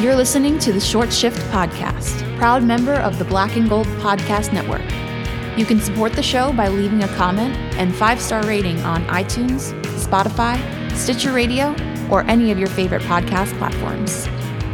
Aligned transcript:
You're 0.00 0.16
listening 0.16 0.58
to 0.60 0.72
the 0.72 0.80
Short 0.80 1.12
Shift 1.12 1.36
Podcast, 1.50 2.38
proud 2.38 2.62
member 2.62 2.94
of 2.94 3.18
the 3.18 3.24
Black 3.26 3.56
and 3.56 3.68
Gold 3.68 3.86
Podcast 3.98 4.50
Network. 4.50 4.80
You 5.58 5.66
can 5.66 5.78
support 5.78 6.14
the 6.14 6.22
show 6.22 6.54
by 6.54 6.68
leaving 6.68 7.04
a 7.04 7.08
comment 7.16 7.54
and 7.74 7.94
five 7.94 8.18
star 8.18 8.42
rating 8.46 8.80
on 8.80 9.04
iTunes, 9.08 9.78
Spotify, 10.02 10.56
Stitcher 10.96 11.32
Radio, 11.32 11.76
or 12.10 12.22
any 12.22 12.50
of 12.50 12.58
your 12.58 12.68
favorite 12.68 13.02
podcast 13.02 13.56
platforms. 13.58 14.26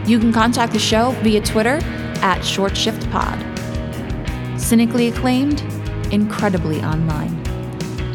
You 0.08 0.20
can 0.20 0.32
contact 0.32 0.72
the 0.72 0.78
show 0.78 1.10
via 1.24 1.40
Twitter 1.40 1.80
at 2.22 2.42
Short 2.42 2.76
Shift 2.76 3.10
Pod. 3.10 3.36
Cynically 4.60 5.08
acclaimed, 5.08 5.60
incredibly 6.12 6.80
online. 6.82 7.36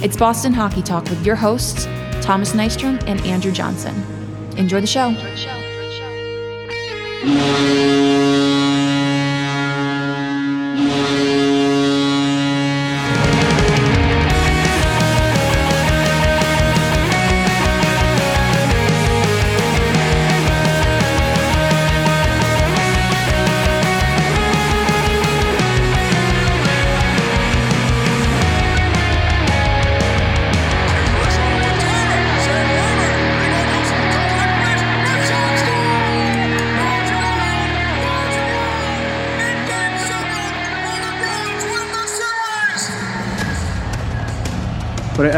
It's 0.01 0.15
Boston 0.15 0.53
Hockey 0.53 0.81
Talk 0.81 1.03
with 1.09 1.25
your 1.25 1.35
hosts, 1.35 1.83
Thomas 2.21 2.53
Nystrom 2.53 3.03
and 3.05 3.19
Andrew 3.25 3.51
Johnson. 3.51 4.01
Enjoy 4.55 4.79
the 4.79 4.87
show. 4.87 5.13
But 5.13 5.60
yeah. 7.23 7.90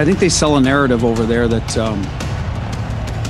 I 0.04 0.06
think 0.06 0.20
they 0.20 0.28
sell 0.28 0.58
a 0.58 0.59
narrative 0.59 1.06
over 1.06 1.26
there 1.26 1.48
that 1.48 1.78
um, 1.78 2.02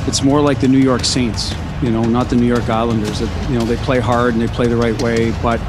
it's 0.07 0.23
more 0.23 0.41
like 0.41 0.59
the 0.59 0.67
New 0.67 0.79
York 0.79 1.03
Saints, 1.03 1.53
you 1.83 1.91
know, 1.91 2.03
not 2.03 2.31
the 2.31 2.35
New 2.35 2.47
York 2.47 2.67
Islanders. 2.67 3.19
That, 3.19 3.51
you 3.51 3.59
know, 3.59 3.63
they 3.63 3.75
play 3.75 3.99
hard 3.99 4.33
and 4.33 4.41
they 4.41 4.47
play 4.47 4.65
the 4.65 4.75
right 4.75 4.99
way. 4.99 5.29
But 5.43 5.61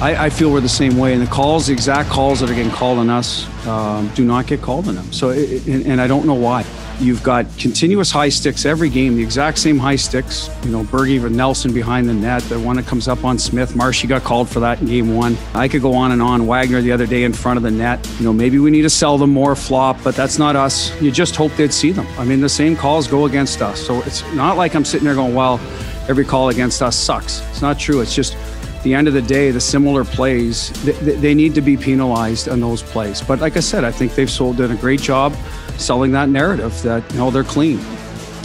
I, 0.00 0.26
I 0.26 0.30
feel 0.30 0.52
we're 0.52 0.60
the 0.60 0.68
same 0.68 0.96
way. 0.96 1.12
And 1.12 1.20
the 1.20 1.26
calls, 1.26 1.66
the 1.66 1.72
exact 1.72 2.08
calls 2.08 2.38
that 2.38 2.48
are 2.48 2.54
getting 2.54 2.70
called 2.70 2.98
on 2.98 3.10
us, 3.10 3.48
um, 3.66 4.12
do 4.14 4.24
not 4.24 4.46
get 4.46 4.62
called 4.62 4.86
on 4.86 4.94
them. 4.94 5.12
So, 5.12 5.30
it, 5.30 5.66
and, 5.66 5.84
and 5.84 6.00
I 6.00 6.06
don't 6.06 6.24
know 6.24 6.34
why. 6.34 6.64
You've 7.00 7.22
got 7.22 7.46
continuous 7.58 8.10
high 8.10 8.28
sticks 8.28 8.66
every 8.66 8.90
game, 8.90 9.14
the 9.14 9.22
exact 9.22 9.58
same 9.58 9.78
high 9.78 9.94
sticks. 9.94 10.50
You 10.64 10.72
know, 10.72 10.82
Bergie 10.82 11.24
and 11.24 11.36
Nelson 11.36 11.72
behind 11.72 12.08
the 12.08 12.14
net, 12.14 12.42
the 12.44 12.58
one 12.58 12.74
that 12.74 12.86
comes 12.86 13.06
up 13.06 13.24
on 13.24 13.38
Smith. 13.38 13.76
Marshy 13.76 14.08
got 14.08 14.24
called 14.24 14.48
for 14.48 14.58
that 14.60 14.80
in 14.80 14.86
game 14.86 15.14
one. 15.14 15.36
I 15.54 15.68
could 15.68 15.80
go 15.80 15.94
on 15.94 16.10
and 16.10 16.20
on. 16.20 16.48
Wagner 16.48 16.80
the 16.80 16.90
other 16.90 17.06
day 17.06 17.22
in 17.22 17.32
front 17.32 17.56
of 17.56 17.62
the 17.62 17.70
net. 17.70 18.04
You 18.18 18.24
know, 18.24 18.32
maybe 18.32 18.58
we 18.58 18.72
need 18.72 18.82
to 18.82 18.90
sell 18.90 19.16
them 19.16 19.30
more 19.30 19.54
flop, 19.54 19.96
but 20.02 20.16
that's 20.16 20.38
not 20.38 20.56
us. 20.56 21.00
You 21.00 21.12
just 21.12 21.36
hope 21.36 21.52
they'd 21.52 21.72
see 21.72 21.92
them. 21.92 22.06
I 22.18 22.24
mean, 22.24 22.40
the 22.40 22.48
same 22.48 22.74
calls 22.74 23.06
go 23.06 23.26
against 23.26 23.62
us. 23.62 23.80
So 23.80 24.02
it's 24.02 24.24
not 24.34 24.56
like 24.56 24.74
I'm 24.74 24.84
sitting 24.84 25.04
there 25.04 25.14
going, 25.14 25.36
well, 25.36 25.60
every 26.08 26.24
call 26.24 26.48
against 26.48 26.82
us 26.82 26.96
sucks. 26.96 27.48
It's 27.50 27.62
not 27.62 27.78
true. 27.78 28.00
It's 28.00 28.14
just 28.14 28.36
the 28.82 28.94
end 28.94 29.06
of 29.06 29.14
the 29.14 29.22
day, 29.22 29.52
the 29.52 29.60
similar 29.60 30.04
plays, 30.04 30.70
they, 30.84 30.92
they, 30.92 31.34
need 31.34 31.54
to 31.54 31.60
be 31.60 31.76
penalized 31.76 32.48
on 32.48 32.60
those 32.60 32.82
plays. 32.82 33.20
But 33.20 33.40
like 33.40 33.56
I 33.56 33.60
said, 33.60 33.84
I 33.84 33.90
think 33.90 34.14
they've 34.14 34.30
sold 34.30 34.56
done 34.58 34.70
a 34.70 34.76
great 34.76 35.00
job 35.00 35.34
selling 35.78 36.12
that 36.12 36.28
narrative 36.28 36.80
that 36.82 37.10
you 37.12 37.18
know 37.18 37.30
they're 37.30 37.44
clean. 37.44 37.80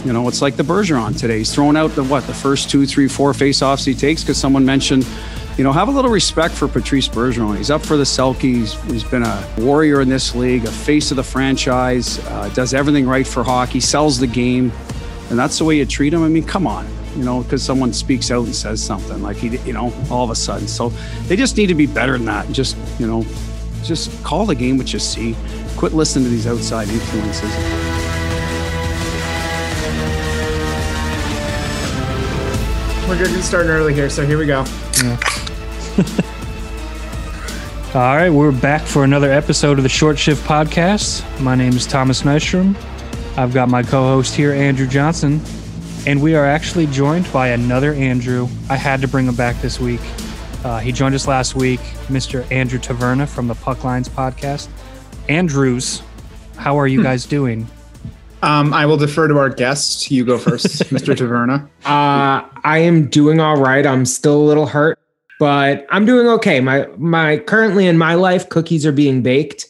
You 0.04 0.12
know, 0.12 0.28
it's 0.28 0.42
like 0.42 0.56
the 0.56 0.62
Bergeron 0.62 1.18
today. 1.18 1.38
He's 1.38 1.54
throwing 1.54 1.76
out 1.76 1.92
the 1.92 2.04
what 2.04 2.26
the 2.26 2.34
first 2.34 2.70
two, 2.70 2.86
three, 2.86 3.08
four 3.08 3.32
faceoffs 3.32 3.84
he 3.84 3.94
takes 3.94 4.22
because 4.22 4.38
someone 4.38 4.64
mentioned. 4.64 5.06
You 5.56 5.62
know, 5.62 5.70
have 5.70 5.86
a 5.86 5.92
little 5.92 6.10
respect 6.10 6.52
for 6.52 6.66
Patrice 6.66 7.06
Bergeron. 7.06 7.56
He's 7.56 7.70
up 7.70 7.80
for 7.80 7.96
the 7.96 8.02
Selkes. 8.02 8.90
he's 8.90 9.04
been 9.04 9.22
a 9.22 9.54
warrior 9.58 10.00
in 10.00 10.08
this 10.08 10.34
league, 10.34 10.64
a 10.64 10.70
face 10.70 11.12
of 11.12 11.16
the 11.16 11.22
franchise, 11.22 12.18
uh, 12.26 12.48
does 12.54 12.74
everything 12.74 13.06
right 13.06 13.24
for 13.24 13.44
hockey, 13.44 13.78
sells 13.78 14.18
the 14.18 14.26
game, 14.26 14.72
and 15.30 15.38
that's 15.38 15.58
the 15.58 15.64
way 15.64 15.76
you 15.78 15.86
treat 15.86 16.12
him. 16.12 16.24
I 16.24 16.28
mean, 16.28 16.42
come 16.42 16.66
on 16.66 16.88
you 17.16 17.24
know, 17.24 17.42
because 17.42 17.62
someone 17.62 17.92
speaks 17.92 18.30
out 18.30 18.44
and 18.44 18.54
says 18.54 18.82
something 18.82 19.22
like 19.22 19.36
he, 19.36 19.56
you 19.58 19.72
know, 19.72 19.92
all 20.10 20.24
of 20.24 20.30
a 20.30 20.34
sudden. 20.34 20.66
So 20.66 20.88
they 21.26 21.36
just 21.36 21.56
need 21.56 21.66
to 21.66 21.74
be 21.74 21.86
better 21.86 22.12
than 22.12 22.26
that. 22.26 22.50
Just, 22.50 22.76
you 22.98 23.06
know, 23.06 23.24
just 23.84 24.22
call 24.24 24.46
the 24.46 24.54
game 24.54 24.78
what 24.78 24.92
you 24.92 24.98
see. 24.98 25.36
Quit 25.76 25.92
listening 25.92 26.24
to 26.24 26.30
these 26.30 26.46
outside 26.46 26.88
influences. 26.88 27.50
We're 33.08 33.18
getting 33.18 33.42
starting 33.42 33.70
early 33.70 33.92
here, 33.92 34.08
so 34.08 34.26
here 34.26 34.38
we 34.38 34.46
go. 34.46 34.64
Yeah. 35.02 35.20
All 37.94 38.16
right, 38.16 38.30
we're 38.30 38.50
back 38.50 38.82
for 38.82 39.04
another 39.04 39.30
episode 39.30 39.78
of 39.78 39.84
the 39.84 39.88
Short 39.88 40.18
Shift 40.18 40.44
Podcast. 40.44 41.22
My 41.40 41.54
name 41.54 41.74
is 41.74 41.86
Thomas 41.86 42.22
Nystrom. 42.22 42.74
I've 43.36 43.52
got 43.52 43.68
my 43.68 43.82
co-host 43.82 44.34
here, 44.34 44.52
Andrew 44.52 44.86
Johnson, 44.86 45.40
and 46.06 46.20
we 46.22 46.34
are 46.34 46.46
actually 46.46 46.86
joined 46.86 47.30
by 47.32 47.48
another 47.48 47.92
Andrew. 47.92 48.48
I 48.70 48.76
had 48.76 49.00
to 49.02 49.08
bring 49.08 49.26
him 49.26 49.36
back 49.36 49.60
this 49.60 49.78
week. 49.78 50.00
Uh, 50.64 50.78
he 50.78 50.92
joined 50.92 51.14
us 51.14 51.28
last 51.28 51.54
week, 51.54 51.80
Mr. 52.08 52.50
Andrew 52.50 52.78
Taverna 52.78 53.28
from 53.28 53.48
the 53.48 53.54
Puck 53.54 53.84
Lines 53.84 54.08
podcast. 54.08 54.68
Andrews, 55.28 56.02
how 56.56 56.78
are 56.78 56.86
you 56.86 57.00
hmm. 57.00 57.04
guys 57.04 57.26
doing? 57.26 57.68
Um, 58.42 58.72
I 58.72 58.86
will 58.86 58.96
defer 58.96 59.28
to 59.28 59.38
our 59.38 59.50
guest. 59.50 60.10
You 60.10 60.24
go 60.24 60.38
first, 60.38 60.66
Mr. 60.90 61.14
Taverna. 61.14 61.64
Uh, 61.84 62.48
I 62.64 62.78
am 62.78 63.08
doing 63.08 63.40
all 63.40 63.56
right. 63.56 63.86
I'm 63.86 64.06
still 64.06 64.36
a 64.36 64.44
little 64.44 64.66
hurt, 64.66 64.98
but 65.38 65.86
I'm 65.90 66.06
doing 66.06 66.26
okay. 66.28 66.60
My 66.60 66.86
my 66.96 67.38
currently 67.38 67.86
in 67.86 67.98
my 67.98 68.14
life, 68.14 68.48
cookies 68.48 68.86
are 68.86 68.92
being 68.92 69.22
baked. 69.22 69.68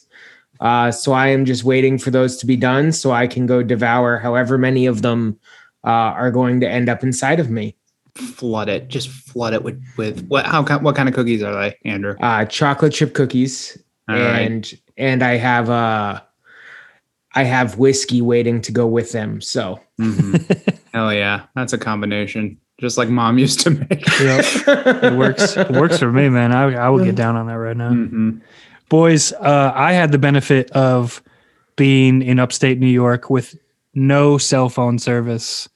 Uh, 0.61 0.91
so 0.91 1.11
I 1.11 1.27
am 1.27 1.45
just 1.45 1.65
waiting 1.65 1.97
for 1.97 2.11
those 2.11 2.37
to 2.37 2.45
be 2.45 2.55
done 2.55 2.93
so 2.93 3.11
I 3.11 3.27
can 3.27 3.45
go 3.45 3.61
devour 3.61 4.17
however 4.17 4.57
many 4.57 4.85
of 4.85 5.01
them 5.01 5.37
uh, 5.85 5.89
are 5.89 6.31
going 6.31 6.61
to 6.61 6.69
end 6.69 6.87
up 6.87 7.03
inside 7.03 7.41
of 7.41 7.49
me. 7.49 7.75
Flood 8.15 8.69
it, 8.69 8.87
just 8.87 9.09
flood 9.09 9.53
it 9.53 9.63
with 9.63 9.83
with 9.97 10.25
what? 10.27 10.45
How 10.45 10.63
what 10.79 10.95
kind 10.95 11.09
of 11.09 11.15
cookies 11.15 11.43
are 11.43 11.53
they, 11.53 11.77
Andrew? 11.83 12.15
Uh, 12.21 12.45
chocolate 12.45 12.93
chip 12.93 13.13
cookies, 13.13 13.77
All 14.07 14.15
and 14.15 14.65
right. 14.65 14.81
and 14.95 15.21
I 15.21 15.35
have 15.35 15.69
uh 15.69 16.21
I 17.33 17.43
have 17.43 17.77
whiskey 17.77 18.21
waiting 18.21 18.61
to 18.61 18.71
go 18.71 18.87
with 18.87 19.11
them. 19.11 19.41
So, 19.41 19.81
mm-hmm. 19.99 20.77
hell 20.93 21.13
yeah, 21.13 21.47
that's 21.55 21.73
a 21.73 21.77
combination, 21.77 22.57
just 22.79 22.97
like 22.97 23.09
mom 23.09 23.37
used 23.37 23.59
to 23.61 23.71
make. 23.71 24.07
yep. 24.21 24.45
It 25.03 25.17
works. 25.17 25.57
It 25.57 25.71
works 25.71 25.99
for 25.99 26.09
me, 26.09 26.29
man. 26.29 26.53
I 26.53 26.73
I 26.73 26.89
would 26.89 27.03
get 27.03 27.15
down 27.15 27.35
on 27.35 27.47
that 27.47 27.55
right 27.55 27.75
now. 27.75 27.91
Mm-hmm. 27.91 28.37
Boys, 28.87 29.33
uh, 29.33 29.73
I 29.75 29.91
had 29.91 30.13
the 30.13 30.17
benefit 30.17 30.71
of 30.71 31.21
being 31.75 32.21
in 32.21 32.39
upstate 32.39 32.79
New 32.79 32.87
York 32.87 33.29
with 33.29 33.59
no 33.93 34.37
cell 34.37 34.69
phone 34.69 34.99
service, 34.99 35.67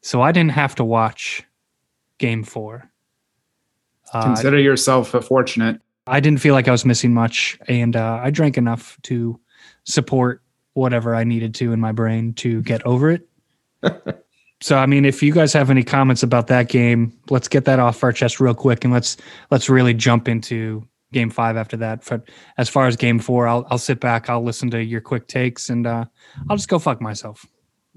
so 0.00 0.22
I 0.22 0.32
didn't 0.32 0.52
have 0.52 0.74
to 0.76 0.84
watch 0.84 1.44
Game 2.18 2.44
Four. 2.44 2.90
Uh, 4.12 4.22
Consider 4.22 4.58
yourself 4.58 5.10
fortunate. 5.10 5.80
I 6.06 6.20
didn't 6.20 6.40
feel 6.40 6.54
like 6.54 6.68
I 6.68 6.70
was 6.70 6.84
missing 6.84 7.12
much, 7.12 7.58
and 7.68 7.96
uh, 7.96 8.20
I 8.22 8.30
drank 8.30 8.56
enough 8.56 8.96
to 9.02 9.40
support 9.84 10.42
whatever 10.74 11.14
I 11.14 11.24
needed 11.24 11.54
to 11.56 11.72
in 11.72 11.80
my 11.80 11.92
brain 11.92 12.34
to 12.34 12.62
get 12.62 12.84
over 12.86 13.10
it. 13.10 13.28
so, 14.60 14.76
I 14.76 14.86
mean, 14.86 15.04
if 15.04 15.22
you 15.22 15.32
guys 15.32 15.52
have 15.52 15.70
any 15.70 15.82
comments 15.82 16.22
about 16.22 16.46
that 16.48 16.68
game, 16.68 17.18
let's 17.30 17.48
get 17.48 17.64
that 17.64 17.80
off 17.80 18.04
our 18.04 18.12
chest 18.12 18.38
real 18.38 18.54
quick, 18.54 18.84
and 18.84 18.92
let's 18.92 19.16
let's 19.50 19.68
really 19.68 19.94
jump 19.94 20.28
into 20.28 20.86
Game 21.12 21.30
Five 21.30 21.56
after 21.56 21.76
that. 21.78 22.04
But 22.08 22.28
as 22.58 22.68
far 22.68 22.86
as 22.86 22.94
Game 22.94 23.18
Four, 23.18 23.48
I'll 23.48 23.66
I'll 23.70 23.78
sit 23.78 23.98
back, 23.98 24.30
I'll 24.30 24.44
listen 24.44 24.70
to 24.70 24.84
your 24.84 25.00
quick 25.00 25.26
takes, 25.26 25.68
and 25.68 25.86
uh, 25.86 26.04
I'll 26.48 26.56
just 26.56 26.68
go 26.68 26.78
fuck 26.78 27.00
myself. 27.00 27.44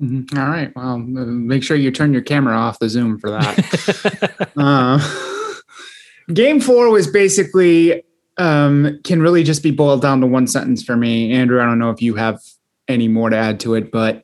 Mm-hmm. 0.01 0.37
All 0.37 0.47
right. 0.47 0.73
Well, 0.75 0.97
make 0.97 1.63
sure 1.63 1.75
you 1.75 1.91
turn 1.91 2.13
your 2.13 2.21
camera 2.21 2.55
off 2.55 2.79
the 2.79 2.89
Zoom 2.89 3.19
for 3.19 3.31
that. 3.31 4.51
uh, 4.57 6.33
game 6.33 6.61
four 6.61 6.89
was 6.89 7.07
basically 7.07 8.03
um, 8.37 8.99
can 9.03 9.21
really 9.21 9.43
just 9.43 9.61
be 9.61 9.71
boiled 9.71 10.01
down 10.01 10.21
to 10.21 10.27
one 10.27 10.47
sentence 10.47 10.81
for 10.83 10.95
me. 10.95 11.33
Andrew, 11.33 11.61
I 11.61 11.65
don't 11.65 11.79
know 11.79 11.89
if 11.89 12.01
you 12.01 12.15
have 12.15 12.39
any 12.87 13.07
more 13.07 13.29
to 13.29 13.35
add 13.35 13.59
to 13.61 13.75
it, 13.75 13.91
but 13.91 14.23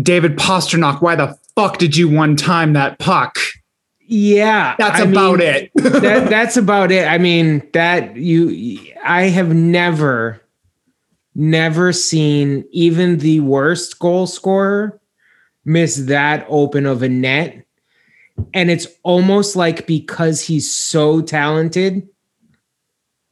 David 0.00 0.36
Pastrnak, 0.36 1.00
why 1.00 1.16
the 1.16 1.36
fuck 1.56 1.78
did 1.78 1.96
you 1.96 2.08
one 2.08 2.36
time 2.36 2.74
that 2.74 2.98
puck? 2.98 3.38
Yeah, 4.00 4.74
that's 4.78 5.00
I 5.00 5.04
about 5.04 5.38
mean, 5.38 5.48
it. 5.48 5.70
that, 5.74 6.28
that's 6.28 6.58
about 6.58 6.92
it. 6.92 7.06
I 7.06 7.16
mean, 7.16 7.66
that 7.72 8.16
you, 8.16 8.78
I 9.02 9.24
have 9.24 9.54
never 9.54 10.41
never 11.34 11.92
seen 11.92 12.64
even 12.70 13.18
the 13.18 13.40
worst 13.40 13.98
goal 13.98 14.26
scorer 14.26 15.00
miss 15.64 15.96
that 15.96 16.46
open 16.48 16.86
of 16.86 17.02
a 17.02 17.08
net. 17.08 17.64
And 18.54 18.70
it's 18.70 18.86
almost 19.02 19.56
like 19.56 19.86
because 19.86 20.40
he's 20.40 20.72
so 20.72 21.20
talented, 21.20 22.08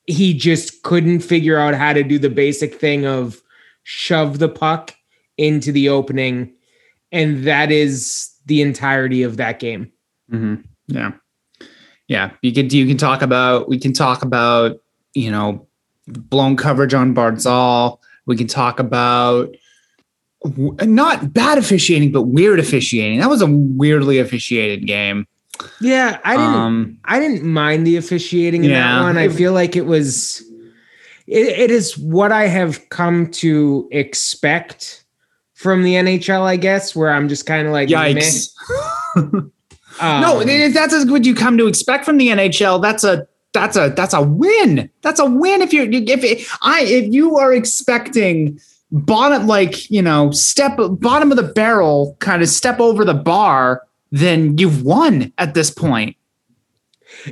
he 0.06 0.35
just 0.35 0.82
couldn't 0.82 1.20
figure 1.20 1.58
out 1.58 1.75
how 1.75 1.93
to 1.93 2.02
do 2.02 2.19
the 2.19 2.31
basic 2.31 2.75
thing 2.75 3.06
of 3.06 3.41
shove 3.82 4.38
the 4.38 4.49
puck 4.49 4.94
into 5.37 5.73
the 5.73 5.88
opening. 5.88 6.52
And 7.12 7.44
that 7.44 7.73
is 7.73 8.31
the 8.47 8.62
entirety 8.62 9.23
of 9.23 9.37
that 9.38 9.58
game. 9.58 9.93
hmm 10.29 10.56
Yeah, 10.87 11.12
yeah. 12.08 12.32
You 12.43 12.52
can 12.52 12.70
you 12.70 12.87
can 12.87 12.97
talk 12.97 13.23
about 13.23 13.69
we 13.69 13.79
can 13.79 13.93
talk 13.93 14.23
about 14.23 14.81
you 15.14 15.31
know 15.31 15.67
blown 16.12 16.56
coverage 16.56 16.94
on 16.94 17.14
Barzal. 17.14 17.98
We 18.26 18.36
can 18.36 18.46
talk 18.46 18.78
about 18.80 19.54
not 20.44 21.32
bad 21.32 21.58
officiating, 21.58 22.12
but 22.12 22.22
weird 22.22 22.58
officiating. 22.58 23.20
That 23.20 23.28
was 23.28 23.42
a 23.42 23.46
weirdly 23.46 24.18
officiated 24.18 24.86
game. 24.86 25.26
Yeah, 25.80 26.18
I 26.24 26.36
didn't. 26.36 26.54
Um, 26.54 26.98
I 27.04 27.20
didn't 27.20 27.42
mind 27.42 27.86
the 27.86 27.96
officiating 27.96 28.64
in 28.64 28.70
Yeah. 28.70 28.96
that 28.98 29.02
one. 29.02 29.18
I 29.18 29.28
feel 29.28 29.52
like 29.52 29.76
it 29.76 29.86
was. 29.86 30.42
It, 31.26 31.46
it 31.46 31.70
is 31.70 31.96
what 31.98 32.32
I 32.32 32.46
have 32.46 32.88
come 32.88 33.30
to 33.32 33.88
expect 33.92 35.04
from 35.54 35.82
the 35.82 35.94
NHL. 35.94 36.42
I 36.42 36.56
guess 36.56 36.96
where 36.96 37.12
I'm 37.12 37.28
just 37.28 37.46
kind 37.46 37.66
of 37.66 37.72
like, 37.72 37.88
yikes. 37.88 38.50
Um, 40.00 40.22
no, 40.22 40.40
if 40.40 40.72
that's 40.72 41.04
what 41.10 41.26
you 41.26 41.34
come 41.34 41.58
to 41.58 41.66
expect 41.66 42.06
from 42.06 42.16
the 42.16 42.28
NHL, 42.28 42.80
that's 42.80 43.04
a 43.04 43.26
that's 43.52 43.76
a 43.76 43.93
that's 43.97 44.14
a 44.14 44.23
win. 44.23 44.91
That's 45.02 45.19
a 45.20 45.25
win 45.26 45.61
if 45.61 45.73
you're 45.73 45.91
if 45.91 46.25
it, 46.25 46.47
I 46.62 46.82
if 46.82 47.12
you 47.12 47.37
are 47.38 47.52
expecting 47.52 48.61
bottom 48.93 49.47
like 49.47 49.91
you 49.91 50.02
know 50.02 50.31
step 50.31 50.76
bottom 50.79 51.31
of 51.31 51.37
the 51.37 51.44
barrel 51.52 52.17
kind 52.20 52.43
of 52.43 52.49
step 52.49 52.81
over 52.81 53.05
the 53.05 53.14
bar, 53.14 53.82
then 54.12 54.56
you've 54.58 54.82
won 54.82 55.32
at 55.38 55.55
this 55.55 55.70
point. 55.70 56.17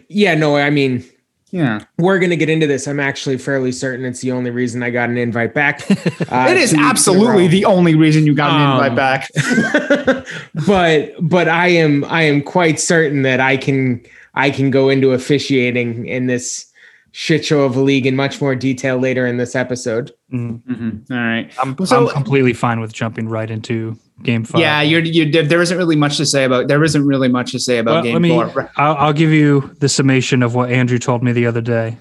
yeah, 0.08 0.34
no, 0.34 0.56
I 0.56 0.70
mean, 0.70 1.04
Yeah, 1.50 1.84
we're 1.98 2.18
gonna 2.18 2.36
get 2.36 2.50
into 2.50 2.66
this. 2.66 2.86
I'm 2.88 3.00
actually 3.00 3.38
fairly 3.38 3.70
certain 3.72 4.04
it's 4.04 4.20
the 4.20 4.32
only 4.32 4.50
reason 4.50 4.82
I 4.82 4.90
got 4.90 5.08
an 5.10 5.18
invite 5.18 5.54
back. 5.54 5.86
Uh, 6.30 6.46
it 6.50 6.56
is 6.58 6.70
two 6.72 6.76
weeks 6.76 6.78
in 6.78 6.80
a 6.80 6.82
absolutely 6.88 7.48
the 7.48 7.64
only 7.64 7.94
reason 7.94 8.26
you 8.26 8.34
got 8.34 8.50
an 8.50 8.60
Um, 8.60 8.84
invite 8.84 8.96
back. 8.96 10.26
but 10.66 11.12
but 11.20 11.48
I 11.48 11.68
am 11.68 12.04
I 12.04 12.22
am 12.22 12.42
quite 12.42 12.78
certain 12.80 13.22
that 13.22 13.40
I 13.40 13.56
can 13.56 14.04
I 14.38 14.50
can 14.50 14.70
go 14.70 14.88
into 14.88 15.10
officiating 15.12 16.06
in 16.06 16.26
this 16.26 16.64
shit 17.12 17.44
show 17.44 17.62
of 17.62 17.74
a 17.76 17.80
league 17.80 18.06
in 18.06 18.14
much 18.16 18.40
more 18.40 18.54
detail 18.54 18.98
later 18.98 19.26
in 19.26 19.36
this 19.38 19.56
episode. 19.56 20.12
Mhm. 20.32 20.62
Mhm. 20.64 21.10
All 21.10 21.16
right. 21.16 21.50
I'm, 21.60 21.76
So- 21.86 22.08
I'm 22.08 22.14
completely 22.14 22.52
fine 22.52 22.80
with 22.80 22.92
jumping 22.92 23.28
right 23.28 23.50
into 23.50 23.98
game 24.22 24.44
five. 24.44 24.60
Yeah, 24.60 24.82
you're 24.82 25.00
you 25.00 25.24
did. 25.24 25.48
There 25.48 25.62
isn't 25.62 25.76
really 25.78 25.96
much 25.96 26.16
to 26.18 26.26
say 26.26 26.44
about. 26.44 26.68
There 26.68 26.84
isn't 26.84 27.04
really 27.06 27.28
much 27.28 27.52
to 27.52 27.58
say 27.58 27.78
about 27.78 27.94
Well, 27.94 28.02
game 28.04 28.12
let 28.14 28.22
me- 28.22 28.28
four. 28.30 28.70
I'll, 28.76 28.96
I'll 28.96 29.12
give 29.12 29.30
you 29.30 29.70
the 29.80 29.88
summation 29.88 30.42
of 30.42 30.54
what 30.54 30.70
Andrew 30.70 30.98
told 30.98 31.22
me 31.22 31.32
the 31.32 31.46
other 31.46 31.60
day. 31.62 31.96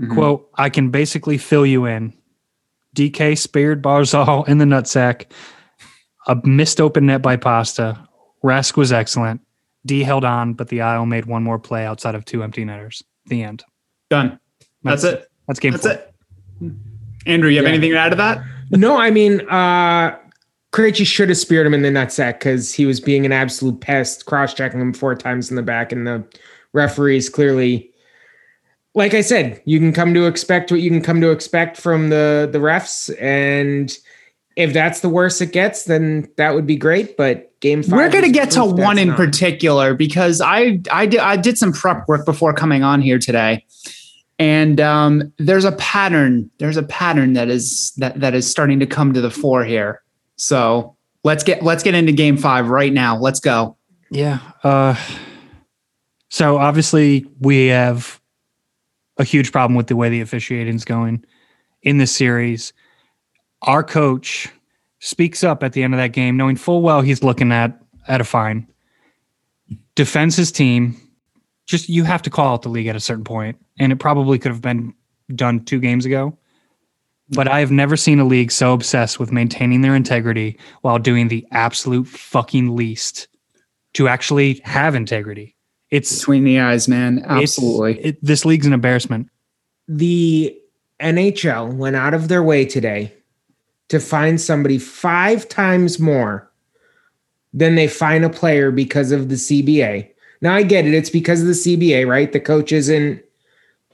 Mhm. 0.00 0.14
Quote, 0.14 0.48
I 0.56 0.70
can 0.70 0.90
basically 0.90 1.38
fill 1.38 1.64
you 1.66 1.86
in. 1.86 2.12
DK 2.94 3.36
speared 3.38 3.82
Barzal 3.82 4.46
in 4.48 4.58
the 4.58 4.64
nutsack. 4.64 5.26
A 6.26 6.36
missed 6.44 6.80
open 6.80 7.06
net 7.06 7.22
by 7.22 7.36
Pasta. 7.36 7.96
Rask 8.44 8.76
was 8.76 8.92
excellent. 8.92 9.40
D 9.88 10.04
held 10.04 10.24
on, 10.24 10.54
but 10.54 10.68
the 10.68 10.80
Isle 10.82 11.06
made 11.06 11.24
one 11.26 11.42
more 11.42 11.58
play 11.58 11.84
outside 11.84 12.14
of 12.14 12.24
two 12.24 12.42
empty 12.44 12.64
netters. 12.64 13.02
The 13.26 13.42
end. 13.42 13.64
Done. 14.10 14.38
That's, 14.84 15.02
it. 15.02 15.26
That's 15.48 15.58
game 15.58 15.72
That's 15.72 15.82
four. 15.84 15.92
it. 15.92 16.14
Andrew, 17.26 17.50
you 17.50 17.56
have 17.56 17.64
Yeah. 17.64 17.70
anything 17.70 17.90
to 17.90 17.98
add 17.98 18.10
to 18.10 18.16
that? 18.16 18.42
No, 18.70 18.96
I 18.96 19.10
mean, 19.10 19.40
uh 19.48 20.16
Krejci 20.70 21.06
should 21.06 21.30
have 21.30 21.38
speared 21.38 21.66
him 21.66 21.72
in 21.72 21.80
the 21.80 21.88
nutsack 21.88 22.34
because 22.34 22.74
he 22.74 22.84
was 22.84 23.00
being 23.00 23.24
an 23.24 23.32
absolute 23.32 23.80
pest, 23.80 24.26
cross-checking 24.26 24.78
him 24.78 24.92
four 24.92 25.14
times 25.14 25.48
in 25.48 25.56
the 25.56 25.62
back, 25.62 25.92
and 25.92 26.06
the 26.06 26.22
referees 26.74 27.30
clearly, 27.30 27.90
like 28.94 29.14
I 29.14 29.22
said, 29.22 29.62
you 29.64 29.78
can 29.78 29.94
come 29.94 30.12
to 30.12 30.26
expect 30.26 30.70
what 30.70 30.82
you 30.82 30.90
can 30.90 31.00
come 31.00 31.22
to 31.22 31.30
expect 31.30 31.78
from 31.78 32.10
the 32.10 32.48
the 32.52 32.58
refs, 32.58 33.10
and 33.18 33.96
if 34.56 34.74
that's 34.74 35.00
the 35.00 35.08
worst 35.08 35.40
it 35.40 35.52
gets, 35.52 35.84
then 35.84 36.28
that 36.36 36.54
would 36.54 36.66
be 36.66 36.76
great. 36.76 37.16
But 37.16 37.47
game 37.60 37.82
5 37.82 37.92
We're 37.92 38.08
going 38.10 38.24
to 38.24 38.30
get 38.30 38.50
to 38.52 38.64
one 38.64 38.98
in 38.98 39.08
not. 39.08 39.16
particular 39.16 39.94
because 39.94 40.40
I 40.40 40.80
I 40.90 41.06
did 41.06 41.20
I 41.20 41.36
did 41.36 41.58
some 41.58 41.72
prep 41.72 42.06
work 42.08 42.24
before 42.24 42.52
coming 42.52 42.82
on 42.82 43.00
here 43.00 43.18
today, 43.18 43.64
and 44.38 44.80
um, 44.80 45.32
there's 45.38 45.64
a 45.64 45.72
pattern. 45.72 46.50
There's 46.58 46.76
a 46.76 46.82
pattern 46.82 47.32
that 47.34 47.48
is 47.48 47.92
that 47.96 48.20
that 48.20 48.34
is 48.34 48.50
starting 48.50 48.80
to 48.80 48.86
come 48.86 49.12
to 49.12 49.20
the 49.20 49.30
fore 49.30 49.64
here. 49.64 50.02
So 50.36 50.96
let's 51.24 51.44
get 51.44 51.62
let's 51.62 51.82
get 51.82 51.94
into 51.94 52.12
game 52.12 52.36
five 52.36 52.68
right 52.68 52.92
now. 52.92 53.18
Let's 53.18 53.40
go. 53.40 53.76
Yeah. 54.10 54.38
Uh, 54.62 54.94
so 56.30 56.58
obviously 56.58 57.26
we 57.40 57.66
have 57.66 58.20
a 59.16 59.24
huge 59.24 59.52
problem 59.52 59.76
with 59.76 59.88
the 59.88 59.96
way 59.96 60.08
the 60.08 60.20
officiating's 60.20 60.84
going 60.84 61.24
in 61.82 61.98
this 61.98 62.14
series. 62.14 62.72
Our 63.62 63.82
coach 63.82 64.48
speaks 65.00 65.44
up 65.44 65.62
at 65.62 65.72
the 65.72 65.82
end 65.82 65.94
of 65.94 65.98
that 65.98 66.12
game, 66.12 66.36
knowing 66.36 66.56
full 66.56 66.82
well 66.82 67.00
he's 67.00 67.22
looking 67.22 67.52
at 67.52 67.80
at 68.06 68.20
a 68.20 68.24
fine. 68.24 68.66
Defends 69.94 70.36
his 70.36 70.52
team. 70.52 70.96
Just 71.66 71.88
you 71.88 72.04
have 72.04 72.22
to 72.22 72.30
call 72.30 72.54
out 72.54 72.62
the 72.62 72.68
league 72.68 72.86
at 72.86 72.96
a 72.96 73.00
certain 73.00 73.24
point, 73.24 73.58
and 73.78 73.92
it 73.92 73.96
probably 73.96 74.38
could 74.38 74.52
have 74.52 74.62
been 74.62 74.94
done 75.34 75.64
two 75.64 75.80
games 75.80 76.06
ago. 76.06 76.36
But 77.30 77.46
I 77.46 77.60
have 77.60 77.70
never 77.70 77.94
seen 77.94 78.20
a 78.20 78.24
league 78.24 78.50
so 78.50 78.72
obsessed 78.72 79.20
with 79.20 79.32
maintaining 79.32 79.82
their 79.82 79.94
integrity 79.94 80.58
while 80.80 80.98
doing 80.98 81.28
the 81.28 81.46
absolute 81.50 82.08
fucking 82.08 82.74
least 82.74 83.28
to 83.94 84.08
actually 84.08 84.62
have 84.64 84.94
integrity. 84.94 85.54
It's 85.90 86.20
Between 86.20 86.44
the 86.44 86.58
eyes, 86.60 86.88
man. 86.88 87.22
Absolutely. 87.26 88.00
it, 88.02 88.24
this 88.24 88.46
league's 88.46 88.66
an 88.66 88.72
embarrassment. 88.72 89.28
the 89.88 90.58
NHL 91.00 91.74
went 91.74 91.96
out 91.96 92.14
of 92.14 92.28
their 92.28 92.42
way 92.42 92.64
today 92.64 93.12
to 93.88 94.00
find 94.00 94.40
somebody 94.40 94.78
five 94.78 95.48
times 95.48 95.98
more 95.98 96.50
than 97.52 97.74
they 97.74 97.88
fine 97.88 98.24
a 98.24 98.30
player 98.30 98.70
because 98.70 99.12
of 99.12 99.28
the 99.28 99.34
CBA. 99.34 100.10
Now 100.40 100.54
I 100.54 100.62
get 100.62 100.86
it; 100.86 100.94
it's 100.94 101.10
because 101.10 101.40
of 101.40 101.46
the 101.46 101.52
CBA, 101.52 102.06
right? 102.06 102.32
The 102.32 102.40
coach 102.40 102.72
isn't 102.72 103.22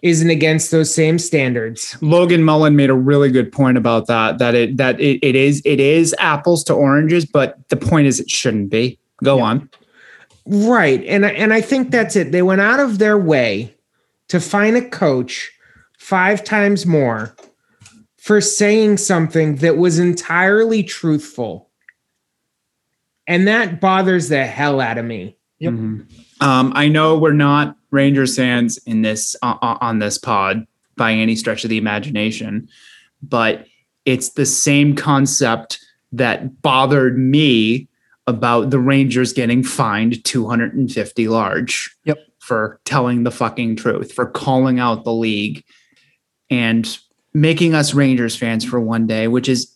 isn't 0.02 0.28
against 0.28 0.70
those 0.70 0.94
same 0.94 1.18
standards. 1.18 1.96
Logan 2.02 2.44
Mullen 2.44 2.76
made 2.76 2.90
a 2.90 2.94
really 2.94 3.30
good 3.30 3.50
point 3.50 3.78
about 3.78 4.06
that. 4.06 4.38
That 4.38 4.54
it 4.54 4.76
that 4.76 5.00
it, 5.00 5.18
it 5.26 5.34
is 5.34 5.62
it 5.64 5.80
is 5.80 6.14
apples 6.18 6.62
to 6.64 6.74
oranges, 6.74 7.24
but 7.24 7.66
the 7.70 7.76
point 7.76 8.06
is 8.06 8.20
it 8.20 8.30
shouldn't 8.30 8.70
be. 8.70 8.98
Go 9.22 9.40
on. 9.40 9.70
Right. 10.46 11.02
And 11.04 11.24
and 11.24 11.54
I 11.54 11.62
think 11.62 11.90
that's 11.90 12.16
it. 12.16 12.32
They 12.32 12.42
went 12.42 12.60
out 12.60 12.80
of 12.80 12.98
their 12.98 13.18
way 13.18 13.74
to 14.28 14.40
find 14.40 14.76
a 14.76 14.86
coach 14.86 15.50
five 15.98 16.44
times 16.44 16.84
more 16.84 17.34
for 18.24 18.40
saying 18.40 18.96
something 18.96 19.56
that 19.56 19.76
was 19.76 19.98
entirely 19.98 20.82
truthful. 20.82 21.68
And 23.26 23.46
that 23.46 23.82
bothers 23.82 24.30
the 24.30 24.46
hell 24.46 24.80
out 24.80 24.96
of 24.96 25.04
me. 25.04 25.36
Yep. 25.58 25.72
Mhm. 25.74 26.06
Um, 26.40 26.72
I 26.74 26.88
know 26.88 27.18
we're 27.18 27.34
not 27.34 27.76
Rangers 27.90 28.34
fans 28.34 28.78
in 28.86 29.02
this 29.02 29.36
uh, 29.42 29.56
uh, 29.60 29.76
on 29.82 29.98
this 29.98 30.16
pod 30.16 30.66
by 30.96 31.12
any 31.12 31.36
stretch 31.36 31.64
of 31.64 31.70
the 31.70 31.76
imagination, 31.76 32.66
but 33.22 33.66
it's 34.06 34.30
the 34.30 34.46
same 34.46 34.96
concept 34.96 35.84
that 36.12 36.62
bothered 36.62 37.18
me 37.18 37.88
about 38.26 38.70
the 38.70 38.78
Rangers 38.78 39.34
getting 39.34 39.62
fined 39.62 40.24
250 40.24 41.28
large. 41.28 41.94
Yep. 42.04 42.18
For 42.38 42.80
telling 42.86 43.24
the 43.24 43.30
fucking 43.30 43.76
truth, 43.76 44.12
for 44.14 44.24
calling 44.24 44.80
out 44.80 45.04
the 45.04 45.12
league 45.12 45.62
and 46.48 46.98
making 47.34 47.74
us 47.74 47.94
Rangers 47.94 48.36
fans 48.36 48.64
for 48.64 48.80
one 48.80 49.06
day, 49.06 49.28
which 49.28 49.48
is 49.48 49.74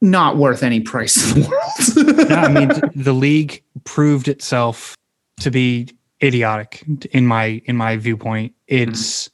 not 0.00 0.36
worth 0.36 0.62
any 0.62 0.80
price 0.80 1.34
in 1.34 1.42
the 1.42 1.48
world. 1.48 2.30
I 2.30 2.48
mean 2.48 2.68
the 2.94 3.12
league 3.12 3.62
proved 3.84 4.28
itself 4.28 4.96
to 5.40 5.50
be 5.50 5.88
idiotic 6.22 6.84
in 7.12 7.26
my 7.26 7.62
in 7.64 7.76
my 7.76 7.96
viewpoint. 7.96 8.54
It's 8.66 9.30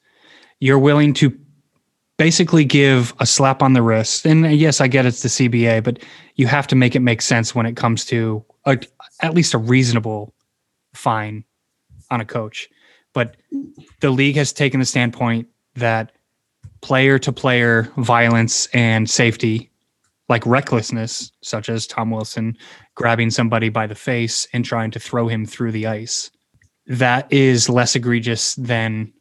you're 0.60 0.78
willing 0.78 1.12
to 1.14 1.36
basically 2.16 2.64
give 2.64 3.14
a 3.20 3.26
slap 3.26 3.62
on 3.62 3.74
the 3.74 3.82
wrist, 3.82 4.26
and 4.26 4.52
yes, 4.54 4.80
I 4.80 4.88
get 4.88 5.06
it's 5.06 5.22
the 5.22 5.28
CBA, 5.28 5.84
but 5.84 6.02
you 6.36 6.46
have 6.46 6.66
to 6.68 6.76
make 6.76 6.94
it 6.94 7.00
make 7.00 7.22
sense 7.22 7.54
when 7.54 7.66
it 7.66 7.76
comes 7.76 8.04
to 8.06 8.44
a, 8.64 8.78
at 9.20 9.34
least 9.34 9.54
a 9.54 9.58
reasonable 9.58 10.34
fine 10.94 11.44
on 12.10 12.20
a 12.20 12.24
coach. 12.24 12.68
But 13.12 13.36
the 14.00 14.10
league 14.10 14.36
has 14.36 14.52
taken 14.52 14.80
the 14.80 14.86
standpoint 14.86 15.48
that 15.74 16.12
player 16.86 17.18
to 17.18 17.32
player 17.32 17.90
violence 17.96 18.68
and 18.72 19.10
safety, 19.10 19.68
like 20.28 20.46
recklessness, 20.46 21.32
such 21.42 21.68
as 21.68 21.84
Tom 21.84 22.12
Wilson 22.12 22.56
grabbing 22.94 23.28
somebody 23.28 23.68
by 23.68 23.88
the 23.88 23.96
face 23.96 24.46
and 24.52 24.64
trying 24.64 24.92
to 24.92 25.00
throw 25.00 25.26
him 25.26 25.44
through 25.44 25.72
the 25.72 25.88
ice, 25.88 26.30
that 26.86 27.26
is 27.32 27.68
less 27.68 27.96
egregious 27.96 28.54
than 28.54 29.12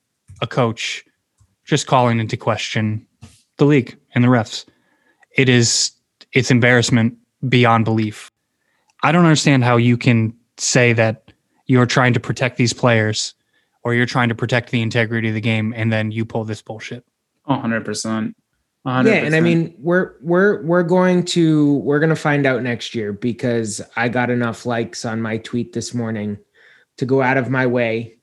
a 0.43 0.45
coach 0.45 1.03
just 1.63 1.87
calling 1.87 2.19
into 2.19 2.37
question 2.37 3.03
the 3.57 3.65
league 3.65 3.97
and 4.13 4.23
the 4.23 4.27
refs. 4.27 4.65
It 5.35 5.49
is 5.49 5.91
it's 6.33 6.51
embarrassment 6.51 7.17
beyond 7.49 7.83
belief. 7.83 8.29
I 9.01 9.11
don't 9.11 9.25
understand 9.25 9.63
how 9.63 9.77
you 9.77 9.97
can 9.97 10.35
say 10.57 10.93
that 10.93 11.31
you're 11.65 11.87
trying 11.87 12.13
to 12.13 12.19
protect 12.19 12.57
these 12.57 12.73
players 12.73 13.33
or 13.83 13.95
you're 13.95 14.05
trying 14.05 14.29
to 14.29 14.35
protect 14.35 14.69
the 14.69 14.83
integrity 14.83 15.29
of 15.29 15.33
the 15.33 15.41
game 15.41 15.73
and 15.75 15.91
then 15.91 16.11
you 16.11 16.25
pull 16.25 16.43
this 16.43 16.61
bullshit. 16.61 17.03
Hundred 17.47 17.85
percent. 17.85 18.35
Yeah, 18.85 19.25
and 19.25 19.35
I 19.35 19.39
mean 19.39 19.73
we're 19.79 20.13
we're 20.21 20.63
we're 20.63 20.83
going 20.83 21.25
to 21.25 21.75
we're 21.77 21.99
going 21.99 22.09
to 22.11 22.15
find 22.15 22.45
out 22.45 22.61
next 22.61 22.93
year 22.93 23.13
because 23.13 23.81
I 23.95 24.09
got 24.09 24.29
enough 24.29 24.65
likes 24.65 25.05
on 25.05 25.21
my 25.21 25.37
tweet 25.37 25.73
this 25.73 25.93
morning 25.93 26.37
to 26.97 27.05
go 27.05 27.21
out 27.21 27.37
of 27.37 27.49
my 27.49 27.65
way 27.65 28.15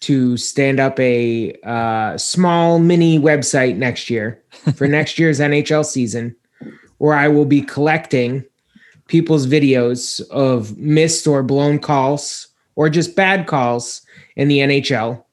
to 0.00 0.36
stand 0.36 0.78
up 0.78 0.98
a 1.00 1.52
uh, 1.64 2.16
small 2.16 2.78
mini 2.78 3.18
website 3.18 3.76
next 3.76 4.08
year 4.08 4.42
for 4.76 4.86
next 4.86 5.18
year's 5.18 5.40
NHL 5.40 5.84
season, 5.84 6.36
where 6.98 7.16
I 7.16 7.26
will 7.28 7.44
be 7.44 7.62
collecting 7.62 8.44
people's 9.08 9.46
videos 9.46 10.20
of 10.30 10.76
missed 10.78 11.26
or 11.26 11.42
blown 11.42 11.78
calls 11.78 12.48
or 12.76 12.88
just 12.88 13.16
bad 13.16 13.46
calls 13.46 14.02
in 14.36 14.46
the 14.48 14.58
NHL. 14.58 15.24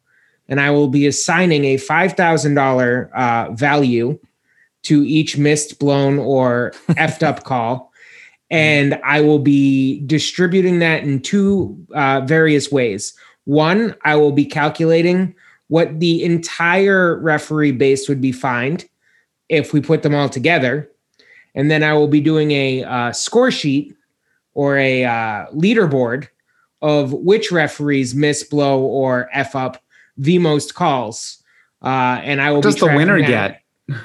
And 0.48 0.60
I 0.60 0.72
will 0.72 0.88
be 0.88 1.08
assigning 1.08 1.66
a 1.66 1.78
$5,000 1.78 3.12
uh, 3.12 3.52
value 3.54 4.20
to 4.84 5.04
each 5.04 5.38
missed, 5.38 5.80
blown, 5.80 6.20
or 6.20 6.72
effed 6.90 7.24
up 7.24 7.44
call. 7.44 7.92
And 8.52 9.00
I 9.04 9.22
will 9.22 9.40
be 9.40 10.02
distributing 10.02 10.80
that 10.80 11.04
in 11.04 11.22
two 11.22 11.78
uh, 11.96 12.22
various 12.22 12.72
ways. 12.72 13.18
One, 13.46 13.96
I 14.04 14.16
will 14.16 14.32
be 14.32 14.46
calculating 14.46 15.36
what 15.68 16.00
the 16.00 16.24
entire 16.24 17.20
referee 17.20 17.72
base 17.72 18.08
would 18.08 18.22
be 18.22 18.32
fined 18.32 18.88
if 19.50 19.74
we 19.74 19.82
put 19.82 20.04
them 20.04 20.14
all 20.14 20.30
together. 20.30 20.90
And 21.56 21.72
then 21.72 21.84
I 21.84 21.94
will 21.94 22.08
be 22.08 22.22
doing 22.22 22.52
a 22.52 22.84
uh, 22.84 23.12
score 23.14 23.50
sheet 23.50 23.96
or 24.54 24.78
a 24.78 25.06
uh, 25.06 25.48
leaderboard 25.52 26.28
of 26.82 27.14
which 27.14 27.52
referees 27.52 28.14
miss, 28.14 28.44
blow, 28.44 28.80
or 28.82 29.30
F 29.34 29.56
up 29.56 29.82
the 30.18 30.38
most 30.40 30.76
calls. 30.76 31.42
Uh, 31.82 32.20
and 32.24 32.42
I 32.42 32.50
will 32.50 32.58
What 32.58 32.64
does 32.64 32.76
the 32.78 32.88
winner 32.88 33.20
that. 33.22 33.62
get? 33.88 34.00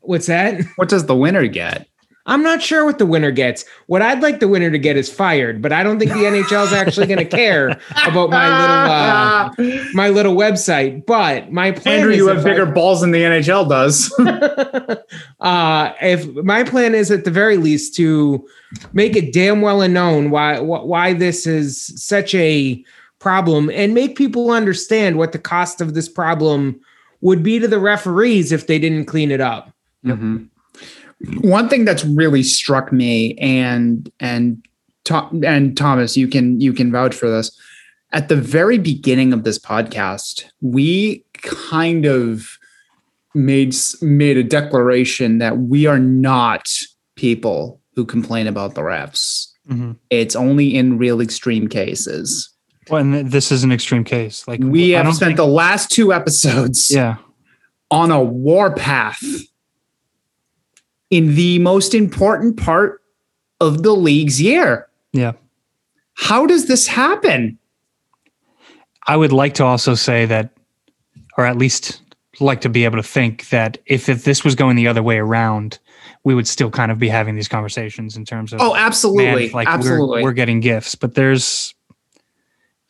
What's 0.00 0.26
that? 0.26 0.62
What 0.76 0.88
does 0.88 1.06
the 1.06 1.16
winner 1.16 1.46
get? 1.46 1.88
I'm 2.26 2.42
not 2.42 2.60
sure 2.60 2.84
what 2.84 2.98
the 2.98 3.06
winner 3.06 3.30
gets. 3.30 3.64
What 3.86 4.02
I'd 4.02 4.22
like 4.22 4.38
the 4.38 4.48
winner 4.48 4.70
to 4.70 4.78
get 4.78 4.98
is 4.98 5.10
fired, 5.10 5.62
but 5.62 5.72
I 5.72 5.82
don't 5.82 5.98
think 5.98 6.10
the 6.12 6.18
NHL 6.18 6.66
is 6.66 6.74
actually 6.74 7.06
going 7.06 7.18
to 7.18 7.24
care 7.24 7.70
about 8.06 8.28
my 8.28 9.54
little 9.56 9.80
uh, 9.80 9.90
my 9.94 10.08
little 10.10 10.34
website. 10.34 11.06
But 11.06 11.50
my 11.50 11.72
plan 11.72 12.00
Andrew, 12.00 12.12
is 12.12 12.18
you 12.18 12.26
have 12.28 12.40
I- 12.40 12.50
bigger 12.50 12.66
balls 12.66 13.00
than 13.00 13.12
the 13.12 13.22
NHL 13.22 13.66
does. 13.70 14.12
uh, 15.40 15.92
if 16.02 16.26
my 16.44 16.64
plan 16.64 16.94
is 16.94 17.10
at 17.10 17.24
the 17.24 17.30
very 17.30 17.56
least 17.56 17.94
to 17.96 18.46
make 18.92 19.16
it 19.16 19.32
damn 19.32 19.62
well 19.62 19.86
known 19.88 20.28
why 20.30 20.60
why 20.60 21.14
this 21.14 21.46
is 21.46 21.82
such 22.02 22.34
a 22.34 22.84
problem 23.18 23.70
and 23.70 23.94
make 23.94 24.16
people 24.16 24.50
understand 24.50 25.18
what 25.18 25.32
the 25.32 25.38
cost 25.38 25.80
of 25.80 25.94
this 25.94 26.08
problem 26.08 26.80
would 27.20 27.42
be 27.42 27.58
to 27.58 27.66
the 27.66 27.80
referees 27.80 28.52
if 28.52 28.66
they 28.66 28.78
didn't 28.78 29.06
clean 29.06 29.30
it 29.30 29.40
up. 29.40 29.72
Mhm. 30.04 30.48
One 31.40 31.68
thing 31.68 31.84
that's 31.84 32.04
really 32.04 32.44
struck 32.44 32.92
me, 32.92 33.34
and 33.38 34.10
and 34.20 34.64
Tom, 35.04 35.42
and 35.44 35.76
Thomas, 35.76 36.16
you 36.16 36.28
can 36.28 36.60
you 36.60 36.72
can 36.72 36.92
vouch 36.92 37.14
for 37.14 37.28
this. 37.28 37.50
At 38.12 38.28
the 38.28 38.36
very 38.36 38.78
beginning 38.78 39.32
of 39.32 39.42
this 39.42 39.58
podcast, 39.58 40.44
we 40.60 41.24
kind 41.32 42.06
of 42.06 42.56
made 43.34 43.74
made 44.00 44.36
a 44.36 44.44
declaration 44.44 45.38
that 45.38 45.58
we 45.58 45.86
are 45.86 45.98
not 45.98 46.70
people 47.16 47.80
who 47.96 48.04
complain 48.04 48.46
about 48.46 48.76
the 48.76 48.82
refs. 48.82 49.48
Mhm. 49.68 49.96
It's 50.10 50.36
only 50.36 50.74
in 50.74 50.98
real 50.98 51.20
extreme 51.20 51.66
cases. 51.66 52.48
Well, 52.90 53.00
and 53.00 53.30
this 53.30 53.50
is 53.52 53.64
an 53.64 53.72
extreme 53.72 54.04
case. 54.04 54.46
Like 54.48 54.60
We 54.62 54.90
have 54.90 55.06
spent 55.14 55.30
think- 55.30 55.36
the 55.36 55.46
last 55.46 55.90
two 55.90 56.12
episodes 56.12 56.90
yeah. 56.90 57.16
on 57.90 58.10
a 58.10 58.22
warpath 58.22 59.22
in 61.10 61.34
the 61.34 61.58
most 61.58 61.94
important 61.94 62.56
part 62.56 63.00
of 63.60 63.82
the 63.82 63.92
league's 63.92 64.40
year. 64.40 64.88
Yeah. 65.12 65.32
How 66.14 66.46
does 66.46 66.66
this 66.66 66.86
happen? 66.86 67.58
I 69.06 69.16
would 69.16 69.32
like 69.32 69.54
to 69.54 69.64
also 69.64 69.94
say 69.94 70.26
that, 70.26 70.50
or 71.38 71.46
at 71.46 71.56
least 71.56 72.02
like 72.40 72.60
to 72.60 72.68
be 72.68 72.84
able 72.84 72.96
to 72.98 73.02
think 73.02 73.48
that 73.48 73.78
if, 73.86 74.08
if 74.08 74.24
this 74.24 74.44
was 74.44 74.54
going 74.54 74.76
the 74.76 74.86
other 74.86 75.02
way 75.02 75.18
around, 75.18 75.78
we 76.24 76.34
would 76.34 76.46
still 76.46 76.70
kind 76.70 76.92
of 76.92 76.98
be 76.98 77.08
having 77.08 77.34
these 77.34 77.48
conversations 77.48 78.16
in 78.16 78.24
terms 78.24 78.52
of 78.52 78.60
Oh, 78.60 78.74
absolutely. 78.76 79.46
man, 79.46 79.50
like 79.52 79.66
absolutely. 79.66 80.22
We're, 80.22 80.28
we're 80.28 80.32
getting 80.34 80.60
gifts, 80.60 80.94
but 80.94 81.14
there's 81.14 81.74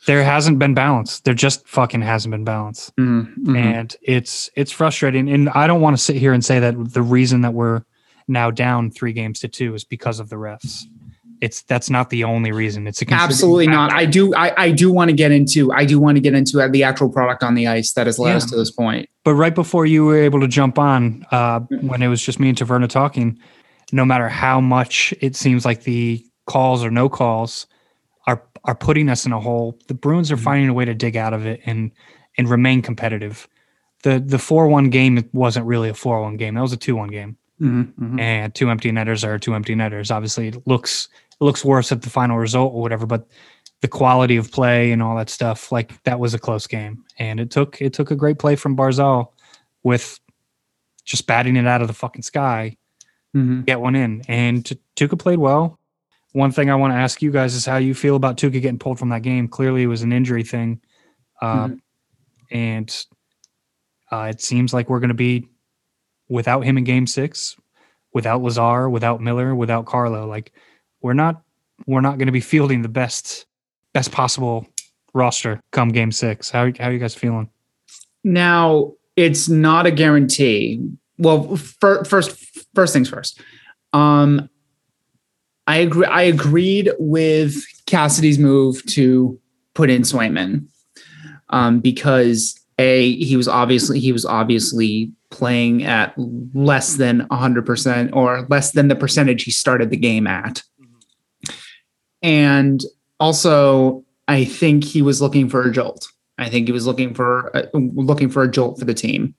there 0.07 0.23
hasn't 0.25 0.59
been 0.59 0.75
balance. 0.75 1.21
There 1.21 1.35
just 1.35 1.67
fucking 1.67 2.03
hasn't 2.03 2.31
been 2.33 2.45
balance, 2.45 2.91
Mhm, 2.99 3.37
mhm. 3.39 3.57
and 3.57 3.97
it's 4.03 4.51
it's 4.57 4.73
frustrating. 4.73 5.29
And 5.29 5.49
I 5.51 5.67
don't 5.67 5.81
want 5.81 5.97
to 5.97 6.03
sit 6.03 6.17
here 6.17 6.33
and 6.33 6.45
say 6.45 6.61
that 6.61 6.93
the 6.95 7.03
reason 7.03 7.41
that 7.43 7.55
we're 7.55 7.83
now 8.29 8.51
down 8.51 8.91
three 8.91 9.13
games 9.13 9.41
to 9.41 9.49
two 9.49 9.75
is 9.75 9.85
because 9.85 10.21
of 10.21 10.29
the 10.29 10.37
refs. 10.37 10.85
It's 11.41 11.63
that's 11.63 11.89
not 11.89 12.11
the 12.11 12.25
only 12.25 12.51
reason. 12.51 12.87
It's 12.89 13.01
Absolutely 13.09 13.69
not. 13.69 13.93
I 13.93 14.07
do. 14.07 14.35
I, 14.35 14.53
I 14.65 14.71
do 14.73 14.93
want 14.93 15.11
to 15.11 15.17
get 15.17 15.31
into. 15.31 15.73
I 15.73 15.85
do 15.85 16.01
want 16.01 16.17
to 16.17 16.21
get 16.21 16.35
into 16.35 16.67
the 16.69 16.83
actual 16.83 17.09
product 17.09 17.45
on 17.45 17.55
the 17.55 17.69
ice 17.69 17.93
that 17.93 18.07
has 18.07 18.19
led 18.19 18.35
us 18.35 18.45
to 18.51 18.57
this 18.57 18.73
point. 18.73 19.09
But 19.25 19.35
right 19.35 19.55
before 19.55 19.87
you 19.87 20.05
were 20.05 20.19
able 20.19 20.41
to 20.41 20.49
jump 20.49 20.79
on, 20.81 21.25
uh, 21.31 21.61
when 21.81 22.03
it 22.03 22.09
was 22.09 22.23
just 22.23 22.41
me 22.41 22.49
and 22.49 22.59
Taverna 22.59 22.89
talking, 22.89 23.39
no 23.93 24.05
matter 24.05 24.29
how 24.29 24.61
much 24.61 25.15
it 25.21 25.37
seems 25.37 25.65
like 25.65 25.85
the 25.85 26.25
calls 26.47 26.83
or 26.85 26.91
no 26.91 27.09
calls 27.09 27.67
are 28.65 28.75
putting 28.75 29.09
us 29.09 29.27
in 29.27 29.33
a 29.33 29.41
hole, 29.41 29.79
the 29.89 29.95
Bruins 29.95 30.31
are 30.33 30.37
finding 30.37 30.69
a 30.69 30.73
way 30.75 30.85
to 30.85 30.95
dig 30.95 31.17
out 31.17 31.33
of 31.35 31.47
it 31.47 31.61
and 31.67 31.91
and 32.37 32.49
remain 32.49 32.83
competitive. 32.83 33.49
The 34.03 34.21
the 34.25 34.39
four 34.39 34.69
one 34.69 34.91
game 34.91 35.29
wasn't 35.33 35.67
really 35.67 35.89
a 35.89 35.95
four 35.95 36.21
one 36.23 36.37
game. 36.37 36.55
That 36.55 36.61
was 36.63 36.73
a 36.73 36.77
two 36.77 36.95
one 36.97 37.09
game, 37.09 37.37
Mhm, 37.61 37.93
mhm. 37.95 38.21
and 38.21 38.55
two 38.55 38.71
empty 38.71 38.93
netters 38.93 39.25
are 39.25 39.39
two 39.39 39.55
empty 39.55 39.75
netters. 39.75 40.11
Obviously, 40.11 40.49
it 40.49 40.67
looks 40.67 41.09
it 41.41 41.45
looks 41.45 41.65
worse 41.65 41.91
at 41.93 42.03
the 42.03 42.11
final 42.11 42.39
result 42.39 42.73
or 42.75 42.81
whatever, 42.81 43.07
but 43.07 43.27
the 43.81 43.89
quality 43.89 44.37
of 44.37 44.51
play 44.51 44.91
and 44.91 45.03
all 45.03 45.17
that 45.17 45.31
stuff, 45.31 45.71
like 45.71 46.03
that 46.03 46.19
was 46.19 46.35
a 46.35 46.39
close 46.39 46.67
game, 46.67 47.05
and 47.19 47.39
it 47.41 47.51
took 47.51 47.81
it 47.81 47.93
took 47.93 48.11
a 48.11 48.17
great 48.17 48.39
play 48.39 48.57
from 48.57 48.77
Barzal 48.77 49.29
with 49.85 50.19
just 51.05 51.27
batting 51.27 51.57
it 51.57 51.67
out 51.67 51.81
of 51.81 51.89
the 51.89 51.95
fucking 51.95 52.23
sky, 52.23 52.77
Mhm. 53.35 53.65
get 53.67 53.81
one 53.81 53.95
in. 53.95 54.23
And 54.29 54.65
T- 54.67 54.79
Tuukka 54.97 55.19
played 55.19 55.39
well. 55.39 55.78
One 56.33 56.53
thing 56.53 56.71
I 56.71 56.75
want 56.75 56.93
to 56.93 56.99
ask 56.99 57.23
you 57.23 57.31
guys 57.31 57.55
is 57.55 57.65
how 57.65 57.79
you 57.79 57.95
feel 57.95 58.17
about 58.17 58.37
Tuukka 58.37 58.61
getting 58.61 58.79
pulled 58.79 58.99
from 58.99 59.09
that 59.11 59.23
game. 59.23 59.49
Clearly, 59.49 59.83
it 59.83 59.87
was 59.87 60.03
an 60.03 60.13
injury 60.13 60.43
thing, 60.43 60.81
uh, 61.41 61.71
and 62.51 63.05
uh, 64.13 64.29
it 64.31 64.41
seems 64.41 64.75
like 64.75 64.91
we're 64.91 65.01
going 65.01 65.09
to 65.09 65.15
be 65.15 65.49
without 66.29 66.61
him 66.61 66.77
in 66.77 66.85
Game 66.85 67.07
Six, 67.07 67.57
without 68.13 68.43
Lazar, 68.43 68.91
without 68.91 69.21
Miller, 69.21 69.55
without 69.55 69.87
Carlo. 69.87 70.27
Like 70.27 70.53
we're 71.01 71.15
not 71.15 71.43
we're 71.87 72.01
not 72.01 72.19
going 72.19 72.27
to 72.27 72.33
be 72.33 72.41
fielding 72.41 72.83
the 72.83 72.89
best 72.89 73.47
best 73.95 74.13
possible 74.13 74.67
roster 75.15 75.61
come 75.71 75.89
Game 75.89 76.13
Six. 76.13 76.51
How 76.51 76.71
how 76.79 76.89
are 76.89 76.93
you 76.93 76.99
guys 76.99 77.15
feeling? 77.15 77.49
Now 78.23 78.93
it's 79.17 79.49
not 79.49 79.87
a 79.87 79.91
guarantee. 79.91 80.81
Well, 81.19 81.57
fir- 81.57 82.05
first, 82.05 82.39
first 82.75 82.93
things 82.93 83.09
first. 83.09 83.41
Um, 83.93 84.49
I 85.69 85.77
agree. 85.77 86.07
I 86.07 86.23
agreed 86.23 86.91
with 86.99 87.63
Cassidy's 87.85 88.39
move 88.39 88.85
to 88.87 89.39
put 89.75 89.91
in 89.91 90.01
Swayman 90.01 90.67
um, 91.51 91.81
because 91.81 92.59
a 92.79 93.15
he 93.17 93.37
was 93.37 93.49
obviously 93.49 94.01
he 94.01 94.11
was 94.11 94.25
obviously 94.25 95.13
playing 95.31 95.85
at 95.85 96.15
less 96.55 96.97
than 96.97 97.27
hundred 97.31 97.67
percent 97.67 98.11
or 98.15 98.47
less 98.49 98.73
than 98.73 98.89
the 98.89 98.97
percentage 98.97 99.45
he 99.45 99.51
started 99.51 99.91
the 99.91 99.99
game 99.99 100.27
at, 100.27 100.63
and 102.23 102.83
also 103.21 104.05
I 104.27 104.47
think 104.47 104.85
he 104.85 105.03
was 105.03 105.21
looking 105.21 105.51
for 105.51 105.63
a 105.63 105.71
jolt. 105.71 106.09
I 106.39 106.49
think 106.49 106.67
he 106.67 106.73
was 106.73 106.87
looking 106.87 107.13
for 107.13 107.53
looking 107.75 108.31
for 108.31 108.43
a 108.43 108.51
jolt 108.51 108.79
for 108.79 108.87
the 108.87 108.95
team. 108.95 109.35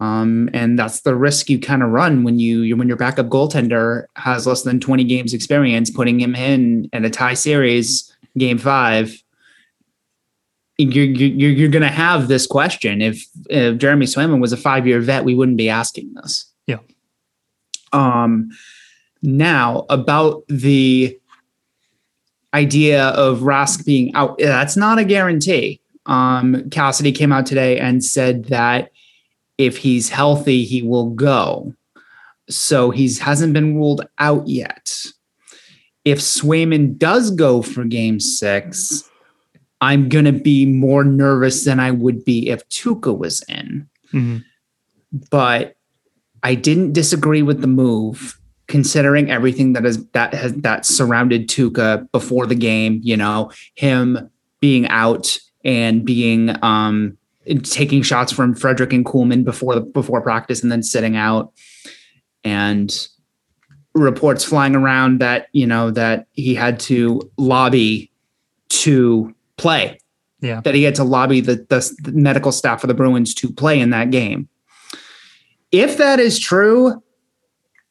Um, 0.00 0.50
and 0.52 0.78
that's 0.78 1.02
the 1.02 1.14
risk 1.14 1.48
you 1.48 1.58
kind 1.58 1.82
of 1.82 1.90
run 1.90 2.24
when 2.24 2.38
you 2.38 2.76
when 2.76 2.88
your 2.88 2.96
backup 2.96 3.26
goaltender 3.26 4.06
has 4.16 4.46
less 4.46 4.62
than 4.62 4.80
20 4.80 5.04
games 5.04 5.32
experience, 5.32 5.90
putting 5.90 6.20
him 6.20 6.34
in 6.34 6.88
in 6.92 7.04
a 7.04 7.10
tie 7.10 7.34
series, 7.34 8.12
game 8.36 8.58
five. 8.58 9.22
You're 10.76 11.04
you're, 11.04 11.50
you're 11.50 11.68
going 11.68 11.82
to 11.82 11.88
have 11.88 12.26
this 12.26 12.46
question. 12.46 13.00
If, 13.00 13.24
if 13.48 13.78
Jeremy 13.78 14.06
Swayman 14.06 14.40
was 14.40 14.52
a 14.52 14.56
five 14.56 14.86
year 14.86 15.00
vet, 15.00 15.24
we 15.24 15.34
wouldn't 15.34 15.56
be 15.56 15.70
asking 15.70 16.12
this. 16.14 16.52
Yeah. 16.66 16.78
Um. 17.92 18.50
Now 19.22 19.86
about 19.88 20.42
the 20.48 21.18
idea 22.52 23.06
of 23.08 23.40
Rask 23.40 23.84
being 23.84 24.14
out, 24.14 24.38
that's 24.38 24.76
not 24.76 24.98
a 24.98 25.04
guarantee. 25.04 25.80
Um, 26.06 26.68
Cassidy 26.70 27.12
came 27.12 27.32
out 27.32 27.46
today 27.46 27.78
and 27.78 28.04
said 28.04 28.44
that 28.46 28.90
if 29.58 29.78
he's 29.78 30.08
healthy, 30.08 30.64
he 30.64 30.82
will 30.82 31.10
go. 31.10 31.74
So 32.48 32.90
he's 32.90 33.18
hasn't 33.18 33.52
been 33.52 33.76
ruled 33.76 34.06
out 34.18 34.46
yet. 34.46 34.94
If 36.04 36.18
Swayman 36.18 36.98
does 36.98 37.30
go 37.30 37.62
for 37.62 37.84
game 37.84 38.20
six, 38.20 39.08
I'm 39.80 40.08
gonna 40.08 40.32
be 40.32 40.66
more 40.66 41.04
nervous 41.04 41.64
than 41.64 41.80
I 41.80 41.90
would 41.90 42.24
be 42.24 42.48
if 42.50 42.68
Tuukka 42.68 43.16
was 43.16 43.42
in. 43.48 43.88
Mhm. 44.12 44.44
But 45.30 45.76
I 46.42 46.54
didn't 46.54 46.92
disagree 46.92 47.42
with 47.42 47.62
the 47.62 47.66
move, 47.66 48.38
considering 48.66 49.30
everything 49.30 49.72
that 49.72 49.86
is 49.86 50.04
that 50.08 50.34
has 50.34 50.52
that 50.56 50.84
surrounded 50.84 51.48
Tuukka 51.48 52.10
before 52.12 52.46
the 52.46 52.54
game. 52.54 53.00
You 53.02 53.16
know, 53.16 53.50
him 53.74 54.28
being 54.60 54.86
out 54.88 55.38
and 55.64 56.04
being 56.04 56.54
um, 56.62 57.16
taking 57.62 58.02
shots 58.02 58.32
from 58.32 58.54
Frederic 58.54 58.92
and 58.92 59.04
Kuhlman 59.04 59.44
before 59.44 59.80
before 59.80 60.20
practice 60.20 60.62
and 60.62 60.70
then 60.70 60.82
sitting 60.82 61.16
out, 61.16 61.52
and 62.42 63.08
reports 63.94 64.44
flying 64.44 64.74
around 64.74 65.20
that 65.20 65.48
you 65.52 65.66
know 65.66 65.90
that 65.90 66.26
he 66.32 66.54
had 66.54 66.80
to 66.80 67.20
lobby 67.36 68.10
to 68.68 69.34
play. 69.56 69.98
Yeah. 70.40 70.60
That 70.60 70.74
he 70.74 70.82
had 70.82 70.94
to 70.96 71.04
lobby 71.04 71.40
the, 71.40 71.56
the, 71.70 71.96
the 72.02 72.12
medical 72.12 72.52
staff 72.52 72.80
for 72.80 72.86
the 72.86 72.92
Bruins 72.92 73.34
to 73.36 73.50
play 73.50 73.80
in 73.80 73.90
that 73.90 74.10
game. 74.10 74.48
If 75.72 75.96
that 75.96 76.20
is 76.20 76.38
true, 76.38 77.02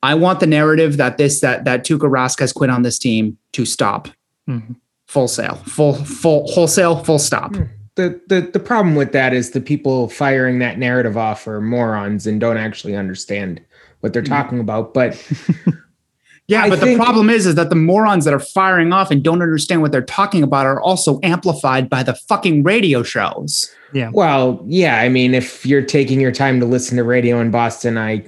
I 0.04 0.14
want 0.14 0.40
the 0.40 0.46
narrative 0.48 0.98
that 0.98 1.18
this 1.18 1.40
that 1.42 1.66
that 1.66 1.84
Tuukka 1.84 2.10
Rask 2.10 2.40
has 2.40 2.54
quit 2.54 2.70
on 2.70 2.84
this 2.84 3.00
team 3.00 3.38
to 3.54 3.66
stop. 3.66 4.08
Mhm. 4.48 4.76
Full 5.08 5.28
sale, 5.28 5.56
full 5.66 5.94
full 5.94 6.48
wholesale, 6.52 7.04
full 7.04 7.20
stop. 7.20 7.56
The, 7.96 8.20
the 8.28 8.42
the 8.42 8.60
problem 8.60 8.96
with 8.96 9.12
that 9.12 9.34
is 9.34 9.52
the 9.52 9.62
people 9.62 10.10
firing 10.10 10.60
that 10.60 10.80
narrative 10.80 11.18
off 11.18 11.48
are 11.48 11.62
morons 11.62 12.26
and 12.26 12.40
don't 12.40 12.58
actually 12.58 12.96
understand 12.96 13.62
what 14.00 14.14
they're 14.14 14.22
mm-hmm. 14.22 14.34
talking 14.34 14.60
about. 14.60 14.94
But 14.94 15.16
Yeah, 16.48 16.64
I 16.64 16.70
but 16.70 16.80
think- 16.80 16.98
the 16.98 17.04
problem 17.04 17.30
is, 17.30 17.46
is 17.46 17.56
that 17.56 17.70
the 17.70 17.76
morons 17.76 18.26
that 18.26 18.34
are 18.34 18.40
firing 18.40 18.92
off 18.92 19.12
and 19.12 19.24
don't 19.24 19.42
understand 19.42 19.82
what 19.82 19.92
they're 19.92 20.02
talking 20.02 20.44
about 20.44 20.66
are 20.66 20.82
also 20.82 21.20
amplified 21.24 21.90
by 21.90 22.04
the 22.04 22.14
fucking 22.14 22.64
radio 22.64 23.02
shows. 23.02 23.74
Yeah. 23.94 24.10
well, 24.12 24.64
yeah, 24.68 24.98
I 24.98 25.08
mean, 25.08 25.36
if 25.36 25.66
you're 25.66 25.84
taking 25.84 26.20
your 26.20 26.32
time 26.32 26.60
to 26.60 26.66
listen 26.66 26.98
to 26.98 27.04
radio 27.04 27.40
in 27.40 27.52
Boston, 27.52 27.98
I 27.98 28.26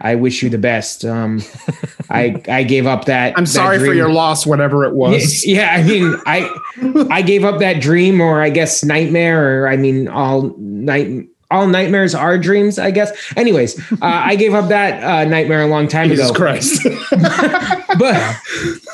I 0.00 0.14
wish 0.14 0.42
you 0.42 0.48
the 0.48 0.58
best. 0.58 1.04
Um, 1.04 1.42
I 2.10 2.42
I 2.48 2.62
gave 2.62 2.86
up 2.86 3.04
that. 3.04 3.36
I'm 3.36 3.44
that 3.44 3.50
sorry 3.50 3.78
for 3.78 3.92
your 3.92 4.10
loss, 4.12 4.46
whatever 4.46 4.84
it 4.84 4.94
was. 4.94 5.44
Yeah, 5.44 5.72
I 5.72 5.82
mean, 5.82 6.16
I 6.26 7.06
I 7.10 7.22
gave 7.22 7.44
up 7.44 7.60
that 7.60 7.80
dream, 7.80 8.20
or 8.20 8.40
I 8.40 8.50
guess 8.50 8.82
nightmare, 8.82 9.62
or 9.62 9.68
I 9.68 9.76
mean, 9.76 10.08
all 10.08 10.54
night, 10.58 11.28
all 11.50 11.66
nightmares 11.66 12.14
are 12.14 12.38
dreams, 12.38 12.78
I 12.78 12.90
guess. 12.90 13.12
Anyways, 13.36 13.78
uh, 13.92 13.96
I 14.00 14.36
gave 14.36 14.54
up 14.54 14.68
that 14.68 15.02
uh, 15.02 15.24
nightmare 15.28 15.62
a 15.62 15.66
long 15.66 15.88
time 15.88 16.10
ago. 16.10 16.16
Jesus 16.16 16.30
ago. 16.30 16.38
Christ. 16.38 16.86
But 17.98 18.40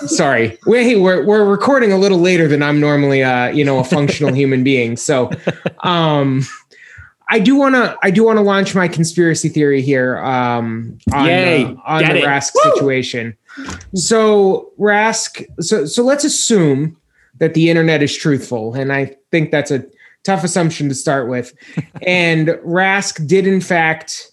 sorry, 0.07 0.59
we 0.67 0.83
hey, 0.83 0.97
we're 0.97 1.25
we're 1.25 1.45
recording 1.45 1.93
a 1.93 1.99
little 1.99 2.19
later 2.19 2.49
than 2.49 2.63
I'm 2.63 2.81
normally, 2.81 3.23
uh, 3.23 3.49
you 3.49 3.63
know, 3.63 3.79
a 3.79 3.85
functional 3.85 4.35
human 4.35 4.65
being. 4.65 4.97
So, 4.97 5.31
um. 5.81 6.43
I 7.29 7.41
do 7.41 7.57
want 7.57 7.75
to. 7.75 7.97
I 8.03 8.11
do 8.11 8.25
want 8.25 8.39
to 8.39 8.43
launch 8.43 8.75
my 8.75 8.89
conspiracy 8.89 9.49
theory 9.49 9.83
here. 9.83 10.19
Um, 10.19 10.99
on, 11.13 11.27
Yay. 11.27 11.65
uh, 11.65 11.75
on 11.85 12.05
the. 12.05 12.21
Rask 12.23 12.53
Woo. 12.55 12.73
situation. 12.75 13.37
So 13.95 14.73
Rask. 14.79 15.45
So 15.61 15.87
so 15.87 16.03
let's 16.05 16.25
assume 16.25 16.97
that 17.39 17.55
the 17.55 17.69
internet 17.69 18.03
is 18.03 18.17
truthful, 18.17 18.75
and 18.75 18.93
I 18.93 19.17
think 19.31 19.51
that's 19.51 19.71
a 19.71 19.85
tough 20.25 20.45
assumption 20.45 20.89
to 20.89 20.95
start 20.95 21.29
with. 21.29 21.53
and 22.07 22.49
Rask 22.65 23.27
did, 23.27 23.47
in 23.47 23.61
fact, 23.61 24.31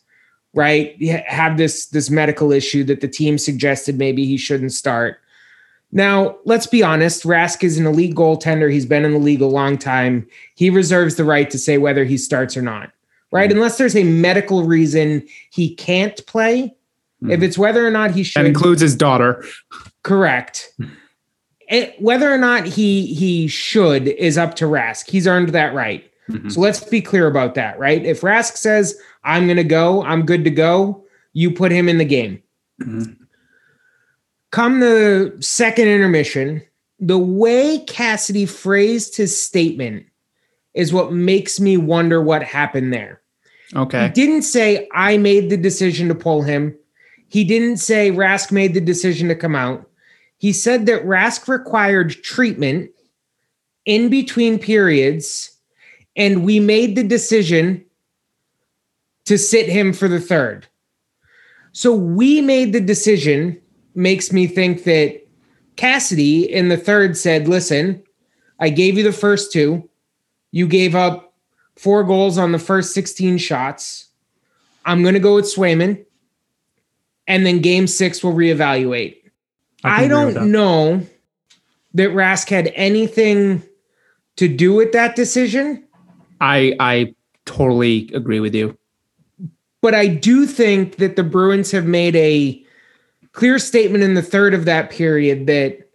right, 0.53 1.01
have 1.27 1.57
this 1.57 1.87
this 1.87 2.09
medical 2.09 2.51
issue 2.51 2.83
that 2.85 3.01
the 3.01 3.07
team 3.07 3.37
suggested 3.37 3.97
maybe 3.97 4.25
he 4.25 4.37
shouldn't 4.37 4.73
start. 4.73 5.19
Now, 5.95 6.37
let's 6.45 6.65
be 6.65 6.81
honest. 6.81 7.23
Rask 7.23 7.63
is 7.63 7.77
an 7.77 7.85
elite 7.85 8.15
goaltender. 8.15 8.71
He's 8.71 8.85
been 8.85 9.05
in 9.05 9.13
the 9.13 9.19
league 9.19 9.41
a 9.41 9.45
long 9.47 9.77
time. 9.77 10.27
He 10.55 10.71
reserves 10.71 11.15
the 11.15 11.23
right 11.23 11.49
to 11.51 11.59
say 11.59 11.77
whether 11.77 12.03
he 12.03 12.17
starts 12.17 12.57
or 12.57 12.63
not, 12.63 12.91
right? 13.31 13.47
Mm-hmm. 13.47 13.57
Unless 13.57 13.77
there's 13.77 13.95
a 13.95 14.03
medical 14.03 14.63
reason 14.63 15.25
he 15.51 15.75
can't 15.75 16.25
play. 16.25 16.75
If 17.21 17.27
mm-hmm. 17.29 17.43
it's 17.43 17.59
whether 17.59 17.85
or 17.85 17.91
not 17.91 18.11
he 18.11 18.23
should, 18.23 18.41
that 18.41 18.47
includes 18.47 18.81
his 18.81 18.95
daughter. 18.95 19.45
Correct. 20.03 20.73
It- 21.69 21.95
whether 21.99 22.31
or 22.31 22.37
not 22.37 22.65
he 22.65 23.05
he 23.15 23.47
should 23.47 24.09
is 24.09 24.37
up 24.37 24.55
to 24.55 24.65
Rask. 24.65 25.09
He's 25.09 25.25
earned 25.25 25.49
that 25.49 25.73
right. 25.73 26.03
Mm-hmm. 26.29 26.49
So 26.49 26.59
let's 26.59 26.83
be 26.83 27.01
clear 27.01 27.25
about 27.25 27.55
that, 27.55 27.79
right? 27.79 28.03
If 28.05 28.19
Rask 28.19 28.57
says, 28.57 28.95
I'm 29.23 29.45
going 29.45 29.57
to 29.57 29.63
go, 29.63 30.03
I'm 30.03 30.25
good 30.25 30.43
to 30.43 30.49
go, 30.51 31.05
you 31.31 31.51
put 31.51 31.71
him 31.71 31.87
in 31.87 31.99
the 31.99 32.05
game. 32.05 32.43
Come 34.53 34.81
the 34.81 35.35
second 35.39 35.87
intermission, 35.87 36.61
the 36.99 37.17
way 37.17 37.79
Cassidy 37.87 38.45
phrased 38.45 39.17
his 39.17 39.43
statement 39.43 40.05
is 40.75 40.93
what 40.93 41.11
makes 41.11 41.59
me 41.59 41.75
wonder 41.75 42.21
what 42.21 42.43
happened 42.43 42.93
there. 42.93 43.19
Okay. 43.75 44.03
He 44.03 44.09
didn't 44.09 44.43
say, 44.43 44.87
I 44.93 45.17
made 45.17 45.49
the 45.49 45.57
decision 45.57 46.07
to 46.09 46.13
pull 46.13 46.43
him. 46.43 46.77
He 47.29 47.43
didn't 47.43 47.77
say 47.77 48.11
Rask 48.11 48.51
made 48.51 48.75
the 48.75 48.79
decision 48.79 49.27
to 49.29 49.35
come 49.35 49.55
out. 49.55 49.89
He 50.37 50.53
said 50.53 50.85
that 50.85 51.03
Rask 51.03 51.47
required 51.47 52.11
treatment 52.11 52.91
in 53.87 54.09
between 54.09 54.59
periods, 54.59 55.49
and 56.15 56.45
we 56.45 56.59
made 56.59 56.95
the 56.95 57.03
decision 57.03 57.83
to 59.25 59.39
sit 59.39 59.67
him 59.67 59.93
for 59.93 60.07
the 60.07 60.21
third. 60.21 60.67
So 61.71 61.95
we 61.95 62.39
made 62.39 62.71
the 62.71 62.81
decision, 62.81 63.59
makes 63.95 64.31
me 64.31 64.47
think 64.47 64.83
that 64.83 65.21
Cassidy 65.75 66.51
in 66.51 66.69
the 66.69 66.77
third 66.77 67.17
said, 67.17 67.47
Listen, 67.47 68.03
I 68.59 68.69
gave 68.69 68.97
you 68.97 69.03
the 69.03 69.11
first 69.11 69.51
two. 69.51 69.89
You 70.51 70.67
gave 70.67 70.95
up 70.95 71.33
four 71.75 72.03
goals 72.03 72.37
on 72.37 72.51
the 72.51 72.59
first 72.59 72.93
16 72.93 73.37
shots. 73.37 74.07
I'm 74.85 75.01
going 75.01 75.15
to 75.15 75.19
go 75.19 75.35
with 75.35 75.45
Swayman. 75.45 76.05
And 77.27 77.45
then 77.45 77.59
game 77.59 77.87
six, 77.87 78.23
we'll 78.23 78.33
reevaluate. 78.33 79.17
I 79.83 79.95
I, 79.95 80.01
can 80.01 80.11
agree 80.11 80.25
with 80.25 80.35
don't 80.35 80.51
know 80.51 81.05
that 81.93 82.09
Rask 82.09 82.49
had 82.49 82.71
anything 82.75 83.63
to 84.37 84.47
do 84.47 84.73
with 84.73 84.91
that 84.93 85.15
decision, 85.15 85.83
I 86.41 86.75
I 86.79 87.15
totally 87.45 88.09
agree 88.13 88.39
with 88.39 88.55
you. 88.55 88.77
but 89.81 89.93
I 89.93 90.07
do 90.07 90.45
think 90.45 90.95
that 90.97 91.15
the 91.15 91.23
Bruins 91.23 91.71
have 91.71 91.85
made 91.85 92.15
a 92.15 92.63
clear 93.33 93.59
statement 93.59 94.03
in 94.03 94.13
the 94.13 94.21
third 94.21 94.53
of 94.53 94.65
that 94.65 94.89
period 94.89 95.47
that 95.47 95.89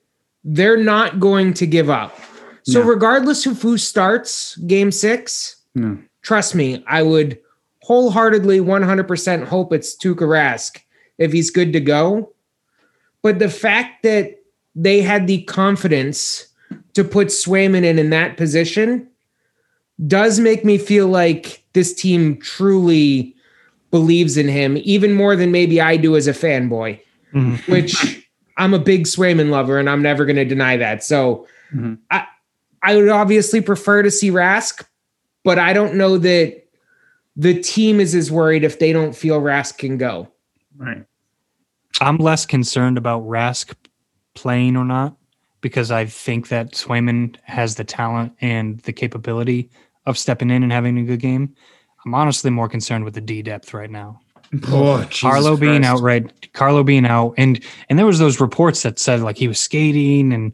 they're 0.45 0.77
not 0.83 1.19
going 1.21 1.55
to 1.55 1.67
give 1.67 1.89
up. 1.91 2.19
So, 2.65 2.81
No. 2.83 2.87
regardless 2.89 3.47
of 3.47 3.63
who 3.63 3.79
starts 3.79 4.57
game 4.67 4.93
six, 4.93 5.57
No. 5.75 5.99
trust 6.23 6.55
me, 6.55 6.83
I 6.87 7.03
would 7.03 7.39
wholeheartedly 7.83 8.61
100% 8.61 9.45
hope 9.45 9.73
it's 9.73 9.97
Tuukka 9.97 10.27
Rask 10.29 10.79
if 11.17 11.33
he's 11.33 11.51
good 11.51 11.73
to 11.73 11.81
go. 11.81 12.33
But 13.23 13.39
the 13.39 13.49
fact 13.49 14.03
that 14.03 14.35
they 14.75 15.01
had 15.01 15.27
the 15.27 15.43
confidence 15.43 16.47
to 16.95 17.03
put 17.05 17.29
Swayman 17.29 17.85
in 17.85 17.99
in 17.99 18.11
that 18.11 18.37
position 18.37 19.07
does 20.07 20.39
make 20.39 20.65
me 20.65 20.77
feel 20.79 21.09
like 21.09 21.63
this 21.73 21.95
team 21.95 22.37
truly 22.41 23.35
believes 23.91 24.37
in 24.37 24.49
him 24.49 24.77
even 24.83 25.13
more 25.15 25.35
than 25.35 25.51
maybe 25.51 25.81
I 25.81 25.97
do 25.97 26.15
as 26.15 26.29
a 26.29 26.33
fanboy, 26.33 27.01
Mhm. 27.35 27.59
which 27.69 28.27
I'm 28.57 28.75
a 28.75 28.79
big 28.79 29.05
Swayman 29.05 29.51
lover 29.51 29.79
and 29.79 29.89
I'm 29.89 30.03
never 30.03 30.25
going 30.25 30.37
to 30.37 30.45
deny 30.45 30.77
that. 30.77 31.05
So 31.05 31.47
Mhm. 31.75 31.99
I 32.11 32.27
I 32.83 32.97
would 32.97 33.09
obviously 33.09 33.61
prefer 33.61 34.03
to 34.03 34.11
see 34.11 34.31
Rask, 34.31 34.85
but 35.45 35.59
I 35.59 35.73
don't 35.73 35.95
know 35.97 36.17
that 36.19 36.65
the 37.37 37.61
team 37.61 37.99
is 38.01 38.15
as 38.15 38.31
worried 38.31 38.63
if 38.65 38.79
they 38.79 38.93
don't 38.93 39.15
feel 39.17 39.41
Rask 39.41 39.79
can 39.79 39.97
go. 39.99 40.29
Right. 40.77 41.05
I'm 42.01 42.19
less 42.19 42.47
concerned 42.47 42.97
about 42.97 43.23
Rask 43.27 43.75
playing 44.35 44.77
or 44.77 44.85
not 44.85 45.17
because 45.61 45.91
I 45.91 46.05
think 46.05 46.49
that 46.49 46.73
Swayman 46.73 47.35
has 47.43 47.75
the 47.75 47.85
talent 47.85 48.33
and 48.41 48.79
the 48.81 48.93
capability 48.93 49.71
of 50.07 50.17
stepping 50.17 50.51
in 50.51 50.63
and 50.63 50.71
having 50.73 50.97
a 50.99 51.03
good 51.03 51.21
game. 51.21 51.55
I'm 52.07 52.15
honestly 52.15 52.51
more 52.51 52.69
concerned 52.69 53.05
with 53.05 53.15
the 53.15 53.21
D 53.21 53.43
depth 53.43 53.75
right 53.75 53.91
now. 53.91 54.21
Oh, 54.69 55.03
Jesus 55.05 55.21
Carlo 55.21 55.57
being 55.57 55.83
Christ. 55.83 55.95
out, 55.99 56.01
right? 56.03 56.53
Carlo 56.53 56.83
being 56.83 57.07
out, 57.07 57.35
and 57.37 57.63
and 57.89 57.99
there 57.99 58.07
was 58.07 58.19
those 58.19 58.41
reports 58.41 58.83
that 58.83 58.99
said 58.99 59.21
like 59.21 59.37
he 59.37 59.49
was 59.49 59.61
skating 59.61 60.33
and 60.33 60.53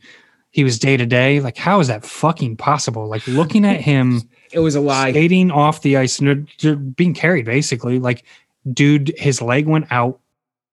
he 0.50 0.64
was 0.64 0.78
day 0.78 0.96
to 0.96 1.06
day. 1.06 1.40
Like, 1.40 1.56
how 1.56 1.80
is 1.80 1.88
that 1.88 2.04
fucking 2.04 2.56
possible? 2.56 3.08
Like 3.08 3.26
looking 3.26 3.64
at 3.64 3.80
him 3.80 4.22
It 4.52 4.60
was 4.60 4.74
a 4.76 4.80
lie. 4.80 5.10
skating 5.10 5.50
off 5.50 5.82
the 5.82 5.96
ice 5.96 6.18
and 6.20 6.28
they're, 6.28 6.44
they're 6.60 6.76
being 6.76 7.12
carried 7.14 7.44
basically. 7.44 7.98
Like, 7.98 8.24
dude, 8.72 9.12
his 9.18 9.42
leg 9.42 9.66
went 9.66 9.86
out. 9.90 10.20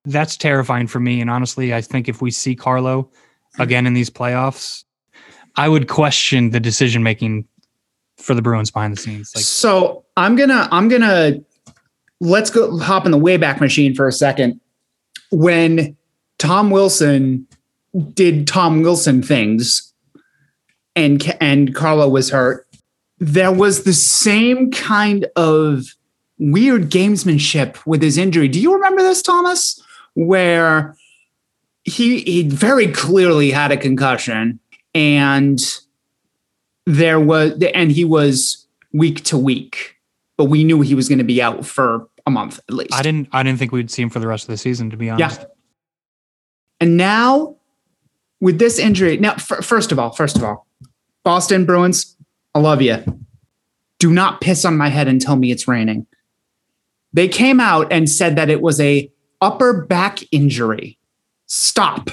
That's 0.05 0.38
terrifying 0.38 0.86
for 0.88 0.99
me. 0.99 1.19
And 1.19 1.29
honestly, 1.29 1.73
I 1.73 1.81
think 1.81 2.07
if 2.07 2.21
we 2.21 2.29
see 2.31 2.55
Carlo 2.55 3.10
again 3.60 3.88
in 3.88 3.93
these 3.95 4.10
playoffs, 4.10 4.84
I 5.55 5.67
would 5.67 5.88
question 5.88 6.51
the 6.51 6.60
decision 6.60 7.01
making 7.03 7.47
for 8.17 8.36
the 8.36 8.41
Bruins 8.41 8.69
behind 8.71 8.93
the 8.93 9.01
scenes. 9.01 9.31
Like, 9.36 9.43
so 9.43 10.05
I'm 10.15 10.36
gonna 10.36 10.67
I'm 10.71 10.88
gonna 10.89 11.39
let's 12.21 12.49
go 12.49 12.77
hop 12.77 13.05
in 13.05 13.12
the 13.12 13.17
wayback 13.17 13.60
machine 13.60 13.93
for 13.93 14.07
a 14.07 14.13
second. 14.13 14.62
When 15.31 15.97
Tom 16.38 16.69
Wilson 16.69 17.47
did 18.13 18.47
Tom 18.47 18.81
Wilson 18.81 19.21
things, 19.21 19.93
and 20.95 21.36
and 21.41 21.75
Carlo 21.75 22.07
was 22.07 22.29
hurt, 22.29 22.67
there 23.19 23.51
was 23.51 23.84
the 23.84 23.93
same 23.93 24.71
kind 24.71 25.25
of 25.36 25.86
weird 26.38 26.89
gamesmanship 26.89 27.86
with 27.86 28.01
his 28.01 28.17
injury. 28.17 28.47
Do 28.47 28.62
you 28.62 28.73
remember 28.73 29.01
this, 29.01 29.21
Thomas? 29.21 29.81
Where 30.13 30.95
he 31.84 32.21
he 32.21 32.47
very 32.47 32.88
clearly 32.88 33.51
had 33.51 33.71
a 33.71 33.77
concussion 33.77 34.60
and 34.93 35.60
there 36.86 37.19
was, 37.19 37.62
and 37.73 37.91
he 37.91 38.03
was 38.05 38.67
week 38.91 39.23
to 39.25 39.38
week, 39.38 39.95
but 40.38 40.45
we 40.45 40.63
knew 40.63 40.81
he 40.81 40.95
was 40.95 41.07
going 41.07 41.19
to 41.19 41.23
be 41.23 41.41
out 41.41 41.65
for 41.65 42.07
a 42.31 42.33
month 42.33 42.59
at 42.67 42.73
least. 42.73 42.93
I 42.93 43.01
didn't. 43.01 43.29
I 43.31 43.43
didn't 43.43 43.59
think 43.59 43.71
we'd 43.71 43.91
see 43.91 44.01
him 44.01 44.09
for 44.09 44.19
the 44.19 44.27
rest 44.27 44.45
of 44.45 44.47
the 44.47 44.57
season. 44.57 44.89
To 44.89 44.97
be 44.97 45.09
honest. 45.09 45.41
Yeah. 45.41 45.47
And 46.79 46.97
now 46.97 47.57
with 48.39 48.57
this 48.57 48.79
injury, 48.79 49.17
now, 49.17 49.33
f- 49.33 49.63
first 49.63 49.91
of 49.91 49.99
all, 49.99 50.11
first 50.11 50.35
of 50.35 50.43
all, 50.43 50.67
Boston 51.23 51.65
Bruins, 51.65 52.17
I 52.55 52.59
love 52.59 52.81
you. 52.81 53.03
Do 53.99 54.11
not 54.11 54.41
piss 54.41 54.65
on 54.65 54.77
my 54.77 54.89
head 54.89 55.07
and 55.07 55.21
tell 55.21 55.35
me 55.35 55.51
it's 55.51 55.67
raining. 55.67 56.07
They 57.13 57.27
came 57.27 57.59
out 57.59 57.91
and 57.91 58.09
said 58.09 58.35
that 58.35 58.49
it 58.49 58.61
was 58.61 58.79
a 58.79 59.11
upper 59.41 59.85
back 59.85 60.19
injury. 60.31 60.97
Stop. 61.45 62.09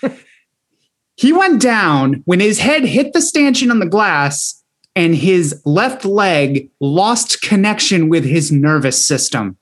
he 1.16 1.32
went 1.32 1.60
down 1.60 2.22
when 2.26 2.38
his 2.38 2.60
head 2.60 2.84
hit 2.84 3.12
the 3.12 3.22
stanchion 3.22 3.70
on 3.70 3.80
the 3.80 3.86
glass 3.86 4.62
and 4.98 5.14
his 5.14 5.62
left 5.64 6.04
leg 6.04 6.68
lost 6.80 7.40
connection 7.40 8.08
with 8.08 8.24
his 8.24 8.50
nervous 8.50 9.06
system. 9.06 9.56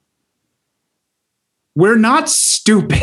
We're 1.74 1.98
not 1.98 2.30
stupid. 2.30 3.02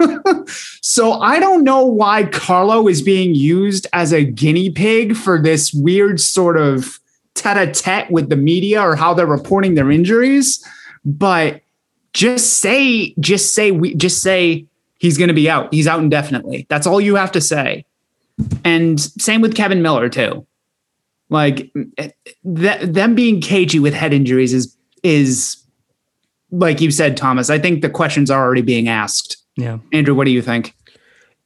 so 0.80 1.20
I 1.20 1.38
don't 1.38 1.64
know 1.64 1.84
why 1.84 2.24
Carlo 2.24 2.88
is 2.88 3.02
being 3.02 3.34
used 3.34 3.86
as 3.92 4.14
a 4.14 4.24
guinea 4.24 4.70
pig 4.70 5.16
for 5.16 5.38
this 5.38 5.74
weird 5.74 6.18
sort 6.18 6.56
of 6.56 6.98
tete-a-tete 7.34 8.10
with 8.10 8.30
the 8.30 8.36
media 8.36 8.80
or 8.80 8.96
how 8.96 9.12
they're 9.12 9.26
reporting 9.26 9.74
their 9.74 9.90
injuries, 9.90 10.66
but 11.04 11.60
just 12.14 12.56
say 12.56 13.14
just 13.20 13.54
say 13.54 13.70
we 13.70 13.94
just 13.96 14.22
say 14.22 14.64
he's 14.98 15.18
going 15.18 15.28
to 15.28 15.34
be 15.34 15.50
out. 15.50 15.74
He's 15.74 15.86
out 15.86 16.00
indefinitely. 16.00 16.64
That's 16.70 16.86
all 16.86 17.02
you 17.02 17.16
have 17.16 17.32
to 17.32 17.40
say. 17.42 17.84
And 18.64 18.98
same 18.98 19.42
with 19.42 19.54
Kevan 19.54 19.82
Miller 19.82 20.08
too. 20.08 20.46
Like 21.28 21.70
eh, 21.98 22.10
that 22.44 22.94
them 22.94 23.14
being 23.14 23.40
cagey 23.40 23.78
with 23.78 23.94
head 23.94 24.12
injuries 24.12 24.52
is 24.52 24.76
is 25.02 25.56
like 26.50 26.80
you 26.80 26.90
said 26.90 27.16
Thomas. 27.16 27.50
I 27.50 27.58
think 27.58 27.82
the 27.82 27.90
questions 27.90 28.30
are 28.30 28.42
already 28.42 28.62
being 28.62 28.88
asked. 28.88 29.36
Yeah. 29.56 29.78
Andrew, 29.92 30.14
what 30.14 30.24
do 30.24 30.30
you 30.30 30.42
think? 30.42 30.74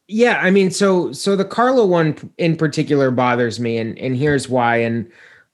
Yeah, 0.09 0.41
I 0.43 0.51
mean, 0.51 0.71
so 0.71 1.13
so 1.13 1.37
the 1.37 1.45
Carlo 1.45 1.87
one 1.87 2.17
in 2.37 2.57
particular 2.57 3.11
bothers 3.11 3.61
me, 3.61 3.79
and 3.79 3.97
and 3.99 4.17
here's 4.17 4.49
why. 4.49 4.77
And 4.79 5.11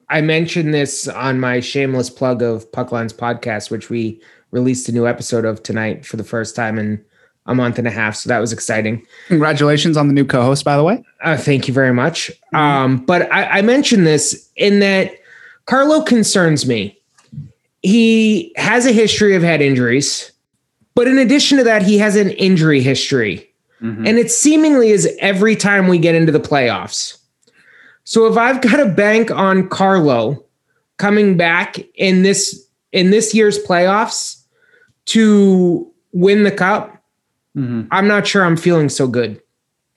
I 0.08 0.22
mentioned 0.22 0.72
this 0.72 1.06
on 1.06 1.40
my 1.40 1.60
shameless 1.60 2.10
plug 2.10 2.42
of 2.42 2.70
Puck 2.72 2.90
Lines 2.90 3.12
podcast, 3.12 3.70
which 3.70 3.90
we 3.90 4.20
released 4.52 4.88
a 4.88 4.92
new 4.92 5.06
episode 5.06 5.44
of 5.44 5.62
tonight 5.62 6.06
for 6.06 6.16
the 6.16 6.24
first 6.24 6.56
time 6.56 6.78
in 6.78 7.04
a 7.46 7.54
month 7.54 7.78
and 7.78 7.86
a 7.86 7.90
half. 7.90 8.16
So 8.16 8.28
that 8.28 8.38
was 8.38 8.52
exciting. 8.52 9.06
Congratulations 9.28 9.96
on 9.96 10.08
the 10.08 10.14
new 10.14 10.24
co-host, 10.24 10.64
by 10.64 10.76
the 10.76 10.84
way. 10.84 11.02
Uh, 11.22 11.36
thank 11.36 11.68
you 11.68 11.74
very 11.74 11.92
much. 11.92 12.30
Um, 12.52 12.98
but 12.98 13.30
I, 13.32 13.58
I 13.58 13.62
mentioned 13.62 14.06
this 14.06 14.50
in 14.56 14.80
that 14.80 15.12
Carlo 15.66 16.02
concerns 16.02 16.66
me. 16.66 17.00
He 17.82 18.52
has 18.56 18.86
a 18.86 18.92
history 18.92 19.34
of 19.36 19.42
head 19.42 19.60
injuries, 19.60 20.32
but 20.94 21.06
in 21.06 21.18
addition 21.18 21.58
to 21.58 21.64
that, 21.64 21.82
he 21.82 21.98
has 21.98 22.16
an 22.16 22.30
injury 22.30 22.80
history. 22.80 23.48
And 24.06 24.18
it 24.18 24.30
seemingly 24.30 24.90
is 24.90 25.14
every 25.20 25.54
time 25.54 25.86
we 25.86 25.98
get 25.98 26.14
into 26.14 26.32
the 26.32 26.40
playoffs. 26.40 27.18
So 28.04 28.26
if 28.26 28.36
I've 28.38 28.62
got 28.62 28.80
a 28.80 28.86
bank 28.86 29.30
on 29.30 29.68
Carlo 29.68 30.44
coming 30.96 31.36
back 31.36 31.78
in 31.94 32.22
this 32.22 32.66
in 32.92 33.10
this 33.10 33.34
year's 33.34 33.62
playoffs 33.62 34.42
to 35.06 35.92
win 36.12 36.44
the 36.44 36.50
cup, 36.50 36.95
Mm-hmm. 37.56 37.82
I'm 37.90 38.06
not 38.06 38.26
sure 38.26 38.44
I'm 38.44 38.56
feeling 38.56 38.88
so 38.88 39.06
good. 39.08 39.40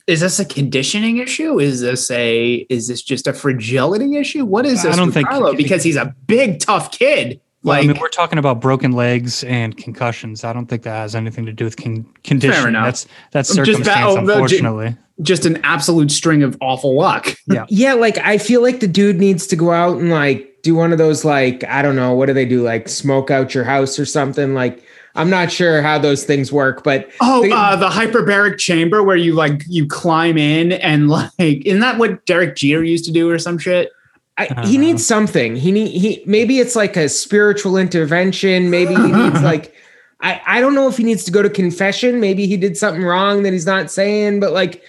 Is 0.07 0.21
this 0.21 0.39
a 0.39 0.45
conditioning 0.45 1.17
issue? 1.17 1.59
Is 1.59 1.81
this 1.81 2.09
a 2.09 2.65
is 2.69 2.87
this 2.87 3.01
just 3.01 3.27
a 3.27 3.33
fragility 3.33 4.15
issue? 4.17 4.43
What 4.45 4.65
is 4.65 4.81
this? 4.81 4.85
I 4.85 4.87
this 4.89 4.97
don't 4.97 5.11
think- 5.11 5.27
Carlo? 5.29 5.53
Because 5.55 5.83
he's 5.83 5.95
a 5.97 6.15
big, 6.25 6.59
tough 6.59 6.91
kid. 6.91 7.39
Well, 7.61 7.75
Like 7.75 7.83
I 7.83 7.87
mean, 7.93 8.01
we're 8.01 8.07
talking 8.07 8.39
about 8.39 8.61
broken 8.61 8.93
legs 8.93 9.43
and 9.43 9.75
concussions. 9.75 10.45
I 10.45 10.53
don't 10.53 10.67
think 10.67 10.83
that 10.83 10.91
has 10.95 11.13
anything 11.13 11.45
to 11.45 11.51
do 11.51 11.65
with 11.65 11.75
con- 11.75 12.05
conditioning. 12.23 12.69
enough. 12.69 12.85
That's 12.85 13.07
that's 13.31 13.49
Just 13.55 13.67
circumstance, 13.67 13.85
that- 13.97 14.07
oh, 14.07 14.25
the- 14.25 14.33
unfortunately. 14.33 14.97
just 15.21 15.45
an 15.45 15.59
absolute 15.63 16.09
string 16.09 16.41
of 16.41 16.57
awful 16.61 16.95
luck. 16.97 17.35
Yeah, 17.47 17.65
Yeah, 17.69 17.93
like 17.95 18.17
I 18.19 18.37
feel 18.37 18.61
like 18.63 18.79
the 18.79 18.87
dude 18.87 19.17
needs 19.17 19.45
to 19.47 19.55
go 19.57 19.71
out 19.71 19.97
and 19.99 20.09
like 20.09 20.45
do 20.63 20.73
one 20.73 20.91
of 20.93 20.97
those 20.97 21.23
like 21.25 21.63
I 21.65 21.81
don't 21.81 21.95
know 21.97 22.13
what 22.13 22.27
do 22.27 22.33
they 22.33 22.45
do 22.45 22.63
like 22.63 22.87
smoke 22.89 23.29
out 23.29 23.53
your 23.53 23.65
house 23.65 23.99
or 23.99 24.05
something 24.05 24.53
like 24.53 24.81
I'm 25.15 25.29
not 25.29 25.51
sure 25.51 25.81
how 25.81 25.97
those 25.99 26.23
things 26.23 26.51
work, 26.51 26.83
but 26.83 27.09
Oh, 27.19 27.41
the- 27.43 27.51
uh, 27.51 27.75
the 27.75 27.89
hyperbaric 27.89 28.57
chamber 28.57 29.03
where 29.03 29.15
you 29.15 29.33
like 29.33 29.63
you 29.67 29.85
climb 29.87 30.37
in 30.37 30.71
and 30.73 31.09
like 31.09 31.31
isn't 31.39 31.79
that 31.81 31.97
what 31.97 32.25
Derek 32.25 32.55
Jeter 32.55 32.83
used 32.83 33.05
to 33.05 33.11
do 33.11 33.29
or 33.29 33.39
some 33.39 33.57
shit? 33.57 33.91
I, 34.37 34.47
don't 34.47 34.65
he 34.67 34.77
know. 34.77 34.83
needs 34.85 35.05
something. 35.05 35.55
He 35.55 35.71
need 35.71 35.89
he 35.89 36.23
maybe 36.25 36.59
it's 36.59 36.75
like 36.75 36.95
a 36.95 37.09
spiritual 37.09 37.75
intervention. 37.77 38.69
Maybe 38.69 38.95
he 38.95 39.11
needs 39.11 39.41
like 39.43 39.73
I 40.21 40.41
I 40.45 40.61
don't 40.61 40.75
know 40.75 40.87
if 40.87 40.95
he 40.97 41.03
needs 41.03 41.23
to 41.25 41.31
go 41.31 41.41
to 41.41 41.49
confession. 41.49 42.19
Maybe 42.19 42.47
he 42.47 42.55
did 42.55 42.77
something 42.77 43.03
wrong 43.03 43.43
that 43.43 43.51
he's 43.53 43.65
not 43.65 43.91
saying, 43.91 44.39
but 44.39 44.53
like 44.53 44.81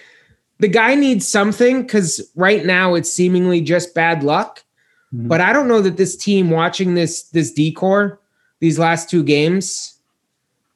the 0.59 0.67
guy 0.67 0.93
needs 0.95 1.27
something 1.27 1.81
because 1.81 2.21
right 2.35 2.63
now 2.65 2.93
it's 2.93 3.11
seemingly 3.11 3.59
just 3.61 3.93
bad 3.95 4.23
luck. 4.23 4.63
Mhm. 5.13 5.27
But 5.27 5.41
I 5.41 5.51
don't 5.51 5.67
know 5.67 5.81
that 5.81 5.97
this 5.97 6.15
team 6.15 6.49
watching 6.51 6.93
this 6.93 7.23
this 7.23 7.51
D 7.51 7.71
corps 7.73 8.19
these 8.61 8.77
last 8.79 9.09
two 9.09 9.23
games, 9.23 9.95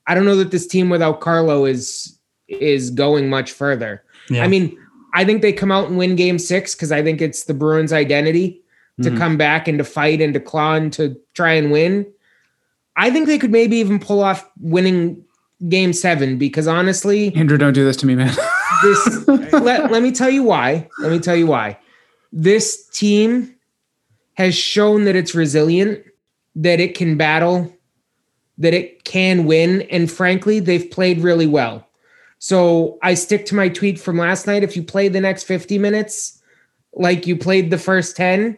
I 0.07 0.13
don't 0.15 0.25
know 0.25 0.35
that 0.35 0.51
this 0.51 0.67
team 0.67 0.89
without 0.89 1.19
Carlo 1.21 1.65
is 1.65 2.17
is 2.47 2.91
going 2.91 3.29
much 3.29 3.51
further. 3.51 4.03
Yeah. 4.29 4.43
I 4.43 4.47
mean, 4.47 4.77
I 5.13 5.25
think 5.25 5.41
they 5.41 5.51
come 5.53 5.71
out 5.71 5.87
and 5.87 5.97
win 5.97 6.15
game 6.15 6.37
six 6.37 6.75
because 6.75 6.91
I 6.91 7.01
think 7.01 7.21
it's 7.21 7.45
the 7.45 7.53
Bruins' 7.55 7.91
identity 7.93 8.61
to 9.01 9.09
Mhm. 9.09 9.17
come 9.17 9.35
back 9.37 9.67
and 9.67 9.77
to 9.79 9.83
fight 9.83 10.21
and 10.21 10.33
to 10.35 10.39
claw 10.39 10.75
and 10.75 10.93
to 10.93 11.15
try 11.33 11.53
and 11.53 11.71
win. 11.71 12.05
I 12.95 13.09
think 13.11 13.27
they 13.27 13.37
could 13.37 13.51
maybe 13.51 13.77
even 13.77 13.99
pull 13.99 14.21
off 14.23 14.47
winning 14.59 15.23
game 15.67 15.91
seven 15.93 16.37
because 16.37 16.67
honestly, 16.67 17.33
Andrew, 17.35 17.57
don't 17.57 17.73
do 17.73 17.83
this 17.83 17.97
to 17.97 18.05
me, 18.05 18.15
man. 18.15 18.33
this 18.83 19.27
let, 19.27 19.91
let 19.91 20.03
me 20.03 20.11
tell 20.11 20.29
you 20.29 20.43
why. 20.43 20.87
Let 20.99 21.11
me 21.11 21.19
tell 21.19 21.35
you 21.35 21.47
why. 21.47 21.77
This 22.31 22.85
team 22.89 23.55
has 24.35 24.55
shown 24.55 25.05
that 25.05 25.15
it's 25.15 25.33
resilient, 25.33 26.03
that 26.55 26.79
it 26.79 26.95
can 26.95 27.17
battle, 27.17 27.74
that 28.57 28.73
it 28.73 29.03
can 29.03 29.45
win, 29.45 29.81
and 29.83 30.11
frankly, 30.11 30.59
they've 30.59 30.89
played 30.89 31.21
really 31.21 31.47
well. 31.47 31.87
So 32.39 32.97
I 33.01 33.13
stick 33.13 33.45
to 33.47 33.55
my 33.55 33.69
tweet 33.69 33.99
from 33.99 34.17
last 34.17 34.47
night. 34.47 34.63
If 34.63 34.75
you 34.75 34.83
play 34.83 35.07
the 35.07 35.21
next 35.21 35.43
50 35.43 35.77
minutes 35.77 36.41
like 36.93 37.27
you 37.27 37.35
played 37.35 37.71
the 37.71 37.77
first 37.77 38.15
10, 38.15 38.57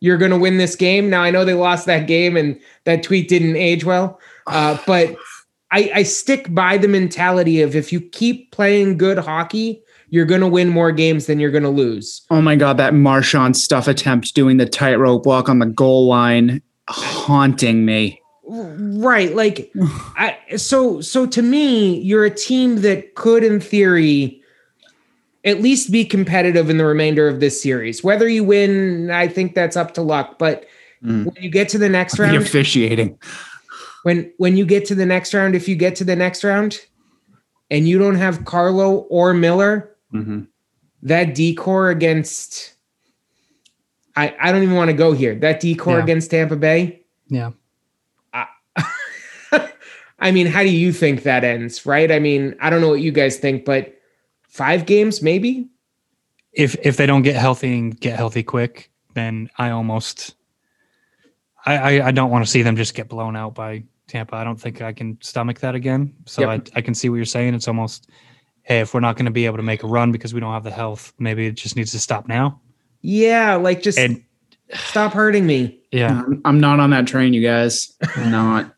you're 0.00 0.18
going 0.18 0.30
to 0.30 0.38
win 0.38 0.58
this 0.58 0.76
game. 0.76 1.10
Now, 1.10 1.22
I 1.22 1.30
know 1.30 1.44
they 1.44 1.54
lost 1.54 1.86
that 1.86 2.06
game 2.06 2.36
and 2.36 2.58
that 2.84 3.02
tweet 3.02 3.28
didn't 3.28 3.56
age 3.56 3.84
well, 3.84 4.18
uh, 4.46 4.78
but 4.86 5.16
I, 5.70 5.90
I 5.94 6.02
stick 6.02 6.52
by 6.52 6.78
the 6.78 6.88
mentality 6.88 7.62
of 7.62 7.76
if 7.76 7.92
you 7.92 8.00
keep 8.00 8.50
playing 8.50 8.98
good 8.98 9.18
hockey, 9.18 9.82
you're 10.08 10.26
going 10.26 10.40
to 10.40 10.48
win 10.48 10.68
more 10.68 10.90
games 10.90 11.26
than 11.26 11.38
you're 11.38 11.52
going 11.52 11.62
to 11.62 11.68
lose. 11.68 12.22
oh 12.30 12.42
my 12.42 12.56
god, 12.56 12.76
that 12.78 12.94
Marchand 12.94 13.56
stuff 13.56 13.86
attempt 13.86 14.34
doing 14.34 14.56
the 14.56 14.66
tightrope 14.66 15.24
walk 15.24 15.48
on 15.48 15.60
the 15.60 15.66
goal 15.66 16.08
line 16.08 16.60
haunting 16.88 17.84
me. 17.84 18.19
Right. 18.52 19.34
Like, 19.34 19.70
I, 20.16 20.36
so, 20.56 21.00
so 21.00 21.24
to 21.26 21.40
me, 21.42 22.00
you're 22.00 22.24
a 22.24 22.30
team 22.34 22.80
that 22.82 23.14
could, 23.14 23.44
in 23.44 23.60
theory, 23.60 24.42
at 25.44 25.60
least 25.62 25.92
be 25.92 26.04
competitive 26.04 26.68
in 26.68 26.76
the 26.76 26.84
remainder 26.84 27.28
of 27.28 27.38
this 27.40 27.62
series. 27.62 28.02
Whether 28.02 28.28
you 28.28 28.42
win, 28.42 29.10
I 29.10 29.28
think 29.28 29.54
that's 29.54 29.76
up 29.76 29.94
to 29.94 30.02
luck. 30.02 30.38
But 30.38 30.66
Mm. 31.02 31.24
when 31.24 31.42
you 31.42 31.48
get 31.48 31.66
to 31.70 31.78
the 31.78 31.88
next 31.88 32.18
The 32.18 32.24
round, 32.24 32.36
officiating. 32.36 33.18
when 34.02 34.30
when 34.36 34.58
you 34.58 34.66
get 34.66 34.84
to 34.86 34.94
the 34.94 35.06
next 35.06 35.32
round, 35.32 35.54
if 35.54 35.66
you 35.66 35.74
get 35.74 35.96
to 35.96 36.04
the 36.04 36.14
next 36.14 36.44
round, 36.44 36.78
and 37.70 37.88
you 37.88 37.98
don't 37.98 38.16
have 38.16 38.44
Carlo 38.44 39.06
or 39.08 39.32
Miller, 39.32 39.96
Mhm. 40.12 40.46
that 41.02 41.34
D 41.34 41.54
corps 41.54 41.88
against 41.88 42.74
I, 44.14 44.34
I 44.38 44.52
don't 44.52 44.62
even 44.62 44.74
want 44.74 44.90
to 44.90 44.96
go 44.96 45.12
here. 45.12 45.34
That 45.36 45.60
D 45.60 45.74
corps 45.74 45.96
Yeah. 45.98 46.02
against 46.04 46.30
Tampa 46.32 46.56
Bay. 46.56 47.00
yeah. 47.28 47.52
I 50.20 50.30
mean, 50.32 50.46
how 50.46 50.62
do 50.62 50.68
you 50.68 50.92
think 50.92 51.22
that 51.22 51.44
ends? 51.44 51.86
Right? 51.86 52.10
I 52.12 52.18
mean, 52.18 52.54
I 52.60 52.70
don't 52.70 52.80
know 52.80 52.88
what 52.88 53.00
you 53.00 53.12
guys 53.12 53.38
think, 53.38 53.64
but 53.64 53.94
five 54.42 54.86
games, 54.86 55.22
maybe. 55.22 55.68
If 56.52 56.76
if 56.84 56.96
they 56.96 57.06
don't 57.06 57.22
get 57.22 57.36
healthy 57.36 57.78
and 57.78 57.98
get 57.98 58.16
healthy 58.16 58.42
quick, 58.42 58.90
then 59.14 59.50
I 59.58 59.70
almost 59.70 60.34
I 61.64 61.76
I, 61.98 62.08
I 62.08 62.10
don't 62.10 62.30
want 62.30 62.44
to 62.44 62.50
see 62.50 62.62
them 62.62 62.76
just 62.76 62.94
get 62.94 63.08
blown 63.08 63.36
out 63.36 63.54
by 63.54 63.84
Tampa. 64.08 64.36
I 64.36 64.44
don't 64.44 64.60
think 64.60 64.82
I 64.82 64.92
can 64.92 65.16
stomach 65.22 65.60
that 65.60 65.74
again. 65.74 66.12
So 66.26 66.42
Yep. 66.42 66.68
I 66.74 66.78
I 66.78 66.80
can 66.82 66.94
see 66.94 67.08
what 67.08 67.16
you're 67.16 67.24
saying. 67.24 67.54
It's 67.54 67.68
almost 67.68 68.10
hey, 68.62 68.80
if 68.80 68.92
we're 68.94 69.00
not 69.00 69.16
going 69.16 69.24
to 69.26 69.30
be 69.32 69.46
able 69.46 69.56
to 69.56 69.62
make 69.62 69.82
a 69.82 69.86
run 69.86 70.12
because 70.12 70.34
we 70.34 70.40
don't 70.40 70.52
have 70.52 70.64
the 70.64 70.70
health, 70.70 71.12
maybe 71.18 71.46
it 71.46 71.52
just 71.56 71.76
needs 71.76 71.92
to 71.92 71.98
stop 71.98 72.28
now. 72.28 72.60
Yeah, 73.00 73.54
like 73.54 73.82
just 73.82 73.98
And 73.98 74.22
stop 74.74 75.12
hurting 75.12 75.46
me. 75.46 75.80
yeah, 75.92 76.22
I'm, 76.24 76.40
I'm 76.44 76.60
not 76.60 76.78
on 76.80 76.90
that 76.90 77.06
train, 77.06 77.32
you 77.32 77.42
guys. 77.42 77.96
I'm 78.16 78.30
not. 78.30 78.74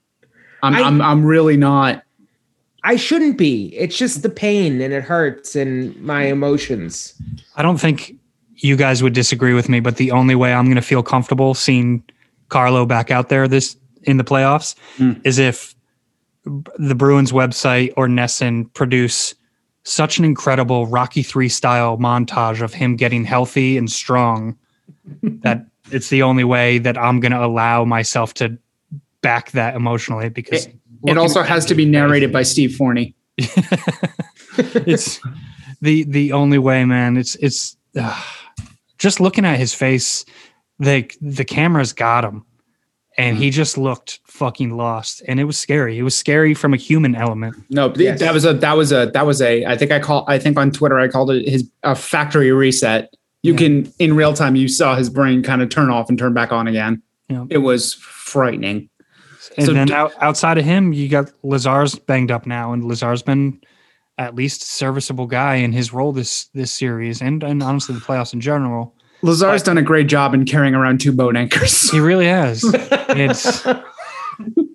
I'm, 0.63 0.75
I- 0.75 0.81
I'm 0.83 1.01
I'm 1.03 1.25
really 1.25 1.57
not. 1.57 2.03
I 2.85 2.97
shouldn't 2.97 3.39
be. 3.39 3.67
It's 3.77 3.97
just 3.97 4.23
the 4.23 4.29
pain 4.29 4.81
and 4.81 4.93
it 4.93 5.05
hurts 5.05 5.55
and 5.55 5.95
my 6.03 6.25
emotions. 6.25 7.15
I 7.55 7.63
don't 7.63 7.79
think 7.79 8.15
you 8.57 8.75
guys 8.77 9.03
would 9.05 9.13
disagree 9.13 9.55
with 9.55 9.69
me, 9.69 9.79
but 9.79 9.97
the 9.99 10.11
only 10.11 10.35
way 10.35 10.53
I'm 10.53 10.65
going 10.65 10.75
to 10.77 10.83
feel 10.83 11.03
comfortable 11.03 11.55
seeing 11.55 12.03
Carlo 12.49 12.85
back 12.85 13.11
out 13.13 13.29
there 13.29 13.47
this 13.47 13.77
in 14.03 14.17
the 14.17 14.25
playoffs 14.25 14.75
Mm. 14.99 15.21
is 15.25 15.39
if 15.39 15.75
the 16.45 16.95
Bruins 16.97 17.31
website 17.31 17.93
or 17.97 18.09
NESN 18.09 18.73
produce 18.75 19.33
such 19.85 20.19
an 20.19 20.25
incredible 20.25 20.87
Rocky 20.89 21.23
3 21.23 21.49
style 21.49 21.99
montage 21.99 22.63
of 22.63 22.75
him 22.75 22.97
getting 22.97 23.25
healthy 23.25 23.77
and 23.79 23.89
strong 23.91 24.57
that 25.23 25.65
it's 25.93 26.09
the 26.09 26.23
only 26.23 26.43
way 26.45 26.79
that 26.79 26.99
I'm 26.99 27.21
going 27.21 27.31
to 27.33 27.45
allow 27.45 27.85
myself 27.85 28.35
to 28.35 28.59
back 29.23 29.53
that 29.53 29.75
emotionally 29.75 30.29
because 30.29 30.69
It 31.07 31.17
also 31.19 31.43
has 31.43 31.65
to 31.67 31.75
be 31.75 31.85
narrated 31.85 32.33
by 32.33 32.43
Steve 32.43 32.77
Forney. 32.77 33.15
it's 34.59 35.21
the 35.81 36.05
the 36.05 36.33
only 36.33 36.59
way, 36.59 36.85
man. 36.85 37.17
It's 37.17 37.35
it's 37.37 37.77
uh, 37.99 38.23
just 38.99 39.21
looking 39.21 39.45
at 39.45 39.59
his 39.59 39.75
face. 39.75 40.25
The 40.79 41.11
the 41.21 41.45
cameras 41.45 41.93
got 41.93 42.25
him, 42.25 42.45
and 43.17 43.37
he 43.37 43.51
just 43.51 43.79
looked 43.79 44.21
fucking 44.27 44.77
lost, 44.77 45.23
and 45.29 45.41
it 45.41 45.45
was 45.45 45.59
scary. 45.59 45.99
It 45.99 46.03
was 46.03 46.15
scary 46.15 46.55
from 46.55 46.75
a 46.75 46.77
human 46.77 47.15
element. 47.15 47.57
No, 47.71 47.93
Yes. 47.97 48.21
that 48.21 48.35
was 48.35 48.45
a 48.45 48.55
that 48.55 48.77
was 48.77 48.93
a 48.93 49.11
that 49.15 49.27
was 49.27 49.41
a 49.41 49.65
I 49.65 49.77
think 49.77 49.93
I 49.93 49.99
call 50.01 50.25
I 50.29 50.39
think 50.39 50.59
on 50.59 50.71
Twitter 50.71 50.99
I 50.99 51.09
called 51.09 51.31
it 51.31 51.49
his 51.49 51.69
a 51.83 51.95
factory 51.95 52.53
reset. 52.53 53.15
You 53.43 53.53
Yeah. 53.53 53.59
can 53.59 53.93
in 53.99 54.15
real 54.15 54.35
time 54.35 54.57
you 54.57 54.69
saw 54.69 54.95
his 54.95 55.09
brain 55.11 55.43
kind 55.43 55.63
of 55.63 55.69
turn 55.69 55.91
off 55.91 56.09
and 56.09 56.19
turn 56.19 56.35
back 56.35 56.53
on 56.53 56.67
again. 56.69 57.03
Yeah. 57.29 57.45
It 57.51 57.59
was 57.59 57.95
frightening. 57.95 58.89
And 59.57 59.67
So 59.67 59.73
then 59.73 59.87
d- 59.89 59.93
out, 59.95 60.13
outside 60.21 60.59
of 60.59 60.65
him, 60.65 60.93
you 60.93 61.09
got 61.09 61.31
Lazar's 61.43 61.95
banged 61.97 62.31
up 62.31 62.47
now, 62.47 62.73
and 62.73 62.85
Lazar's 62.85 63.23
been 63.23 63.61
at 64.19 64.35
least 64.35 64.63
serviceable 64.63 65.27
guy 65.27 65.57
in 65.57 65.73
his 65.73 65.93
role 65.93 66.13
this 66.13 66.45
this 66.55 66.73
series, 66.73 67.21
and 67.23 67.43
and 67.43 67.63
honestly 67.63 67.95
the 67.95 68.01
playoffs 68.01 68.33
in 68.35 68.41
general. 68.41 68.95
Lazar's 69.23 69.63
done 69.63 69.79
a 69.79 69.83
great 69.83 70.09
job 70.09 70.35
in 70.35 70.45
carrying 70.45 70.75
around 70.75 71.01
two 71.01 71.13
boat 71.13 71.37
anchors. 71.37 71.91
He 71.91 72.01
really 72.01 72.27
has. 72.27 72.63
It's 73.15 73.65
Yeah, 73.65 73.83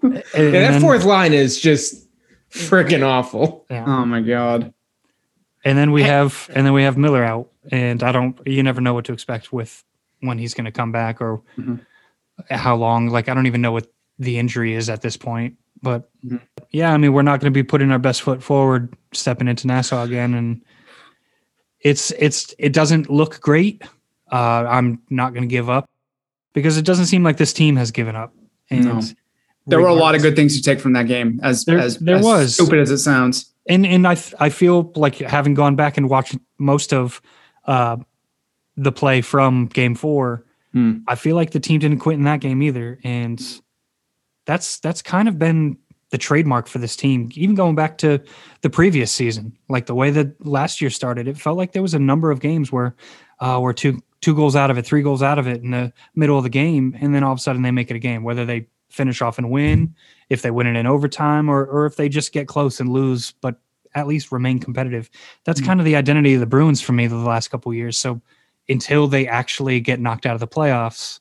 that 0.03 0.23
then- 0.33 0.81
fourth 0.81 1.03
line 1.03 1.33
is 1.33 1.59
just 1.59 2.07
freaking 2.51 3.03
awful. 3.05 3.65
yeah. 3.69 3.83
oh 3.87 4.05
my 4.05 4.21
god. 4.21 4.73
And 5.65 5.77
then 5.77 5.91
we 5.91 6.03
have 6.03 6.49
and 6.53 6.65
then 6.65 6.73
we 6.73 6.83
have 6.83 6.97
Miller 6.97 7.23
out, 7.23 7.51
and 7.71 8.01
I 8.03 8.11
don't. 8.11 8.39
You 8.45 8.63
never 8.63 8.79
know 8.79 8.93
what 8.93 9.05
to 9.05 9.13
expect 9.13 9.51
with 9.51 9.83
when 10.21 10.37
he's 10.37 10.53
going 10.53 10.65
to 10.65 10.71
come 10.71 10.91
back 10.91 11.19
or 11.21 11.41
Mhm. 11.57 11.81
how 12.49 12.75
long. 12.75 13.07
Like 13.09 13.27
I 13.27 13.33
don't 13.33 13.47
even 13.47 13.61
know 13.61 13.71
what 13.73 13.91
the 14.19 14.37
injury 14.39 14.73
is 14.73 14.89
at 14.89 15.01
this 15.01 15.17
point. 15.17 15.55
But 15.81 16.09
Mhm. 16.25 16.41
yeah, 16.71 16.91
I 16.93 16.97
mean 16.97 17.13
we're 17.13 17.21
not 17.21 17.39
going 17.39 17.51
to 17.53 17.57
be 17.57 17.63
putting 17.63 17.91
our 17.91 17.99
best 17.99 18.21
foot 18.23 18.41
forward 18.41 18.93
stepping 19.13 19.47
into 19.47 19.67
Nassau 19.67 20.03
again, 20.03 20.33
and 20.33 20.61
it's 21.81 22.11
it's 22.11 22.53
it 22.57 22.73
doesn't 22.73 23.09
look 23.09 23.39
great. 23.41 23.83
Uh, 24.31 24.65
I'm 24.67 25.01
not 25.09 25.33
going 25.33 25.43
to 25.43 25.47
give 25.47 25.69
up 25.69 25.87
because 26.53 26.77
it 26.77 26.85
doesn't 26.85 27.05
seem 27.05 27.23
like 27.23 27.37
this 27.37 27.53
team 27.53 27.75
has 27.75 27.91
given 27.91 28.15
up. 28.15 28.33
And 28.69 28.85
No. 28.85 29.01
There 29.69 29.81
were 29.81 29.87
a 29.87 29.93
lot 29.93 30.15
of 30.15 30.21
good 30.21 30.35
things 30.37 30.55
to 30.55 30.61
take 30.63 30.79
from 30.79 30.93
that 30.93 31.07
game, 31.07 31.41
as 31.43 31.65
There- 31.65 31.77
as, 31.77 31.97
there 31.99 32.15
as 32.15 32.23
was. 32.25 32.53
stupid 32.53 32.79
as 32.79 32.89
it 32.89 32.99
sounds. 32.99 33.51
and 33.67 33.85
and 33.85 34.07
I 34.07 34.17
I 34.39 34.49
feel 34.49 34.91
like 34.95 35.15
having 35.15 35.53
gone 35.53 35.75
back 35.75 35.97
and 35.97 36.09
watched 36.09 36.37
most 36.57 36.93
of 36.93 37.21
uh, 37.65 37.97
the 38.77 38.91
play 38.93 39.19
from 39.21 39.65
Game 39.67 39.93
Four, 39.93 40.45
Hmm. 40.73 40.99
I 41.07 41.15
feel 41.15 41.35
like 41.35 41.51
the 41.51 41.59
team 41.59 41.79
didn't 41.79 41.99
quit 41.99 42.17
in 42.17 42.23
that 42.23 42.39
game 42.39 42.61
either, 42.61 42.97
and 43.03 43.41
that's 44.47 44.79
that's 44.79 45.03
kind 45.03 45.27
of 45.27 45.37
been 45.37 45.77
the 46.09 46.17
trademark 46.17 46.67
for 46.67 46.79
this 46.79 46.95
team. 46.95 47.29
Even 47.35 47.53
going 47.53 47.75
back 47.75 47.97
to 47.99 48.19
the 48.61 48.69
previous 48.69 49.11
season, 49.11 49.55
like 49.69 49.85
the 49.85 49.93
way 49.93 50.09
that 50.09 50.43
last 50.45 50.81
year 50.81 50.89
started, 50.89 51.27
it 51.27 51.37
felt 51.37 51.57
like 51.57 51.73
there 51.73 51.81
was 51.81 51.93
a 51.93 51.99
number 51.99 52.31
of 52.31 52.39
games 52.39 52.71
where 52.71 52.95
uh, 53.39 53.59
we're 53.61 53.73
two 53.73 54.01
two 54.21 54.33
goals 54.33 54.55
out 54.55 54.71
of 54.71 54.77
it, 54.77 54.85
three 54.85 55.03
goals 55.03 55.21
out 55.21 55.37
of 55.37 55.47
it 55.47 55.61
in 55.61 55.71
the 55.71 55.93
middle 56.15 56.37
of 56.37 56.43
the 56.43 56.49
game, 56.49 56.97
and 56.99 57.13
then 57.13 57.23
all 57.23 57.33
of 57.33 57.37
a 57.37 57.41
sudden 57.41 57.61
they 57.61 57.71
make 57.71 57.91
it 57.91 57.95
a 57.95 57.99
game, 57.99 58.23
whether 58.23 58.45
they 58.45 58.67
finish 58.89 59.21
off 59.21 59.37
and 59.37 59.51
win, 59.51 59.93
if 60.29 60.41
they 60.41 60.49
win 60.49 60.65
it 60.65 60.79
in 60.79 60.87
overtime, 60.87 61.49
or 61.49 61.65
or 61.65 61.85
if 61.85 61.97
they 61.97 62.09
just 62.09 62.31
get 62.31 62.47
close 62.47 62.79
and 62.79 62.89
lose, 62.89 63.33
but 63.41 63.59
at 63.95 64.07
least 64.07 64.31
remain 64.31 64.59
competitive. 64.59 65.09
That's 65.43 65.59
kind 65.59 65.79
of 65.79 65.85
the 65.85 65.95
identity 65.95 66.35
of 66.35 66.39
the 66.39 66.45
Bruins 66.45 66.81
for 66.81 66.93
me 66.93 67.07
the 67.07 67.15
last 67.15 67.47
couple 67.49 67.71
of 67.71 67.75
years. 67.75 67.97
So 67.97 68.21
until 68.69 69.07
they 69.07 69.27
actually 69.27 69.79
get 69.79 69.99
knocked 69.99 70.25
out 70.25 70.35
of 70.35 70.39
the 70.39 70.47
playoffs, 70.47 71.19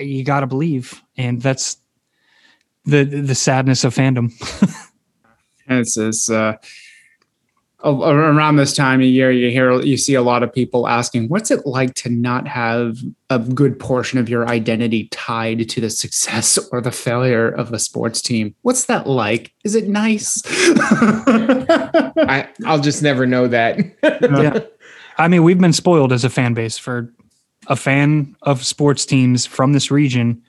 you 0.00 0.24
got 0.24 0.40
to 0.40 0.46
believe, 0.46 1.00
and 1.16 1.40
that's 1.40 1.78
the 2.86 3.04
the 3.04 3.34
sadness 3.34 3.84
of 3.84 3.94
fandom. 3.94 4.32
It's 5.68 5.96
it's 5.96 6.30
uh, 6.30 6.56
around 7.84 8.56
this 8.56 8.74
time 8.74 9.00
of 9.00 9.06
year, 9.06 9.30
you 9.30 9.50
hear 9.50 9.80
you 9.80 9.96
see 9.96 10.14
a 10.14 10.22
lot 10.22 10.42
of 10.42 10.52
people 10.52 10.88
asking, 10.88 11.28
"What's 11.28 11.50
it 11.50 11.66
like 11.66 11.94
to 11.94 12.08
not 12.08 12.48
have 12.48 12.98
a 13.30 13.38
good 13.38 13.78
portion 13.78 14.18
of 14.18 14.28
your 14.28 14.48
identity 14.48 15.08
tied 15.08 15.68
to 15.68 15.80
the 15.80 15.90
success 15.90 16.58
or 16.72 16.80
the 16.80 16.90
failure 16.90 17.48
of 17.48 17.72
a 17.72 17.78
sports 17.78 18.22
team? 18.22 18.54
What's 18.62 18.86
that 18.86 19.06
like? 19.06 19.52
Is 19.64 19.74
it 19.74 19.88
nice?" 19.88 20.42
I, 20.46 22.48
I'll 22.64 22.80
just 22.80 23.02
never 23.02 23.26
know 23.26 23.46
that. 23.48 23.78
yeah. 24.02 24.60
I 25.18 25.28
mean, 25.28 25.44
we've 25.44 25.60
been 25.60 25.72
spoiled 25.72 26.12
as 26.12 26.24
a 26.24 26.30
fan 26.30 26.54
base 26.54 26.78
for 26.78 27.12
a 27.68 27.76
fan 27.76 28.36
of 28.42 28.64
sports 28.64 29.06
teams 29.06 29.46
from 29.46 29.72
this 29.72 29.90
region. 29.90 30.42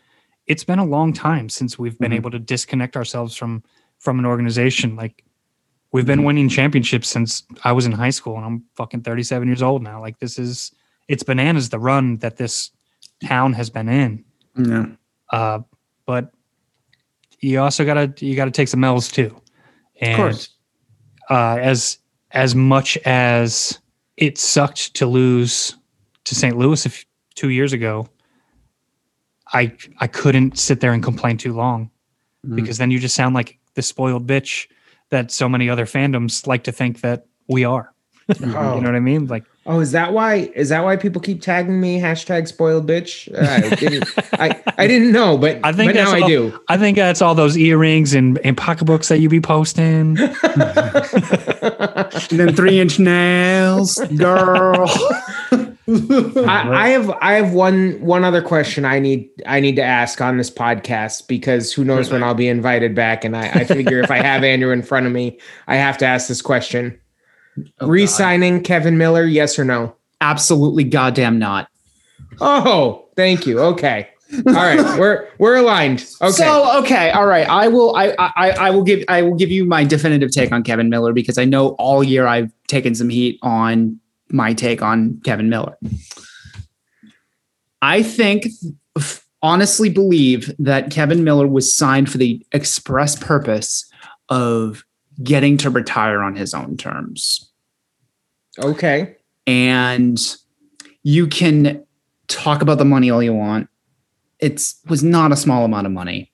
It's 0.48 0.64
been 0.64 0.80
a 0.80 0.86
long 0.86 1.14
time 1.14 1.50
since 1.50 1.78
we've 1.78 1.98
been 2.00 2.12
Mhm. 2.12 2.16
able 2.16 2.32
to 2.32 2.40
disconnect 2.40 2.96
ourselves 2.96 3.36
from 3.36 3.64
from 4.00 4.20
an 4.20 4.26
organization. 4.26 4.96
Like 4.96 5.24
we've 5.92 6.06
been 6.06 6.24
winning 6.24 6.50
championships 6.50 7.08
since 7.08 7.44
I 7.64 7.72
was 7.72 7.86
in 7.88 7.92
high 7.92 8.12
school 8.12 8.36
and 8.38 8.46
I'm 8.46 8.64
fucking 8.76 9.02
37 9.02 9.48
years 9.48 9.62
old 9.64 9.82
now. 9.82 10.00
Like 10.00 10.20
this 10.20 10.38
is 10.38 10.72
it's 11.08 11.24
bananas 11.24 11.70
the 11.70 11.80
run 11.80 12.18
that 12.18 12.38
this 12.38 12.70
town 13.26 13.54
has 13.54 13.70
been 13.70 13.90
in. 13.90 14.24
yeah. 14.56 14.86
Uh, 15.32 15.60
but 16.06 16.32
you 17.40 17.60
also 17.60 17.84
gotta 17.86 18.14
you 18.26 18.36
gotta 18.36 18.52
take 18.52 18.68
some 18.68 18.84
L's 18.84 19.10
too. 19.12 19.36
And 20.00 20.12
Of 20.14 20.18
course. 20.18 20.50
uh, 21.30 21.58
as 21.60 21.98
as 22.32 22.54
much 22.56 22.98
as 23.06 23.80
it 24.18 24.38
sucked 24.38 24.94
to 24.96 25.06
lose 25.08 25.76
to 26.26 26.36
St. 26.36 26.56
Louis 26.58 26.86
a 26.86 26.90
f- 26.90 27.06
two 27.36 27.50
years 27.50 27.74
ago, 27.74 28.08
I 29.54 29.74
I 30.00 30.08
couldn't 30.08 30.58
sit 30.58 30.80
there 30.82 30.94
and 30.94 31.04
complain 31.04 31.38
too 31.38 31.54
long 31.54 31.90
Mhm. 32.46 32.56
because 32.56 32.78
then 32.78 32.92
you 32.92 33.00
just 33.00 33.16
sound 33.16 33.36
like 33.36 33.58
the 33.76 33.82
spoiled 33.82 34.28
bitch 34.28 34.68
that 35.10 35.32
so 35.32 35.48
many 35.48 35.70
other 35.70 35.86
fandoms 35.86 36.46
like 36.48 36.64
to 36.66 36.72
think 36.72 37.02
that 37.02 37.26
we 37.48 37.64
are. 37.64 37.92
You 38.42 38.46
know 38.48 38.82
what 38.82 38.96
I 38.96 39.00
mean? 39.00 39.28
Like 39.28 39.44
Oh, 39.70 39.80
is 39.82 39.92
that 39.92 40.14
why? 40.14 40.50
Is 40.56 40.70
that 40.70 40.84
why 40.86 40.96
people 40.96 41.20
keep 41.22 41.42
tagging 41.42 41.80
me 41.82 42.00
hashtag 42.00 42.48
spoiled 42.48 42.88
bitch? 42.88 43.28
I 43.38 43.76
didn't, 43.76 44.06
I, 44.34 44.62
I 44.78 44.88
didn't 44.88 45.12
know, 45.12 45.38
but 45.38 45.60
I 45.64 45.74
think 45.74 45.90
but 45.90 45.96
now 45.96 46.12
that's 46.12 46.14
I 46.14 46.22
all- 46.22 46.28
do. 46.30 46.60
I 46.70 46.78
think 46.78 46.96
that's 46.98 47.22
all 47.22 47.36
those 47.36 47.58
earrings 47.58 48.14
and, 48.14 48.38
and 48.46 48.56
pocketbooks 48.56 49.10
that 49.10 49.20
you 49.20 49.28
be 49.30 49.42
posting. 49.42 50.18
And 52.30 52.40
then 52.40 52.56
three 52.56 52.80
inch 52.80 53.00
nails, 53.00 53.98
girl. 54.18 54.90
I, 56.48 56.70
I 56.70 56.90
have 56.90 57.10
I 57.22 57.34
have 57.34 57.54
one 57.54 58.02
one 58.02 58.26
other 58.26 58.42
question 58.42 58.84
I 58.84 59.00
need 59.00 59.30
I 59.46 59.62
need 59.62 59.78
to 59.78 59.84
ask 59.84 60.20
on 60.20 60.38
this 60.38 60.52
podcast 60.52 61.28
because 61.28 61.72
who 61.72 61.86
knows 61.86 62.12
when 62.12 62.24
I'll 62.24 62.34
be 62.34 62.50
invited 62.50 62.94
back 62.94 63.24
and 63.24 63.38
I, 63.38 63.50
I 63.50 63.64
figure 63.64 64.02
if 64.02 64.12
I 64.12 64.18
have 64.18 64.44
Andrew 64.44 64.72
in 64.72 64.82
front 64.82 65.06
of 65.06 65.14
me 65.14 65.40
I 65.66 65.78
have 65.78 65.98
to 66.00 66.06
ask 66.06 66.28
this 66.28 66.42
question. 66.42 67.00
Oh, 67.80 67.88
Re-signing 67.88 68.64
Kevan 68.64 68.98
Miller, 68.98 69.24
yes 69.26 69.58
or 69.58 69.64
no? 69.64 69.96
Absolutely 70.20 70.84
goddamn 70.84 71.40
not. 71.40 71.70
Oh, 72.42 73.08
thank 73.16 73.48
you. 73.48 73.60
Okay. 73.60 74.10
All 74.46 74.54
right. 74.54 74.80
We're 75.00 75.30
we're 75.38 75.56
aligned. 75.56 76.06
Okay. 76.22 76.32
So 76.32 76.80
okay, 76.80 77.12
all 77.12 77.26
right. 77.26 77.48
I 77.48 77.70
will. 77.70 77.96
I, 77.96 78.14
I 78.20 78.50
I 78.52 78.70
will 78.72 78.84
give. 78.84 79.06
I 79.08 79.22
will 79.22 79.36
give 79.36 79.50
you 79.50 79.64
my 79.64 79.86
definitive 79.86 80.32
take 80.32 80.52
on 80.52 80.64
Kevan 80.64 80.90
Miller 80.90 81.14
because 81.14 81.38
I 81.38 81.46
know 81.46 81.70
all 81.80 82.04
year 82.04 82.28
I've 82.28 82.52
taken 82.68 82.94
some 82.94 83.08
heat 83.08 83.40
on 83.42 84.02
my 84.30 84.54
take 84.54 84.82
on 84.82 85.22
Kevan 85.24 85.50
Miller. 85.50 85.78
I 87.82 88.02
think, 88.04 88.48
honestly, 89.42 89.90
believe 89.90 90.54
that 90.60 90.92
Kevan 90.92 91.24
Miller 91.24 91.48
was 91.48 91.74
signed 91.74 92.12
for 92.12 92.18
the 92.18 92.46
express 92.52 93.16
purpose 93.16 93.90
of 94.30 94.84
getting 95.24 95.58
to 95.58 95.70
retire 95.70 96.22
on 96.22 96.36
his 96.36 96.54
own 96.54 96.78
terms 96.78 97.48
okay. 98.60 99.16
and 99.46 100.36
you 101.04 101.28
can 101.28 101.84
talk 102.28 102.62
about 102.62 102.78
the 102.78 102.86
money 102.86 103.10
all 103.10 103.24
you 103.24 103.34
want. 103.34 103.70
It's 104.40 104.80
was 104.88 105.04
not 105.04 105.32
a 105.32 105.36
small 105.36 105.66
amount 105.66 105.88
of 105.88 105.94
money. 105.94 106.32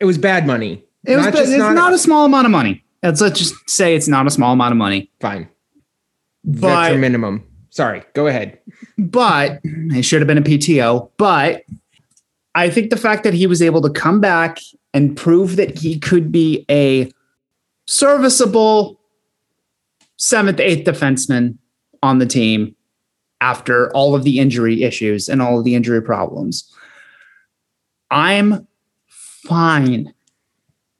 It 0.00 0.04
was 0.04 0.18
bad 0.18 0.46
money. 0.46 0.84
It 1.04 1.16
was, 1.16 1.26
Not 1.26 1.34
it's 1.34 1.48
just 1.48 1.58
not, 1.58 1.74
not- 1.74 1.92
a 1.92 1.98
small 1.98 2.24
amount 2.24 2.46
of 2.46 2.50
money. 2.50 2.84
Let's, 3.02 3.20
let's 3.20 3.38
just 3.38 3.54
say 3.68 3.96
it's 3.96 4.06
not 4.06 4.26
a 4.28 4.30
small 4.30 4.52
amount 4.52 4.72
of 4.72 4.78
money. 4.78 5.10
Fine. 5.20 5.48
But 6.44 6.68
Veteran 6.68 7.00
minimum. 7.00 7.46
Sorry. 7.70 8.02
Go 8.14 8.26
ahead. 8.26 8.58
but 8.98 9.60
it 9.64 10.02
should 10.02 10.20
have 10.20 10.26
been 10.26 10.38
a 10.38 10.42
PTO. 10.42 11.10
But 11.16 11.64
I 12.54 12.68
think 12.68 12.90
the 12.90 12.96
fact 12.96 13.24
that 13.24 13.34
he 13.34 13.46
was 13.46 13.62
able 13.62 13.80
to 13.82 13.90
come 13.90 14.20
back 14.20 14.58
and 14.92 15.16
prove 15.16 15.56
that 15.56 15.78
he 15.78 15.98
could 15.98 16.30
be 16.30 16.66
a 16.70 17.10
serviceable 17.86 19.00
seventh, 20.16 20.60
eighth 20.60 20.86
defenseman 20.86 21.56
on 22.02 22.18
the 22.18 22.26
team 22.26 22.76
after 23.40 23.90
all 23.92 24.14
of 24.14 24.22
the 24.24 24.38
injury 24.38 24.82
issues 24.82 25.28
and 25.28 25.40
all 25.40 25.58
of 25.58 25.64
the 25.64 25.74
injury 25.74 26.02
problems. 26.02 26.70
I'm 28.10 28.66
fine 29.08 30.12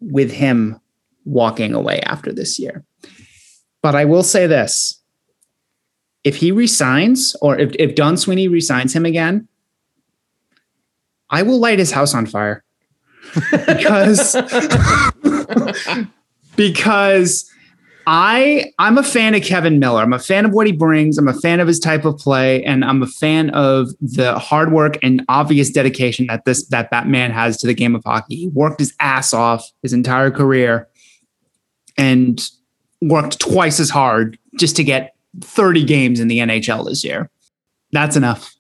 with 0.01 0.33
him 0.33 0.81
walking 1.25 1.75
away 1.75 2.01
after 2.01 2.33
this 2.33 2.59
year. 2.59 2.85
But 3.83 3.95
I 3.95 4.05
will 4.05 4.23
say 4.23 4.47
this 4.47 5.02
if 6.25 6.37
he 6.37 6.53
resigns 6.53 7.37
or 7.41 7.59
if, 7.59 7.75
if 7.79 7.95
Don 7.95 8.17
Sweeney 8.17 8.49
resigns 8.49 8.95
him 8.95 9.05
again, 9.05 9.49
I 11.31 11.43
will 11.43 11.59
light 11.59 11.79
his 11.79 11.91
house 11.91 12.15
on 12.15 12.27
fire 12.27 12.63
because 13.67 14.37
because 16.57 17.51
I 18.07 18.73
I'm 18.79 18.99
a 18.99 19.03
fan 19.03 19.35
of 19.35 19.43
Kevan 19.43 19.79
Miller. 19.79 20.03
I'm 20.03 20.13
a 20.13 20.19
fan 20.19 20.45
of 20.45 20.53
what 20.53 20.67
he 20.67 20.73
brings. 20.73 21.19
I'm 21.19 21.29
a 21.29 21.35
fan 21.35 21.61
of 21.61 21.69
his 21.69 21.79
type 21.79 22.05
of 22.05 22.19
play, 22.19 22.65
and 22.65 22.85
I'm 22.85 23.03
a 23.03 23.07
fan 23.07 23.51
of 23.51 23.91
the 24.01 24.39
hard 24.39 24.73
work 24.73 24.99
and 25.03 25.25
obvious 25.29 25.71
dedication 25.71 26.27
that 26.27 26.45
this 26.45 26.67
that 26.69 26.91
that 26.91 27.07
man 27.07 27.31
has 27.31 27.57
to 27.59 27.67
the 27.67 27.75
game 27.75 27.95
of 27.95 28.03
hockey. 28.05 28.37
He 28.37 28.49
worked 28.49 28.81
his 28.81 28.95
ass 29.01 29.33
off 29.33 29.65
his 29.83 29.93
entire 29.93 30.31
career, 30.31 30.89
and 31.97 32.43
worked 33.01 33.41
twice 33.41 33.81
as 33.81 33.91
hard 33.91 34.39
just 34.59 34.77
to 34.77 34.85
get 34.85 35.12
30 35.41 35.85
games 35.85 36.21
in 36.21 36.29
the 36.29 36.39
NHL 36.39 36.87
this 36.87 37.05
year. 37.05 37.31
That's 37.93 38.17
enough. 38.17 38.55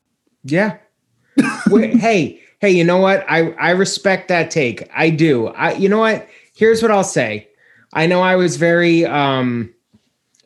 Yeah. 0.44 0.78
Wait, 1.68 1.96
hey, 1.96 2.40
hey, 2.61 2.70
you 2.70 2.85
know 2.85 2.98
what? 2.98 3.24
I 3.28 3.52
I 3.52 3.70
respect 3.70 4.28
that 4.28 4.50
take. 4.50 4.88
I 4.94 5.11
do. 5.11 5.48
I 5.48 5.72
you 5.74 5.88
know 5.88 5.98
what? 5.98 6.28
Here's 6.54 6.82
what 6.82 6.90
I'll 6.90 7.04
say. 7.04 7.48
I 7.94 8.06
know 8.06 8.22
I 8.22 8.37
was 8.37 8.56
very 8.56 9.04
um 9.06 9.72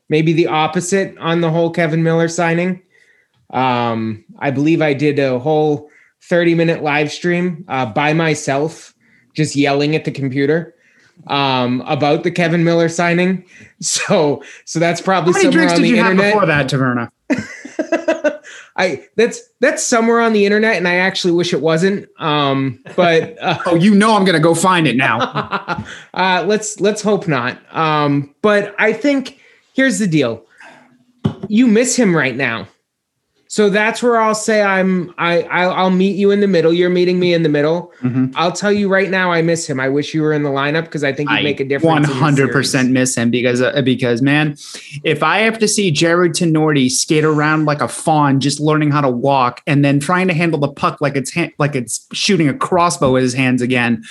maybe 0.08 0.32
the 0.32 0.46
opposite 0.46 1.16
on 1.18 1.40
the 1.40 1.50
whole 1.50 1.70
Kevan 1.70 2.02
Miller 2.02 2.28
signing. 2.28 2.82
Um 3.50 4.24
I 4.38 4.50
believe 4.50 4.82
I 4.82 4.94
did 4.94 5.18
a 5.18 5.38
whole 5.38 5.90
30 6.22 6.54
minute 6.54 6.82
live 6.82 7.12
stream 7.12 7.64
uh, 7.68 7.86
by 7.86 8.12
myself 8.12 8.94
just 9.34 9.54
yelling 9.54 9.94
at 9.94 10.04
the 10.04 10.10
computer 10.10 10.75
um 11.26 11.82
about 11.86 12.22
the 12.24 12.30
Kevan 12.30 12.64
Miller 12.64 12.88
signing. 12.88 13.44
So 13.80 14.42
so 14.64 14.78
that's 14.78 15.00
probably 15.00 15.32
How 15.32 15.38
many 15.38 15.52
somewhere 15.52 15.66
drinks 15.68 15.72
on 15.74 15.78
did 15.80 15.84
the 15.84 15.88
you 15.90 15.96
have 16.02 16.10
internet. 16.12 16.32
before 16.32 16.46
that, 16.46 16.70
Taverna? 16.70 17.10
I 18.78 19.06
that's 19.16 19.40
that's 19.60 19.82
somewhere 19.82 20.20
on 20.20 20.32
the 20.32 20.44
internet, 20.44 20.76
and 20.76 20.86
I 20.86 20.96
actually 20.96 21.32
wish 21.32 21.52
it 21.52 21.60
wasn't. 21.60 22.08
Um, 22.20 22.82
but 22.94 23.36
uh, 23.40 23.58
Oh, 23.66 23.74
you 23.74 23.94
know 23.94 24.14
I'm 24.14 24.24
gonna 24.24 24.40
go 24.40 24.54
find 24.54 24.86
it 24.86 24.96
now. 24.96 25.20
uh, 26.14 26.44
let's 26.46 26.80
let's 26.80 27.02
hope 27.02 27.26
not. 27.26 27.58
Um, 27.74 28.34
but 28.42 28.74
I 28.78 28.92
think 28.92 29.40
here's 29.74 29.98
the 29.98 30.06
deal: 30.06 30.44
you 31.48 31.66
miss 31.66 31.96
him 31.96 32.14
right 32.14 32.36
now, 32.36 32.68
so 33.48 33.70
that's 33.70 34.02
where 34.02 34.16
I'll 34.20 34.34
say 34.34 34.62
I'm. 34.62 35.14
I 35.18 35.42
I'll, 35.42 35.70
I'll 35.72 35.90
meet 35.90 36.16
you 36.16 36.30
in 36.30 36.40
the 36.40 36.46
middle. 36.48 36.72
You're 36.72 36.90
meeting 36.90 37.18
me 37.20 37.32
in 37.32 37.42
the 37.42 37.48
middle. 37.48 37.92
Mhm. 38.02 38.32
I'll 38.34 38.52
tell 38.52 38.72
you 38.72 38.88
right 38.88 39.08
now, 39.10 39.30
I 39.32 39.42
miss 39.42 39.68
him. 39.68 39.78
I 39.78 39.88
wish 39.88 40.14
you 40.14 40.22
were 40.22 40.32
in 40.32 40.42
the 40.42 40.50
lineup 40.50 40.84
because 40.84 41.04
I 41.04 41.12
think 41.12 41.30
you'd 41.30 41.36
I 41.38 41.42
make 41.42 41.60
a 41.60 41.64
difference. 41.64 42.08
in 42.08 42.14
100% 42.14 42.90
miss 42.90 43.14
him 43.16 43.30
because 43.30 43.62
uh, 43.62 43.80
because 43.82 44.22
man, 44.22 44.56
if 45.04 45.22
I 45.22 45.38
have 45.40 45.58
to 45.60 45.68
see 45.68 45.90
Jarred 45.90 46.32
Tinordi 46.32 46.90
skate 46.90 47.24
around 47.24 47.64
like 47.66 47.80
a 47.80 47.88
fawn, 47.88 48.40
just 48.40 48.58
learning 48.60 48.90
how 48.90 49.00
to 49.00 49.10
walk, 49.10 49.62
and 49.66 49.84
then 49.84 50.00
trying 50.00 50.28
to 50.28 50.34
handle 50.34 50.58
the 50.58 50.68
puck 50.68 51.00
like 51.00 51.16
it's 51.16 51.32
hand, 51.32 51.52
like 51.58 51.74
it's 51.76 52.06
shooting 52.12 52.48
a 52.48 52.54
crossbow 52.54 53.12
with 53.12 53.22
his 53.22 53.34
hands 53.34 53.62
again, 53.62 54.04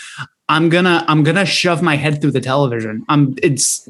I'm 0.48 0.70
gonna 0.70 1.04
I'm 1.08 1.24
gonna 1.24 1.46
shove 1.46 1.82
my 1.82 1.96
head 1.96 2.22
through 2.22 2.32
the 2.32 2.42
television. 2.42 3.06
I'm 3.10 3.36
it's 3.42 3.88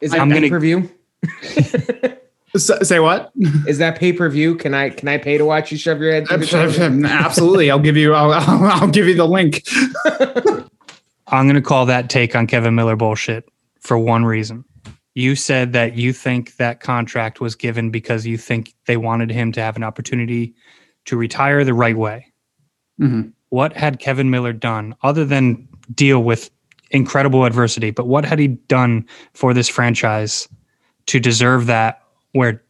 Is 0.00 0.10
that 0.10 0.20
I'm 0.20 0.28
gonna- 0.28 0.48
per 0.48 0.88
view? 2.58 2.74
S- 2.74 2.88
say 2.88 2.98
what? 3.00 3.32
Is 3.66 3.78
that 3.78 3.98
pay 3.98 4.12
per 4.12 4.28
view? 4.28 4.54
Can 4.56 4.74
I 4.74 4.90
can 4.90 5.08
I 5.08 5.18
pay 5.18 5.38
to 5.38 5.44
watch 5.44 5.70
you 5.72 5.78
shove 5.78 6.00
your 6.00 6.12
head? 6.12 6.28
through 6.28 6.38
the 6.38 6.46
television? 6.46 7.04
Absolutely, 7.04 7.70
I'll 7.70 7.78
give 7.78 7.96
you 7.96 8.14
I'll, 8.14 8.32
I'll, 8.32 8.64
I'll 8.82 8.88
give 8.88 9.06
you 9.06 9.14
the 9.16 9.26
link. 9.26 9.66
I'm 11.28 11.46
going 11.46 11.56
to 11.56 11.62
call 11.62 11.86
that 11.86 12.08
take 12.08 12.36
on 12.36 12.46
Kevan 12.46 12.74
Miller 12.74 12.94
bullshit 12.96 13.48
for 13.80 13.98
one 13.98 14.24
reason. 14.24 14.64
You 15.14 15.34
said 15.34 15.72
that 15.72 15.96
you 15.96 16.12
think 16.12 16.56
that 16.56 16.80
contract 16.80 17.40
was 17.40 17.54
given 17.54 17.90
because 17.90 18.26
you 18.26 18.36
think 18.36 18.74
they 18.86 18.96
wanted 18.96 19.30
him 19.30 19.50
to 19.52 19.60
have 19.62 19.76
an 19.76 19.82
opportunity 19.82 20.54
to 21.06 21.16
retire 21.16 21.64
the 21.64 21.74
right 21.74 21.96
way. 21.96 22.32
Mhm. 23.00 23.32
What 23.48 23.72
had 23.72 23.98
Kevan 23.98 24.30
Miller 24.30 24.52
done 24.52 24.94
other 25.02 25.24
than 25.24 25.66
deal 25.94 26.22
with 26.22 26.50
incredible 26.90 27.44
adversity? 27.44 27.90
But 27.90 28.06
what 28.06 28.24
had 28.24 28.38
he 28.38 28.48
done 28.48 29.06
for 29.32 29.54
this 29.54 29.68
franchise 29.68 30.48
to 31.06 31.18
deserve 31.18 31.66
that 31.66 32.02
where 32.32 32.62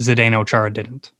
Zdeno 0.00 0.46
Chara 0.46 0.72
didn't? 0.72 1.12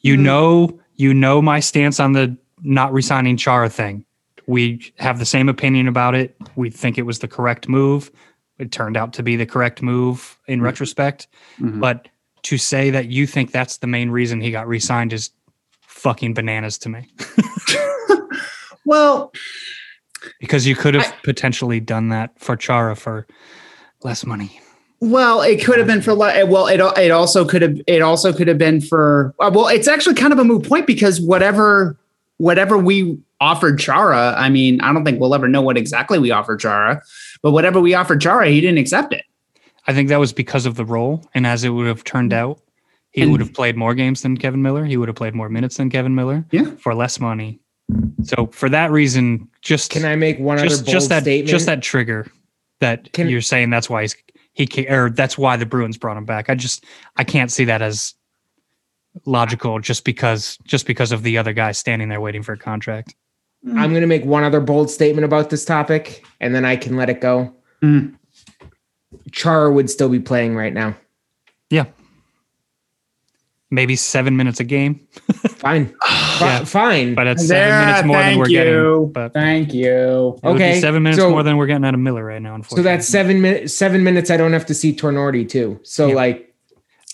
You 0.00 0.16
know, 0.16 0.80
you 0.96 1.12
know 1.14 1.42
my 1.42 1.60
stance 1.60 2.00
on 2.00 2.12
the 2.12 2.36
not 2.62 2.92
resigning 2.92 3.36
Chara 3.36 3.68
thing. 3.70 4.04
We 4.46 4.92
have 4.98 5.18
the 5.18 5.26
same 5.26 5.48
opinion 5.48 5.88
about 5.88 6.14
it. 6.14 6.36
We 6.56 6.70
think 6.70 6.98
it 6.98 7.02
was 7.02 7.20
the 7.20 7.28
correct 7.28 7.68
move. 7.68 8.10
It 8.58 8.72
turned 8.72 8.96
out 8.96 9.12
to 9.14 9.22
be 9.22 9.36
the 9.36 9.46
correct 9.46 9.80
move 9.82 10.38
in 10.46 10.60
retrospect. 10.60 11.28
Mhm. 11.58 11.80
But 11.80 12.08
to 12.42 12.58
say 12.58 12.90
that 12.90 13.06
you 13.08 13.26
think 13.26 13.52
that's 13.52 13.78
the 13.78 13.86
main 13.86 14.10
reason 14.10 14.40
he 14.40 14.50
got 14.50 14.66
re-signed 14.66 15.12
is 15.12 15.30
fucking 15.82 16.34
bananas 16.34 16.78
to 16.78 16.88
me. 16.88 17.08
Well, 18.84 19.30
because 20.40 20.66
you 20.66 20.74
could 20.74 20.94
have 20.94 21.14
potentially 21.22 21.80
done 21.80 22.08
that 22.08 22.38
for 22.40 22.56
Chara 22.56 22.96
for 22.96 23.26
less 24.02 24.24
money. 24.24 24.60
Well, 25.00 25.40
it 25.40 25.64
could 25.64 25.78
have 25.78 25.86
been 25.86 26.02
for 26.02 26.12
li- 26.12 26.44
well, 26.44 26.66
it 26.66 26.80
it 26.98 27.10
also 27.10 27.44
could 27.46 27.62
have 27.62 27.80
it 27.86 28.02
also 28.02 28.32
could 28.32 28.48
have 28.48 28.58
been 28.58 28.80
for 28.82 29.34
uh, 29.40 29.50
well, 29.52 29.68
it's 29.68 29.88
actually 29.88 30.14
kind 30.14 30.32
of 30.32 30.38
a 30.38 30.44
moot 30.44 30.68
point 30.68 30.86
because 30.86 31.20
whatever 31.20 31.96
whatever 32.36 32.76
we 32.76 33.18
offered 33.40 33.78
Chara, 33.78 34.34
I 34.36 34.50
mean, 34.50 34.80
I 34.82 34.92
don't 34.92 35.04
think 35.04 35.18
we'll 35.18 35.34
ever 35.34 35.48
know 35.48 35.62
what 35.62 35.78
exactly 35.78 36.18
we 36.18 36.30
offered 36.30 36.60
Chara, 36.60 37.00
but 37.42 37.52
whatever 37.52 37.80
we 37.80 37.94
offered 37.94 38.20
Chara, 38.20 38.48
he 38.48 38.60
didn't 38.60 38.76
accept 38.78 39.14
it. 39.14 39.24
I 39.86 39.94
think 39.94 40.10
that 40.10 40.20
was 40.20 40.32
because 40.34 40.66
of 40.66 40.74
the 40.74 40.84
role, 40.84 41.26
and 41.34 41.46
as 41.46 41.64
it 41.64 41.70
would 41.70 41.86
have 41.86 42.04
turned 42.04 42.34
out, 42.34 42.60
he 43.10 43.22
And- 43.22 43.32
would 43.32 43.40
have 43.40 43.54
played 43.54 43.76
more 43.76 43.94
games 43.94 44.20
than 44.20 44.36
Kevan 44.36 44.60
Miller. 44.60 44.84
He 44.84 44.98
would 44.98 45.08
have 45.08 45.16
played 45.16 45.34
more 45.34 45.48
minutes 45.48 45.78
than 45.78 45.88
Kevan 45.88 46.14
Miller. 46.14 46.44
Yeah. 46.50 46.66
for 46.78 46.94
less 46.94 47.18
money. 47.18 47.58
So 48.22 48.50
for 48.52 48.68
that 48.68 48.90
reason, 48.90 49.48
just 49.62 49.90
Can 49.90 50.04
I 50.04 50.14
make 50.16 50.38
one 50.38 50.58
other 50.58 50.68
just 50.68 50.84
bold 50.84 50.92
just 50.92 51.08
that 51.08 51.22
statement? 51.22 51.48
just 51.48 51.64
that 51.66 51.80
trigger 51.82 52.26
that 52.80 53.10
Can- 53.14 53.28
you're 53.30 53.40
saying 53.40 53.70
that's 53.70 53.88
why 53.90 54.02
he's 54.02 54.14
he 54.52 54.66
ca- 54.66 54.88
or 54.88 55.10
that's 55.10 55.38
why 55.38 55.56
the 55.56 55.66
Bruins 55.66 55.96
brought 55.96 56.16
him 56.16 56.24
back. 56.24 56.50
I 56.50 56.54
just 56.54 56.84
I 57.16 57.24
can't 57.24 57.50
see 57.50 57.64
that 57.64 57.82
as 57.82 58.14
logical 59.26 59.78
just 59.78 60.04
because 60.04 60.58
just 60.64 60.86
because 60.86 61.12
of 61.12 61.22
the 61.22 61.38
other 61.38 61.52
guy 61.52 61.72
standing 61.72 62.08
there 62.08 62.20
waiting 62.20 62.42
for 62.42 62.52
a 62.52 62.58
contract. 62.58 63.14
I'm 63.66 63.90
going 63.90 64.00
to 64.00 64.06
make 64.06 64.24
one 64.24 64.42
other 64.42 64.60
bold 64.60 64.90
statement 64.90 65.26
about 65.26 65.50
this 65.50 65.66
topic, 65.66 66.24
and 66.40 66.54
then 66.54 66.64
I 66.64 66.76
can 66.76 66.96
let 66.96 67.10
it 67.10 67.20
go. 67.20 67.54
Mm. 67.82 68.16
Chara 69.32 69.70
would 69.70 69.90
still 69.90 70.08
be 70.08 70.18
playing 70.18 70.56
right 70.56 70.72
now. 70.72 70.96
Yeah. 71.68 71.84
Maybe 73.70 73.96
seven 73.96 74.36
minutes 74.36 74.60
a 74.60 74.64
game, 74.64 75.06
Fine, 75.60 75.94
Yeah. 76.40 76.64
fine. 76.64 77.14
but 77.14 77.26
it's 77.26 77.46
seven 77.46 77.68
There, 77.68 77.80
minutes 77.86 78.06
more 78.06 78.16
than 78.16 78.38
we're 78.38 78.48
you. 78.48 78.56
getting. 78.56 79.12
But 79.12 79.34
Thank 79.34 79.74
you. 79.74 79.90
it 80.42 80.44
would 80.44 80.56
be 80.56 80.64
Okay, 80.64 80.80
seven 80.80 81.02
minutes 81.02 81.20
so- 81.20 81.30
more 81.30 81.42
than 81.42 81.56
we're 81.58 81.66
getting 81.66 81.84
out 81.84 81.94
of 81.94 82.00
Miller 82.00 82.24
right 82.24 82.40
now. 82.40 82.54
unfortunately. 82.54 82.82
so 82.82 82.96
that's 82.96 83.06
seven 83.06 83.40
minutes. 83.42 83.74
Seven 83.74 84.02
minutes. 84.02 84.30
I 84.30 84.36
don't 84.38 84.52
have 84.54 84.64
to 84.66 84.74
see 84.74 84.94
Tinordi 84.94 85.48
too. 85.48 85.78
So 85.82 86.08
Yeah. 86.08 86.14
like, 86.14 86.54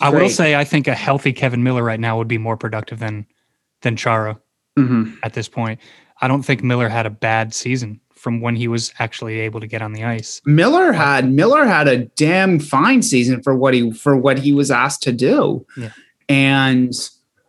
I 0.01 0.11
will 0.11 0.29
say 0.29 0.55
I 0.55 0.65
think 0.65 0.87
a 0.89 0.95
healthy 0.95 1.33
Kevan 1.33 1.63
Miller 1.63 1.83
right 1.83 1.99
now 1.99 2.19
would 2.19 2.29
be 2.29 2.39
more 2.39 2.57
productive 2.57 2.99
than 3.01 3.27
than 3.83 3.97
Chara 3.97 4.39
Mhm. 4.79 5.17
at 5.23 5.33
this 5.35 5.49
point. 5.49 5.81
I 6.21 6.29
don't 6.29 6.43
think 6.43 6.63
Miller 6.63 6.89
had 6.89 7.05
a 7.07 7.11
bad 7.11 7.53
season 7.55 8.01
from 8.15 8.41
when 8.41 8.57
he 8.57 8.69
was 8.69 8.93
actually 8.99 9.41
able 9.41 9.61
to 9.61 9.67
get 9.67 9.83
on 9.83 9.93
the 9.93 10.05
ice. 10.05 10.41
Miller 10.47 10.93
had 10.93 11.31
Miller 11.33 11.65
had 11.67 11.89
a 11.89 12.05
damn 12.17 12.59
fine 12.59 13.03
season 13.03 13.43
for 13.43 13.55
what 13.57 13.75
he 13.75 13.91
for 13.91 14.17
what 14.17 14.39
he 14.39 14.53
was 14.53 14.71
asked 14.71 15.03
to 15.05 15.13
do. 15.13 15.67
Yeah. 15.77 15.91
And 16.29 16.93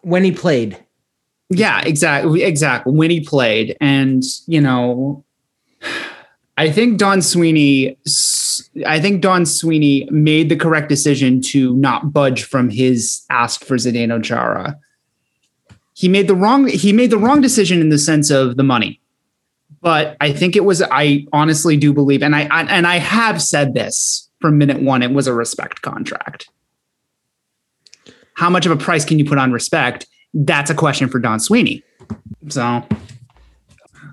when 0.02 0.24
he 0.24 0.32
played, 0.32 0.78
Yeah, 1.50 1.82
exactly. 1.82 2.43
Exactly. 2.43 2.93
When 2.93 3.10
he 3.10 3.22
played. 3.22 3.78
And, 3.80 4.24
you 4.48 4.60
know, 4.60 5.24
I 6.58 6.72
think 6.72 6.98
Don 6.98 7.22
Sweeney, 7.22 7.98
I 8.86 9.00
think 9.00 9.22
Don 9.22 9.45
Sweeney 9.45 10.08
made 10.12 10.50
the 10.50 10.56
correct 10.56 10.89
decision 10.89 11.41
to 11.43 11.76
not 11.76 12.12
budge 12.12 12.43
from 12.43 12.70
his 12.70 13.24
ask 13.30 13.64
for 13.64 13.76
Zdeno 13.76 14.24
Chara. 14.24 14.78
He 15.93 16.08
made 16.08 16.28
the 16.28 16.36
wrong, 16.36 16.68
he 16.68 16.91
made 16.93 17.12
the 17.12 17.18
wrong 17.18 17.41
decision 17.41 17.80
in 17.80 17.89
the 17.89 17.98
sense 17.98 18.30
of 18.30 18.58
the 18.58 18.64
money. 18.64 19.00
But 19.82 20.18
I 20.20 20.34
think 20.34 20.56
it 20.56 20.66
was, 20.66 20.82
I 20.82 21.26
honestly 21.32 21.78
do 21.78 21.93
believe, 21.93 22.24
and 22.24 22.36
I, 22.36 22.48
I 22.52 22.64
and 22.64 22.88
I 22.88 22.98
have 22.98 23.41
said 23.41 23.74
this 23.74 24.30
from 24.41 24.58
minute 24.58 24.82
one, 24.82 25.04
it 25.04 25.12
was 25.12 25.28
a 25.28 25.34
respect 25.34 25.82
contract. 25.82 26.50
How 28.34 28.50
much 28.50 28.66
of 28.66 28.72
a 28.72 28.76
price 28.76 29.06
can 29.06 29.18
you 29.20 29.26
put 29.26 29.38
on 29.38 29.52
respect? 29.52 30.08
That's 30.34 30.69
a 30.69 30.75
question 30.75 31.09
for 31.09 31.19
Don 31.19 31.39
Sweeney. 31.39 31.84
So, 32.49 32.84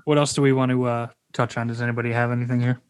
What 0.05 0.17
else 0.17 0.33
do 0.33 0.41
we 0.41 0.53
want 0.53 0.71
to 0.71 0.85
uh, 0.85 1.07
touch 1.33 1.57
on? 1.57 1.67
Does 1.67 1.81
anybody 1.81 2.11
have 2.11 2.31
anything 2.31 2.59
here? 2.59 2.81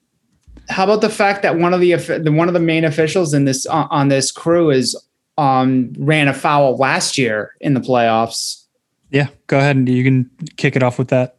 how 0.69 0.83
about 0.83 1.01
the 1.01 1.09
fact 1.09 1.41
that 1.43 1.57
one 1.57 1.73
of 1.73 1.79
the, 1.79 1.93
the 1.93 2.31
one 2.31 2.47
of 2.47 2.53
the 2.53 2.59
main 2.59 2.85
officials 2.85 3.33
in 3.33 3.45
this 3.45 3.65
on 3.65 3.87
on 3.91 4.07
this 4.07 4.31
crew 4.31 4.71
is 4.71 4.95
um, 5.37 5.93
ran 5.97 6.27
afoul 6.27 6.77
last 6.77 7.17
year 7.17 7.55
in 7.59 7.73
the 7.73 7.79
playoffs. 7.79 8.63
Yeah, 9.11 9.27
go 9.47 9.59
ahead 9.59 9.75
and 9.75 9.87
you 9.87 10.03
can 10.03 10.29
kick 10.57 10.75
it 10.75 10.83
off 10.83 10.97
with 10.97 11.09
that. 11.09 11.37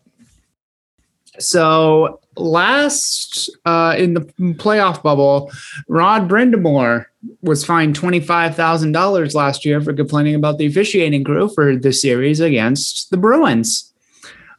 So 1.39 2.21
last 2.37 3.51
uh, 3.65 3.95
in 3.99 4.15
the 4.15 4.21
playoff 4.55 5.03
bubble, 5.03 5.51
Rod 5.89 6.29
Brind'Amour 6.29 7.07
was 7.43 7.65
fined 7.65 7.95
twenty 7.95 8.21
five 8.21 8.55
thousand 8.55 8.93
dollars 8.93 9.35
last 9.35 9.65
year 9.65 9.81
for 9.81 9.93
complaining 9.93 10.35
about 10.35 10.59
the 10.59 10.67
officiating 10.67 11.25
crew 11.25 11.49
for 11.49 11.77
the 11.77 11.93
series 11.93 12.41
against 12.41 13.11
the 13.11 13.17
Bruins. 13.17 13.93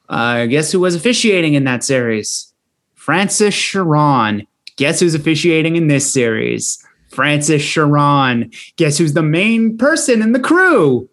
Uh, 0.09 0.45
guess 0.45 0.71
who 0.71 0.79
was 0.79 0.95
officiating 0.95 1.53
in 1.53 1.63
that 1.65 1.83
series? 1.83 2.53
Francis 2.95 3.55
Charron. 3.55 4.47
Guess 4.75 4.99
who's 4.99 5.15
officiating 5.15 5.75
in 5.75 5.87
this 5.87 6.11
series? 6.11 6.83
Francis 7.09 7.63
Charron. 7.63 8.53
Guess 8.75 8.97
who's 8.97 9.13
the 9.13 9.23
main 9.23 9.77
person 9.77 10.21
in 10.21 10.33
the 10.33 10.39
crew? 10.39 11.09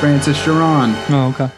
Francis 0.00 0.36
Charron. 0.44 0.94
Oh, 1.10 1.32
okay. 1.34 1.52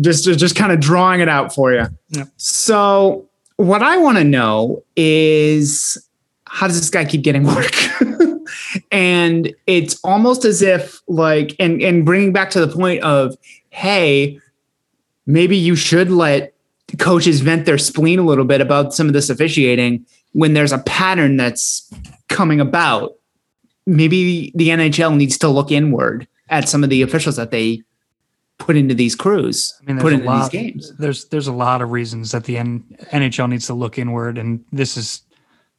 Just 0.00 0.24
just 0.24 0.56
kind 0.56 0.72
of 0.72 0.80
drawing 0.80 1.20
it 1.20 1.28
out 1.28 1.54
for 1.54 1.72
you. 1.72 1.86
Yep. 2.10 2.28
So 2.36 3.28
what 3.56 3.82
I 3.82 3.98
want 3.98 4.18
to 4.18 4.24
know 4.24 4.82
is 4.96 5.98
how 6.46 6.66
does 6.66 6.80
this 6.80 6.90
guy 6.90 7.04
keep 7.04 7.22
getting 7.22 7.44
work? 7.44 7.74
and 8.90 9.54
it's 9.66 10.00
almost 10.02 10.44
as 10.44 10.62
if 10.62 11.00
like 11.08 11.54
and 11.58 11.82
and 11.82 12.04
bringing 12.04 12.32
back 12.32 12.50
to 12.50 12.64
the 12.64 12.74
point 12.74 13.02
of 13.02 13.36
hey, 13.70 14.40
maybe 15.26 15.56
you 15.56 15.76
should 15.76 16.10
let 16.10 16.54
coaches 16.98 17.40
vent 17.40 17.66
their 17.66 17.78
spleen 17.78 18.18
a 18.18 18.22
little 18.22 18.44
bit 18.44 18.60
about 18.60 18.94
some 18.94 19.08
of 19.08 19.12
this 19.12 19.28
officiating 19.28 20.06
when 20.32 20.54
there's 20.54 20.72
a 20.72 20.78
pattern 20.78 21.36
that's 21.36 21.92
coming 22.28 22.60
about. 22.60 23.14
Maybe 23.86 24.50
the 24.54 24.68
NHL 24.68 25.14
needs 25.14 25.36
to 25.38 25.48
look 25.48 25.70
inward 25.70 26.26
at 26.48 26.68
some 26.68 26.84
of 26.84 26.90
the 26.90 27.02
officials 27.02 27.36
that 27.36 27.50
they 27.50 27.82
put 28.58 28.76
into 28.76 28.94
these 28.94 29.14
crews, 29.14 29.74
I 29.80 29.84
mean, 29.84 30.00
put 30.00 30.12
into 30.12 30.30
these 30.30 30.48
games. 30.48 30.92
There's 30.98 31.26
there's 31.26 31.46
a 31.46 31.52
lot 31.52 31.82
of 31.82 31.90
reasons 31.90 32.32
that 32.32 32.44
the 32.44 32.58
N- 32.58 32.84
NHL 33.12 33.48
needs 33.48 33.66
to 33.66 33.74
look 33.74 33.98
inward, 33.98 34.38
and 34.38 34.64
this 34.72 34.96
is 34.96 35.22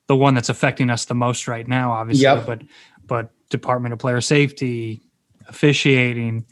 the 0.07 0.15
one 0.15 0.33
that's 0.33 0.49
affecting 0.49 0.89
us 0.89 1.05
the 1.05 1.15
most 1.15 1.47
right 1.47 1.67
now, 1.67 1.91
obviously. 1.91 2.23
Yep. 2.23 2.45
But 2.45 2.61
but 3.05 3.31
Department 3.49 3.93
of 3.93 3.99
Player 3.99 4.21
Safety, 4.21 5.01
officiating, 5.47 6.45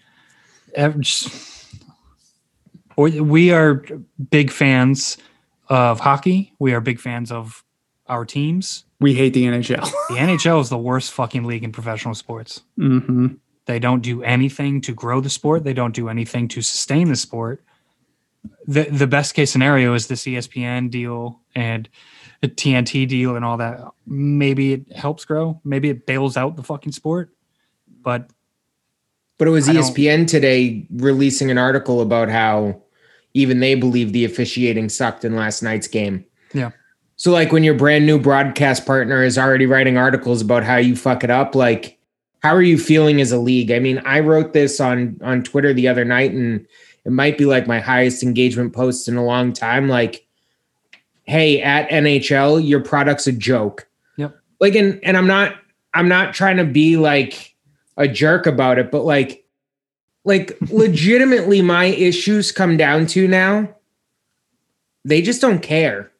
we 2.97 3.21
we 3.21 3.51
are 3.51 3.83
big 4.29 4.51
fans 4.51 5.17
of 5.69 5.99
hockey. 5.99 6.53
We 6.59 6.73
are 6.73 6.81
big 6.81 6.99
fans 6.99 7.31
of 7.31 7.63
our 8.07 8.25
teams. 8.25 8.85
We 8.99 9.13
hate 9.13 9.33
the 9.33 9.45
NHL. 9.45 9.91
The 10.09 10.15
NHL 10.15 10.61
is 10.61 10.69
the 10.69 10.77
worst 10.77 11.11
fucking 11.11 11.43
league 11.43 11.63
in 11.63 11.71
professional 11.71 12.13
sports. 12.13 12.61
mm-hmm. 12.79 13.27
They 13.65 13.79
don't 13.79 14.01
do 14.01 14.23
anything 14.23 14.81
to 14.81 14.93
grow 14.93 15.21
the 15.21 15.29
sport. 15.29 15.63
They 15.63 15.73
don't 15.73 15.95
do 15.95 16.09
anything 16.09 16.47
to 16.49 16.61
sustain 16.61 17.09
the 17.09 17.15
sport. 17.15 17.63
The 18.67 18.83
the 18.83 19.07
best 19.07 19.33
case 19.33 19.51
scenario 19.51 19.93
is 19.93 20.07
this 20.07 20.25
ESPN 20.25 20.89
deal 20.91 21.39
and 21.55 21.87
a 22.41 22.47
TNT 22.47 23.07
deal 23.07 23.35
and 23.35 23.45
all 23.45 23.57
that. 23.57 23.79
Maybe 24.05 24.73
it 24.73 24.91
helps 24.91 25.23
grow. 25.23 25.61
Maybe 25.63 25.89
it 25.89 26.05
bails 26.05 26.35
out 26.35 26.57
the 26.57 26.63
fucking 26.63 26.91
sport. 26.91 27.33
But 28.01 28.29
But 29.37 29.47
it 29.47 29.51
was 29.51 29.69
I 29.69 29.75
ESPN 29.75 30.27
today 30.27 30.85
releasing 30.91 31.49
an 31.49 31.57
article 31.57 32.01
about 32.01 32.29
how 32.29 32.81
even 33.33 33.61
they 33.61 33.75
believe 33.75 34.11
the 34.11 34.25
officiating 34.25 34.89
sucked 34.89 35.23
in 35.23 35.35
last 35.35 35.63
night's 35.63 35.87
game. 35.87 36.25
Yeah. 36.53 36.71
So 37.15 37.31
like 37.31 37.53
when 37.53 37.63
your 37.63 37.75
brand 37.75 38.05
new 38.05 38.19
broadcast 38.19 38.85
partner 38.85 39.23
is 39.23 39.37
already 39.37 39.65
writing 39.65 39.97
articles 39.97 40.41
about 40.41 40.63
how 40.63 40.75
you 40.75 40.95
fuck 40.95 41.23
it 41.23 41.29
up, 41.29 41.55
like 41.55 41.97
how 42.43 42.53
are 42.53 42.61
you 42.61 42.77
feeling 42.77 43.21
as 43.21 43.31
a 43.31 43.39
league? 43.39 43.71
I 43.71 43.79
mean, 43.79 43.99
I 43.99 44.19
wrote 44.19 44.53
this 44.53 44.79
on 44.79 45.19
on 45.23 45.43
Twitter 45.43 45.73
the 45.73 45.87
other 45.87 46.05
night 46.05 46.31
and 46.31 46.67
it 47.05 47.11
might 47.11 47.37
be 47.37 47.45
like 47.45 47.67
my 47.67 47.79
highest 47.79 48.21
engagement 48.21 48.73
post 48.73 49.07
in 49.07 49.15
a 49.15 49.25
long 49.25 49.53
time 49.53 49.87
like 49.87 50.27
hey, 51.25 51.61
at 51.61 51.89
NHL, 51.89 52.67
your 52.67 52.81
product's 52.81 53.27
a 53.27 53.31
joke. 53.31 53.87
Yep. 54.17 54.35
Like 54.59 54.75
and 54.75 54.99
and 55.03 55.17
I'm 55.17 55.27
not 55.27 55.55
I'm 55.93 56.09
not 56.09 56.33
trying 56.33 56.57
to 56.57 56.65
be 56.65 56.97
like 56.97 57.55
a 57.97 58.07
jerk 58.07 58.45
about 58.45 58.77
it, 58.77 58.91
but 58.91 59.05
like, 59.05 59.45
like 60.25 60.57
legitimately, 60.69 61.61
my 61.61 61.85
issues 61.85 62.51
come 62.51 62.77
down 62.77 63.07
to 63.07 63.27
now. 63.27 63.73
They 65.05 65.21
just 65.21 65.41
don't 65.41 65.59
care. 65.61 66.11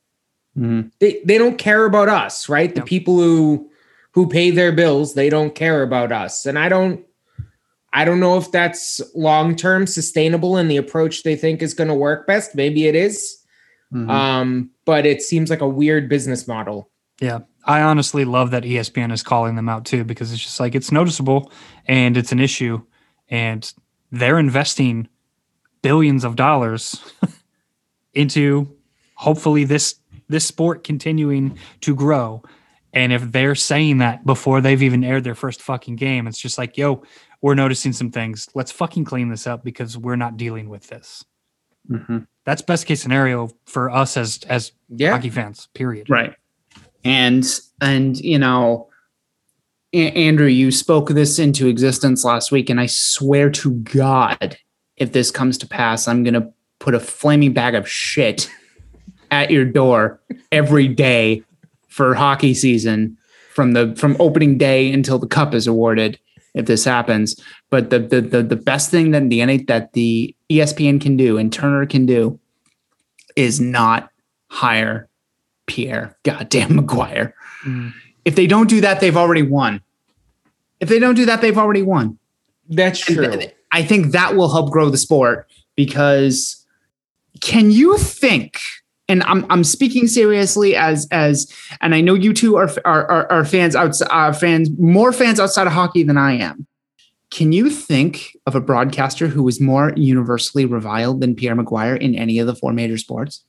Mhm. 0.57 0.91
They 0.99 1.21
they 1.25 1.37
don't 1.37 1.57
care 1.57 1.85
about 1.85 2.09
us, 2.09 2.47
right? 2.47 2.73
The 2.73 2.81
people 2.81 3.17
who 3.17 3.69
who 4.13 4.27
pay 4.27 4.51
their 4.51 4.71
bills, 4.71 5.13
they 5.13 5.29
don't 5.29 5.53
care 5.55 5.83
about 5.83 6.11
us, 6.11 6.45
and 6.45 6.57
I 6.57 6.69
don't. 6.69 7.05
I 7.95 8.05
don't 8.05 8.19
know 8.19 8.37
if 8.39 8.51
that's 8.51 8.99
long 9.13 9.55
term 9.55 9.85
sustainable 9.85 10.57
and 10.57 10.69
the 10.71 10.77
approach 10.77 11.21
they 11.21 11.35
think 11.35 11.61
is 11.61 11.75
going 11.75 11.89
to 11.89 11.93
work 11.93 12.25
best. 12.25 12.55
Maybe 12.55 12.87
it 12.87 12.95
is. 12.95 13.37
Mhm. 13.93 14.09
Um, 14.09 14.71
but 14.85 15.05
it 15.05 15.21
seems 15.21 15.51
like 15.51 15.61
a 15.61 15.67
weird 15.67 16.09
business 16.09 16.47
model. 16.47 16.89
yeah, 17.21 17.41
I 17.65 17.81
honestly 17.81 18.25
love 18.25 18.49
that 18.49 18.63
ESPN 18.63 19.11
is 19.13 19.21
calling 19.21 19.55
them 19.55 19.69
out 19.69 19.85
too 19.85 20.03
because 20.03 20.31
it's 20.33 20.41
just 20.41 20.59
like 20.59 20.73
it's 20.73 20.91
noticeable 20.91 21.51
and 21.87 22.17
it's 22.17 22.31
an 22.31 22.39
issue 22.39 22.81
and 23.29 23.71
they're 24.11 24.39
investing 24.39 25.07
billions 25.83 26.23
of 26.23 26.35
dollars 26.35 26.99
into 28.15 28.75
hopefully 29.15 29.63
this 29.65 29.95
this 30.29 30.45
sport 30.45 30.83
continuing 30.83 31.57
to 31.81 31.93
grow. 31.95 32.41
And 32.93 33.11
if 33.11 33.31
they're 33.31 33.55
saying 33.55 33.97
that 33.99 34.25
before 34.25 34.61
they've 34.61 34.81
even 34.83 35.03
aired 35.03 35.23
their 35.23 35.35
first 35.35 35.61
fucking 35.61 35.95
game, 35.95 36.27
it's 36.27 36.37
just 36.39 36.57
like, 36.57 36.77
yo, 36.77 37.03
we're 37.41 37.55
noticing 37.55 37.91
some 37.91 38.11
things. 38.11 38.47
Let's 38.53 38.71
fucking 38.71 39.05
clean 39.05 39.29
this 39.29 39.47
up 39.47 39.63
because 39.63 39.97
we're 39.97 40.15
not 40.15 40.37
dealing 40.37 40.69
with 40.69 40.87
this. 40.87 41.25
Mhm. 41.89 42.27
That's 42.45 42.61
best 42.61 42.85
case 42.85 43.01
scenario 43.01 43.49
for 43.65 43.89
us 43.89 44.15
as 44.15 44.39
as 44.47 44.71
Yeah. 44.89 45.11
hockey 45.11 45.29
fans. 45.29 45.67
Period. 45.73 46.09
Right. 46.09 46.35
And 47.03 47.45
and 47.81 48.17
you 48.19 48.37
know, 48.39 48.87
A- 49.93 50.11
Andrew, 50.11 50.47
you 50.47 50.71
spoke 50.71 51.09
this 51.09 51.39
into 51.39 51.67
existence 51.67 52.23
last 52.23 52.51
week, 52.51 52.69
and 52.69 52.79
I 52.79 52.85
swear 52.85 53.49
to 53.51 53.71
God, 53.71 54.57
if 54.97 55.11
this 55.11 55.29
comes 55.31 55.57
to 55.59 55.67
pass, 55.67 56.07
I'm 56.07 56.23
gonna 56.23 56.49
put 56.79 56.95
a 56.95 56.99
flaming 56.99 57.53
bag 57.53 57.75
of 57.75 57.89
shit 57.89 58.49
at 59.31 59.51
your 59.51 59.65
door 59.65 60.21
every 60.51 60.87
day 60.87 61.43
for 61.93 62.15
hockey 62.15 62.53
season 62.53 63.17
from 63.53 63.73
the 63.73 63.95
from 63.95 64.17
opening 64.19 64.57
day 64.57 64.91
until 64.91 65.19
the 65.19 65.27
cup 65.27 65.53
is 65.53 65.67
awarded 65.67 66.19
if 66.55 66.65
this 66.65 66.85
happens 66.85 67.39
but 67.69 67.89
the 67.89 67.99
the 67.99 68.21
the, 68.21 68.43
the 68.43 68.55
best 68.55 68.89
thing 68.89 69.11
that 69.11 69.29
the 69.29 69.45
NA 69.45 69.57
that 69.67 69.93
the 69.93 70.35
ESPN 70.49 70.99
can 70.99 71.17
do 71.17 71.37
and 71.37 71.53
Turner 71.53 71.85
can 71.85 72.05
do 72.05 72.39
is 73.35 73.59
not 73.59 74.09
hire 74.47 75.07
Pierre 75.65 76.17
goddamn 76.23 76.69
McGuire. 76.79 77.33
Mm. 77.65 77.93
If 78.25 78.35
they 78.35 78.47
don't 78.47 78.69
do 78.69 78.81
that, 78.81 78.99
they've 78.99 79.17
already 79.17 79.41
won. 79.41 79.81
If 80.79 80.89
they 80.89 80.99
don't 80.99 81.15
do 81.15 81.25
that, 81.25 81.41
they've 81.41 81.57
already 81.57 81.81
won. 81.81 82.17
That's 82.69 82.99
true. 82.99 83.29
th- 83.29 83.55
I 83.71 83.83
think 83.83 84.11
that 84.11 84.35
will 84.35 84.49
help 84.49 84.71
grow 84.71 84.89
the 84.89 84.97
sport 84.97 85.47
because 85.75 86.65
can 87.41 87.71
you 87.71 87.97
think 87.97 88.59
and 89.13 89.23
I'm 89.23 89.45
I'm 89.49 89.63
speaking 89.63 90.07
seriously 90.07 90.75
as 90.75 91.07
as 91.11 91.53
and 91.81 91.93
I 91.95 92.01
know 92.01 92.15
you 92.15 92.33
two 92.33 92.55
are 92.57 92.69
are 92.83 93.09
are, 93.09 93.31
are 93.31 93.45
fans 93.45 93.75
outside 93.75 94.09
are 94.09 94.33
fans 94.33 94.69
more 94.79 95.13
fans 95.13 95.39
outside 95.39 95.67
of 95.67 95.73
hockey 95.73 96.03
than 96.03 96.17
I 96.17 96.33
am. 96.33 96.65
Can 97.29 97.51
you 97.51 97.69
think 97.69 98.35
of 98.45 98.55
a 98.55 98.61
broadcaster 98.61 99.27
who 99.27 99.43
was 99.43 99.61
more 99.61 99.93
universally 99.95 100.65
reviled 100.65 101.21
than 101.21 101.35
Pierre 101.35 101.55
McGuire 101.55 101.97
in 101.97 102.15
any 102.15 102.39
of 102.39 102.47
the 102.47 102.55
four 102.55 102.73
major 102.73 102.97
sports? 102.97 103.45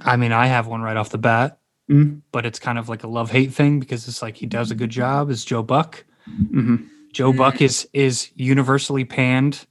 I 0.00 0.16
mean, 0.16 0.32
I 0.32 0.46
have 0.46 0.66
one 0.66 0.82
right 0.82 0.96
off 0.96 1.10
the 1.10 1.18
bat, 1.18 1.58
Mm. 1.90 2.20
but 2.32 2.44
it's 2.44 2.58
kind 2.58 2.78
of 2.78 2.88
like 2.90 3.02
a 3.04 3.08
love 3.08 3.30
hate 3.30 3.52
thing 3.54 3.80
because 3.80 4.06
it's 4.08 4.20
like 4.20 4.36
he 4.36 4.44
does 4.46 4.70
a 4.70 4.74
good 4.74 4.90
job. 4.90 5.30
Is 5.30 5.44
Joe 5.44 5.62
Buck? 5.62 6.04
Mm-hmm. 6.28 6.76
Joe 7.12 7.32
Buck 7.32 7.62
is 7.62 7.88
is 7.94 8.30
universally 8.34 9.04
panned 9.04 9.66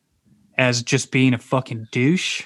as 0.57 0.81
just 0.81 1.11
being 1.11 1.35
a 1.35 1.37
fucking 1.37 1.87
douche 1.91 2.45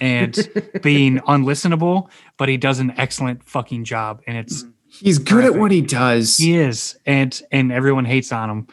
and 0.00 0.34
being 0.82 1.18
unlistenable, 1.28 2.08
but 2.36 2.48
he 2.48 2.56
does 2.56 2.78
an 2.80 2.92
excellent 2.96 3.44
fucking 3.44 3.84
job, 3.84 4.22
and 4.26 4.36
it's 4.36 4.64
He's 4.88 5.18
good 5.18 5.44
at 5.44 5.54
what 5.54 5.70
he 5.70 5.82
does. 5.82 6.36
he 6.36 6.56
is, 6.56 6.98
and 7.06 7.40
and 7.52 7.70
everyone 7.70 8.04
hates 8.04 8.32
on 8.32 8.50
him, 8.50 8.66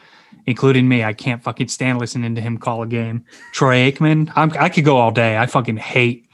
including 0.46 0.88
me. 0.88 1.04
I 1.04 1.12
can't 1.12 1.42
fucking 1.42 1.68
stand 1.68 1.98
listening 2.00 2.34
to 2.34 2.40
him 2.40 2.58
call 2.58 2.82
a 2.82 2.86
game. 2.88 3.24
Troy 3.52 3.90
Aikman, 3.90 4.32
I'm, 4.34 4.52
I 4.58 4.68
could 4.68 4.84
go 4.84 4.96
all 4.96 5.10
day. 5.12 5.36
I 5.38 5.46
fucking 5.46 5.76
hate 5.76 6.24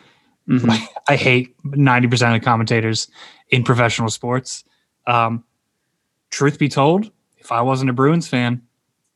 Mhm. 0.49 0.79
I 1.09 1.17
hate 1.17 1.55
90% 1.65 2.37
of 2.37 2.43
commentators 2.43 3.09
in 3.51 3.63
professional 3.65 4.09
sports. 4.11 4.65
Um, 5.07 5.43
truth 6.31 6.59
be 6.59 6.69
told, 6.69 7.11
if 7.39 7.51
I 7.53 7.61
wasn't 7.63 7.91
a 7.91 7.93
Bruins 7.95 8.27
fan, 8.29 8.63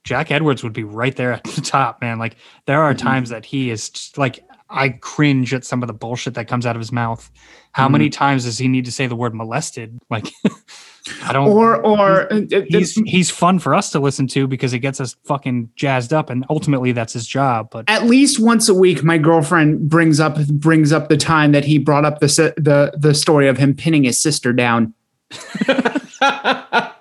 Jack 0.04 0.30
Edwards 0.30 0.62
would 0.62 0.72
be 0.72 0.84
right 0.84 1.14
there 1.16 1.32
at 1.32 1.44
the 1.44 1.60
top, 1.60 2.00
man. 2.00 2.18
Like 2.18 2.36
there 2.66 2.80
are 2.82 2.94
Mhm. 2.94 2.98
times 2.98 3.28
that 3.30 3.44
he 3.46 3.70
is 3.70 3.88
just, 3.90 4.16
like 4.18 4.40
I 4.70 4.90
cringe 4.90 5.54
at 5.54 5.64
some 5.64 5.82
of 5.82 5.86
the 5.86 5.92
bullshit 5.94 6.34
that 6.34 6.46
comes 6.48 6.66
out 6.66 6.76
of 6.76 6.80
his 6.80 6.92
mouth. 6.92 7.30
How 7.72 7.84
Mm-hmm. 7.84 7.92
many 7.92 8.10
times 8.10 8.44
does 8.44 8.58
he 8.58 8.68
need 8.68 8.84
to 8.86 8.92
say 8.92 9.06
the 9.06 9.16
word 9.16 9.34
molested? 9.34 9.98
Like 10.10 10.28
I 11.24 11.32
don't 11.32 11.48
Or 11.48 11.76
or 11.76 12.32
uh, 12.32 12.40
he's 12.68 12.94
he's 13.06 13.30
fun 13.30 13.58
for 13.60 13.74
us 13.74 13.90
to 13.92 14.00
listen 14.00 14.26
to 14.28 14.46
because 14.46 14.72
it 14.74 14.80
gets 14.80 15.00
us 15.00 15.16
fucking 15.24 15.70
jazzed 15.76 16.12
up 16.12 16.28
and 16.28 16.44
ultimately 16.50 16.92
that's 16.92 17.12
his 17.14 17.26
job. 17.26 17.68
But 17.70 17.84
at 17.88 18.04
least 18.04 18.38
once 18.40 18.68
a 18.68 18.74
week 18.74 19.02
my 19.04 19.16
girlfriend 19.16 19.88
brings 19.88 20.20
up 20.20 20.36
brings 20.48 20.92
up 20.92 21.08
the 21.08 21.16
time 21.16 21.52
that 21.52 21.64
he 21.64 21.78
brought 21.78 22.04
up 22.04 22.20
the 22.20 22.26
the 22.56 22.92
the 22.98 23.14
story 23.14 23.48
of 23.48 23.56
him 23.58 23.74
pinning 23.74 24.04
his 24.04 24.18
sister 24.18 24.52
down 24.52 24.92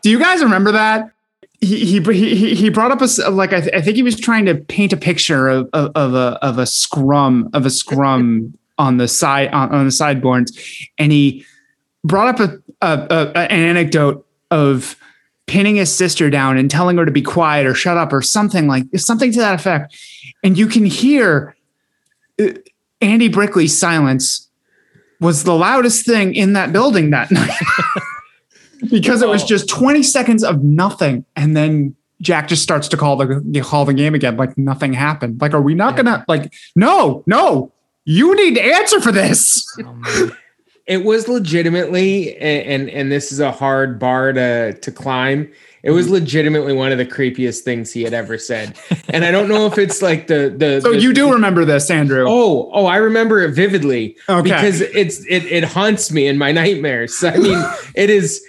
do 0.01 0.09
you 0.09 0.19
guys 0.19 0.43
remember 0.43 0.71
that 0.71 1.11
he 1.59 1.99
he 1.99 2.55
he, 2.55 2.69
brought 2.69 2.91
up 2.91 3.01
a 3.01 3.29
like 3.29 3.51
I, 3.51 3.61
th- 3.61 3.73
I 3.73 3.81
think 3.81 3.95
he 3.95 4.03
was 4.03 4.19
trying 4.19 4.45
to 4.45 4.55
paint 4.55 4.93
a 4.93 4.97
picture 4.97 5.47
of, 5.47 5.69
of, 5.73 5.91
of 5.95 6.13
a 6.13 6.37
of 6.43 6.59
a 6.59 6.65
scrum 6.65 7.49
of 7.53 7.65
a 7.65 7.69
scrum 7.69 8.57
on 8.77 8.97
the 8.97 9.07
side 9.07 9.49
on, 9.49 9.73
on 9.73 9.85
the 9.85 9.91
sideboards. 9.91 10.57
And 10.97 11.11
he 11.11 11.45
brought 12.03 12.39
up 12.39 12.39
a, 12.39 12.85
a, 12.85 13.07
a 13.09 13.51
an 13.51 13.59
anecdote 13.59 14.25
of 14.51 14.95
pinning 15.47 15.77
his 15.77 15.93
sister 15.93 16.29
down 16.29 16.57
and 16.57 16.69
telling 16.69 16.97
her 16.97 17.05
to 17.05 17.11
be 17.11 17.21
quiet 17.21 17.65
or 17.65 17.73
shut 17.73 17.97
up 17.97 18.13
or 18.13 18.21
something 18.21 18.67
like 18.67 18.83
something 18.97 19.31
to 19.31 19.39
that 19.39 19.55
effect. 19.55 19.97
And 20.43 20.57
you 20.57 20.67
can 20.67 20.85
hear 20.85 21.55
uh, 22.39 22.49
Andy 23.01 23.29
Brickley's 23.29 23.77
silence 23.77 24.47
was 25.19 25.43
the 25.43 25.55
loudest 25.55 26.05
thing 26.05 26.35
in 26.35 26.53
that 26.53 26.71
building 26.71 27.09
that 27.09 27.31
night 27.31 27.57
because 28.89 29.21
it 29.21 29.27
was 29.27 29.43
just 29.43 29.69
20 29.69 30.03
seconds 30.03 30.43
of 30.43 30.63
nothing 30.63 31.25
and 31.35 31.55
then 31.55 31.95
Jack 32.21 32.47
just 32.47 32.63
starts 32.63 32.87
to 32.87 32.97
call 32.97 33.15
the 33.15 33.61
call 33.63 33.85
the 33.85 33.93
game 33.93 34.15
again 34.15 34.37
like 34.37 34.57
nothing 34.57 34.93
happened. 34.93 35.39
Like 35.39 35.53
are 35.53 35.61
we 35.61 35.75
not 35.75 35.95
gonna 35.95 36.25
like 36.27 36.53
no 36.75 37.23
no 37.27 37.71
you 38.05 38.35
need 38.35 38.55
to 38.55 38.61
answer 38.61 39.01
for 39.01 39.11
this. 39.11 39.63
Oh, 39.85 40.31
it 40.87 41.03
was 41.03 41.27
legitimately 41.27 42.37
and, 42.37 42.65
and 42.65 42.89
and 42.89 43.11
this 43.11 43.33
is 43.33 43.41
a 43.41 43.51
hard 43.51 43.99
bar 43.99 44.31
to 44.31 44.71
to 44.71 44.91
climb 44.91 45.51
it 45.83 45.91
was 45.91 46.05
mm-hmm. 46.05 46.15
legitimately 46.15 46.73
one 46.73 46.91
of 46.91 46.97
the 46.97 47.05
creepiest 47.05 47.61
things 47.61 47.91
he 47.91 48.03
had 48.03 48.13
ever 48.13 48.37
said. 48.37 48.77
And 49.09 49.23
i 49.25 49.31
don't 49.31 49.49
know 49.49 49.67
if 49.67 49.77
it's 49.77 50.01
like 50.01 50.27
the 50.27 50.53
the 50.55 50.81
so 50.81 50.93
the- 50.93 50.99
you 50.99 51.13
do 51.13 51.31
remember 51.31 51.65
this 51.65 51.89
Andrew? 51.91 52.25
Oh 52.27 52.71
oh 52.73 52.85
i 52.85 52.97
remember 52.97 53.41
it 53.41 53.51
vividly 53.51 54.15
Okay. 54.29 54.41
because 54.41 54.81
it's 54.81 55.19
it 55.25 55.45
it 55.45 55.63
haunts 55.65 56.11
me 56.11 56.27
in 56.27 56.37
my 56.37 56.51
nightmares. 56.51 57.23
I 57.23 57.37
mean 57.37 57.61
it 57.95 58.09
is 58.09 58.43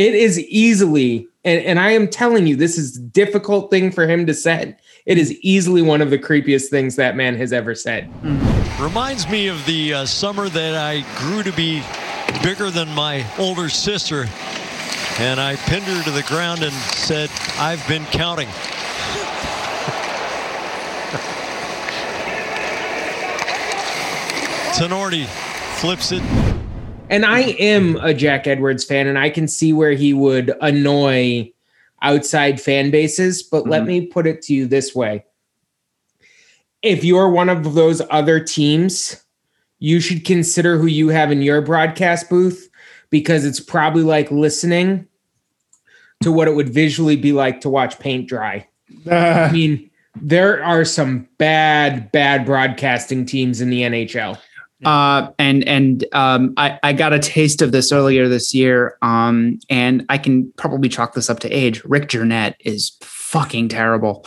it 0.00 0.14
is 0.14 0.38
easily 0.40 1.26
and, 1.44 1.64
and 1.64 1.78
i 1.78 1.90
am 1.90 2.08
telling 2.08 2.46
you 2.46 2.56
this 2.56 2.78
is 2.78 2.96
a 2.96 3.00
difficult 3.00 3.70
thing 3.70 3.90
for 3.90 4.06
him 4.06 4.26
to 4.26 4.34
say 4.34 4.76
it 5.06 5.18
is 5.18 5.32
easily 5.40 5.82
one 5.82 6.00
of 6.00 6.10
the 6.10 6.18
creepiest 6.18 6.68
things 6.68 6.96
that 6.96 7.16
man 7.16 7.34
has 7.36 7.52
ever 7.52 7.74
said 7.74 8.10
Reminds 8.80 9.28
me 9.28 9.48
of 9.48 9.66
the 9.66 9.92
uh, 9.92 10.06
summer 10.06 10.48
that 10.48 10.74
I 10.74 11.04
grew 11.18 11.42
to 11.42 11.52
be 11.52 11.82
bigger 12.42 12.70
than 12.70 12.88
my 12.94 13.26
older 13.38 13.68
sister. 13.68 14.24
And 15.18 15.38
I 15.38 15.56
pinned 15.56 15.84
her 15.84 16.02
to 16.02 16.10
the 16.10 16.22
ground 16.22 16.62
and 16.62 16.72
said, 16.72 17.28
I've 17.58 17.86
been 17.86 18.06
counting. 18.06 18.48
Tinordi 24.78 25.26
flips 25.78 26.10
it. 26.12 26.22
And 27.10 27.26
I 27.26 27.40
am 27.40 27.96
a 27.96 28.14
Jack 28.14 28.46
Edwards 28.46 28.84
fan, 28.84 29.06
and 29.06 29.18
I 29.18 29.30
can 29.30 29.48
see 29.48 29.72
where 29.72 29.92
he 29.92 30.14
would 30.14 30.54
annoy 30.60 31.52
outside 32.02 32.60
fan 32.60 32.90
bases. 32.90 33.42
But 33.42 33.68
let 33.68 33.82
Mhm. 33.82 33.86
me 33.86 34.06
put 34.06 34.26
it 34.26 34.40
to 34.42 34.54
you 34.54 34.66
this 34.66 34.94
way 34.94 35.24
if 36.82 37.04
you're 37.04 37.28
one 37.28 37.48
of 37.48 37.74
those 37.74 38.00
other 38.10 38.40
teams, 38.40 39.22
you 39.80 40.00
should 40.00 40.24
consider 40.24 40.78
who 40.78 40.86
you 40.86 41.08
have 41.08 41.30
in 41.30 41.42
your 41.42 41.60
broadcast 41.60 42.30
booth 42.30 42.70
because 43.10 43.44
it's 43.44 43.60
probably 43.60 44.02
like 44.02 44.30
listening 44.30 45.06
to 46.22 46.32
what 46.32 46.48
it 46.48 46.54
would 46.54 46.68
visually 46.68 47.16
be 47.16 47.32
like 47.32 47.60
to 47.60 47.68
watch 47.68 47.98
paint 47.98 48.28
dry. 48.28 48.66
I 49.10 49.50
mean, 49.52 49.90
there 50.20 50.62
are 50.64 50.84
some 50.84 51.28
bad, 51.38 52.10
bad 52.12 52.44
broadcasting 52.44 53.26
teams 53.26 53.60
in 53.60 53.70
the 53.70 53.82
NHL. 53.82 54.38
Uh, 54.84 55.30
and 55.38 55.66
and 55.68 56.04
um, 56.12 56.54
I, 56.56 56.78
I 56.82 56.92
got 56.92 57.12
a 57.12 57.18
taste 57.18 57.60
of 57.62 57.72
this 57.72 57.92
earlier 57.92 58.28
this 58.28 58.54
year, 58.54 58.96
um, 59.02 59.58
and 59.68 60.04
I 60.08 60.18
can 60.18 60.52
probably 60.56 60.88
chalk 60.88 61.14
this 61.14 61.28
up 61.28 61.40
to 61.40 61.50
age. 61.50 61.84
Rick 61.84 62.08
Jeanneret 62.08 62.54
is 62.60 62.96
fucking 63.02 63.68
terrible. 63.68 64.24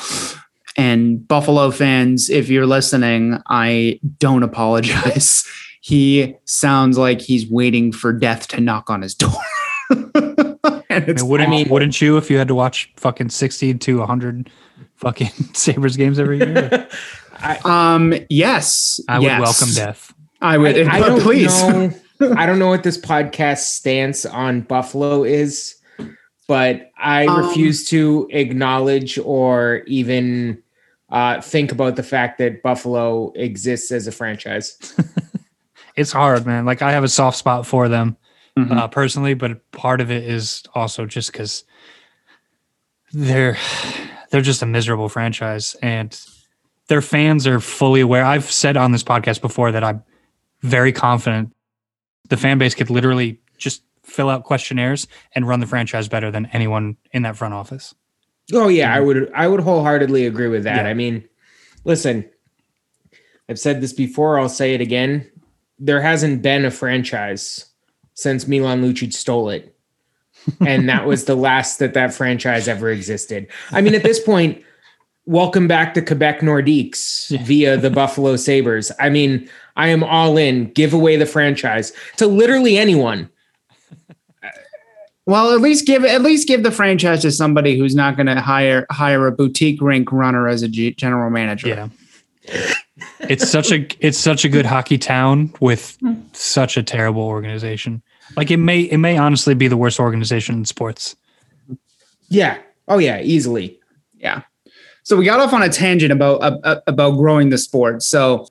And 0.76 1.28
Buffalo 1.28 1.70
fans, 1.72 2.30
if 2.30 2.50
you're 2.50 2.66
listening, 2.66 3.42
I 3.48 4.00
don't 4.20 4.44
apologize. 4.44 5.46
He 5.86 6.34
sounds 6.46 6.98
like 6.98 7.20
he's 7.20 7.46
waiting 7.46 7.92
for 7.92 8.14
death 8.14 8.48
to 8.48 8.62
knock 8.62 8.90
on 8.90 9.02
his 9.02 9.14
door. 9.14 9.34
and 9.90 11.20
I 11.20 11.22
wouldn't, 11.22 11.50
I 11.50 11.52
mean- 11.52 11.68
wouldn't 11.68 12.02
you 12.02 12.16
if 12.16 12.32
you 12.32 12.38
had 12.38 12.48
to 12.48 12.56
watch 12.56 12.90
fucking 12.96 13.28
60 13.28 13.74
to 13.74 13.98
100 14.00 14.50
fucking 14.96 15.28
Sabres 15.54 15.98
games 15.98 16.20
every 16.20 16.38
year? 16.38 16.88
um 17.66 18.14
yes, 18.30 19.02
I 19.10 19.20
would 19.20 19.26
yes. 19.26 19.42
welcome 19.42 19.74
death. 19.76 20.14
I 20.44 20.58
would, 20.58 20.78
I, 20.88 20.98
I 20.98 21.00
but 21.00 21.08
don't 21.10 21.22
please. 21.22 21.64
know. 21.64 21.92
I 22.38 22.46
don't 22.46 22.60
know 22.60 22.68
what 22.68 22.84
this 22.84 22.98
podcast 22.98 23.60
stance 23.60 24.26
on 24.26 24.62
Buffalo 24.62 25.24
is, 25.24 25.76
but 26.48 26.92
I 26.98 27.26
Um, 27.26 27.48
refuse 27.48 27.90
to 27.90 28.28
acknowledge 28.32 29.18
or 29.18 29.82
even 29.88 30.62
uh, 31.10 31.42
think 31.42 31.72
about 31.72 31.96
the 31.96 32.04
fact 32.04 32.38
that 32.40 32.62
Buffalo 32.64 33.32
exists 33.36 33.92
as 33.92 34.06
a 34.08 34.12
franchise. 34.12 34.78
It's 35.96 36.12
hard, 36.12 36.48
man. 36.48 36.66
Like 36.66 36.82
I 36.82 36.92
have 36.92 37.04
a 37.04 37.08
soft 37.08 37.38
spot 37.38 37.68
for 37.68 37.88
them 37.88 38.18
Mhm. 38.58 38.76
uh, 38.76 38.88
personally, 38.88 39.36
but 39.36 39.72
part 39.72 40.02
of 40.02 40.10
it 40.10 40.24
is 40.24 40.64
also 40.74 41.06
just 41.06 41.32
because 41.32 41.66
they're 43.12 43.58
they're 44.32 44.42
just 44.42 44.64
a 44.64 44.66
miserable 44.66 45.10
franchise, 45.10 45.76
and 45.84 46.20
their 46.88 47.02
fans 47.04 47.46
are 47.46 47.60
fully 47.60 48.02
aware. 48.02 48.26
I've 48.26 48.52
said 48.52 48.76
on 48.76 48.92
this 48.92 49.04
podcast 49.04 49.42
before 49.42 49.72
that 49.72 49.84
I'm 49.84 50.04
very 50.64 50.92
confident 50.92 51.54
the 52.30 52.38
fan 52.38 52.58
base 52.58 52.74
could 52.74 52.90
literally 52.90 53.40
just 53.58 53.84
fill 54.04 54.30
out 54.30 54.44
questionnaires 54.44 55.08
and 55.36 55.48
run 55.48 55.60
the 55.60 55.68
franchise 55.68 56.08
better 56.08 56.32
than 56.32 56.48
anyone 56.48 56.98
in 57.12 57.22
that 57.24 57.36
front 57.36 57.54
office. 57.54 57.94
Oh 58.52 58.68
yeah, 58.68 58.94
I 58.94 59.00
would 59.00 59.32
I 59.34 59.48
would 59.48 59.62
wholeheartedly 59.62 60.26
agree 60.26 60.48
with 60.48 60.64
that. 60.64 60.86
Yeah. 60.86 60.90
I 60.90 60.94
mean, 60.94 61.28
listen, 61.84 62.30
I've 63.48 63.60
said 63.60 63.82
this 63.82 63.94
before, 63.94 64.40
I'll 64.40 64.50
say 64.50 64.74
it 64.74 64.82
again. 64.82 65.30
There 65.80 66.02
hasn't 66.02 66.42
been 66.42 66.66
a 66.66 66.72
franchise 66.72 67.66
since 68.14 68.48
Milan 68.48 68.82
Lucic 68.82 69.14
stole 69.14 69.50
it. 69.50 69.70
And 70.60 70.90
that 70.90 71.06
was 71.06 71.24
the 71.24 71.36
last 71.36 71.80
that 71.80 71.94
that 71.94 72.14
franchise 72.14 72.68
ever 72.68 72.90
existed. 72.90 73.48
I 73.72 73.80
mean, 73.80 73.96
at 73.96 74.04
this 74.04 74.20
point, 74.20 74.62
welcome 75.26 75.68
back 75.68 75.94
to 75.94 76.02
Quebec 76.02 76.42
Nordiques 76.42 77.30
Yeah. 77.32 77.44
via 77.44 77.78
the 77.78 77.90
Buffalo 78.02 78.36
Sabres. 78.36 78.92
I 79.00 79.10
mean, 79.10 79.50
I 79.76 79.88
am 79.90 80.04
all 80.04 80.38
in. 80.38 80.72
Give 80.74 80.94
away 80.94 81.16
the 81.16 81.26
franchise 81.26 81.92
to 82.18 82.28
literally 82.28 82.78
anyone. 82.78 83.30
Well, 85.26 85.54
at 85.54 85.62
least 85.62 85.88
give 85.88 86.04
at 86.04 86.22
least 86.22 86.50
give 86.50 86.64
the 86.64 86.72
franchise 86.72 87.22
to 87.22 87.32
somebody 87.32 87.78
who's 87.78 87.96
not 87.96 88.18
going 88.18 88.26
to 88.28 88.42
hire 88.42 88.86
hire 88.92 89.26
a 89.26 89.32
boutique 89.32 89.82
rink 89.82 90.12
runner 90.12 90.50
as 90.50 90.64
a 90.64 90.68
G- 90.68 90.94
general 90.96 91.30
manager. 91.30 91.70
Yeah. 91.70 92.74
it's 93.22 93.50
such 93.50 93.72
a 93.72 93.88
it's 94.02 94.18
such 94.18 94.44
a 94.44 94.50
good 94.50 94.66
hockey 94.66 94.98
town 94.98 95.54
with 95.62 95.98
such 96.34 96.76
a 96.76 96.84
terrible 96.84 97.22
organization. 97.22 98.02
Like 98.36 98.52
it 98.52 98.58
may 98.58 98.82
it 98.82 98.98
may 98.98 99.18
honestly 99.18 99.54
be 99.54 99.70
the 99.70 99.78
worst 99.78 99.98
organization 99.98 100.56
in 100.56 100.66
sports. 100.66 101.16
Yeah. 102.28 102.58
Oh 102.90 102.98
yeah, 102.98 103.22
easily. 103.22 103.80
Yeah. 104.18 104.42
So 105.04 105.18
we 105.18 105.26
got 105.26 105.40
off 105.40 105.54
on 105.54 105.62
a 105.62 105.70
tangent 105.70 106.12
about 106.12 106.42
uh, 106.42 106.82
about 106.88 107.12
growing 107.12 107.50
the 107.50 107.58
sport. 107.58 108.02
So 108.02 108.48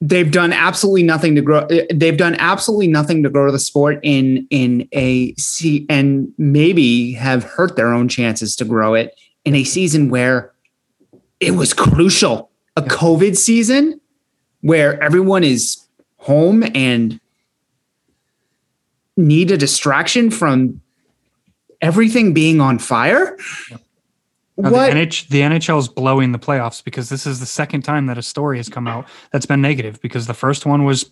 they've 0.00 0.30
done 0.30 0.52
absolutely 0.52 1.02
nothing 1.02 1.34
to 1.34 1.42
grow. 1.42 1.66
They've 1.92 2.16
done 2.16 2.36
absolutely 2.36 2.88
nothing 2.88 3.22
to 3.24 3.30
grow 3.30 3.50
the 3.50 3.58
sport 3.58 3.98
in 4.02 4.46
in 4.50 4.88
a 4.92 5.34
se- 5.34 5.86
and 5.88 6.32
maybe 6.38 7.12
have 7.12 7.44
hurt 7.44 7.76
their 7.76 7.92
own 7.92 8.08
chances 8.08 8.54
to 8.56 8.64
grow 8.64 8.94
it 8.94 9.18
in 9.44 9.54
a 9.54 9.64
season 9.64 10.08
where 10.08 10.52
it 11.40 11.52
was 11.52 11.74
crucial. 11.74 12.50
A 12.76 12.82
COVID 12.82 13.36
season 13.36 14.00
where 14.60 15.02
everyone 15.02 15.42
is 15.42 15.84
home 16.18 16.64
and 16.74 17.20
need 19.16 19.50
a 19.50 19.56
distraction 19.56 20.30
from 20.30 20.80
everything 21.80 22.32
being 22.32 22.60
on 22.60 22.78
fire. 22.78 23.36
What? 24.60 24.92
The, 24.92 24.98
NH, 24.98 25.28
the 25.28 25.40
NHL 25.42 25.78
is 25.78 25.88
blowing 25.88 26.32
the 26.32 26.38
playoffs 26.38 26.82
because 26.82 27.08
this 27.08 27.26
is 27.26 27.38
the 27.38 27.46
second 27.46 27.82
time 27.82 28.06
that 28.06 28.18
a 28.18 28.22
story 28.22 28.56
has 28.56 28.68
come 28.68 28.88
out 28.88 29.06
that's 29.32 29.46
been 29.46 29.60
negative. 29.60 30.00
Because 30.00 30.26
the 30.26 30.34
first 30.34 30.66
one 30.66 30.84
was 30.84 31.10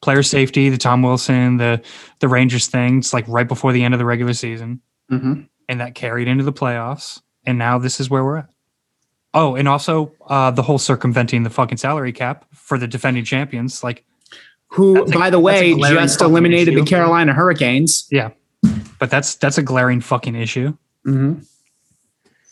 player 0.00 0.22
safety, 0.24 0.68
the 0.68 0.78
Tom 0.78 1.02
Wilson, 1.02 1.58
the 1.58 1.80
the 2.18 2.28
Rangers 2.28 2.66
thing. 2.66 2.98
It's 2.98 3.12
like 3.12 3.24
right 3.28 3.46
before 3.46 3.72
the 3.72 3.84
end 3.84 3.94
of 3.94 3.98
the 3.98 4.04
regular 4.04 4.32
season, 4.34 4.80
Mhm. 5.12 5.48
and 5.68 5.80
that 5.80 5.94
carried 5.94 6.26
into 6.28 6.42
the 6.44 6.52
playoffs. 6.52 7.20
And 7.46 7.56
now 7.58 7.78
this 7.78 8.00
is 8.00 8.10
where 8.10 8.24
we're 8.24 8.38
at. 8.38 8.48
Oh, 9.32 9.54
and 9.54 9.68
also 9.68 10.12
uh, 10.26 10.50
the 10.50 10.62
whole 10.62 10.78
circumventing 10.78 11.44
the 11.44 11.50
fucking 11.50 11.78
salary 11.78 12.12
cap 12.12 12.46
for 12.52 12.78
the 12.78 12.88
defending 12.88 13.24
champions. 13.24 13.84
Like, 13.84 14.04
Who, 14.70 15.02
a- 15.04 15.06
by 15.06 15.30
the 15.30 15.38
way, 15.38 15.74
just 15.78 16.20
eliminated 16.20 16.74
the. 16.74 16.82
Carolina 16.84 17.32
Hurricanes. 17.32 18.08
yeah, 18.10 18.30
but 18.98 19.08
that's 19.10 19.36
that's 19.36 19.56
a 19.58 19.62
glaring 19.62 20.00
fucking 20.00 20.34
issue. 20.34 20.76
Mm-hmm. 21.06 21.42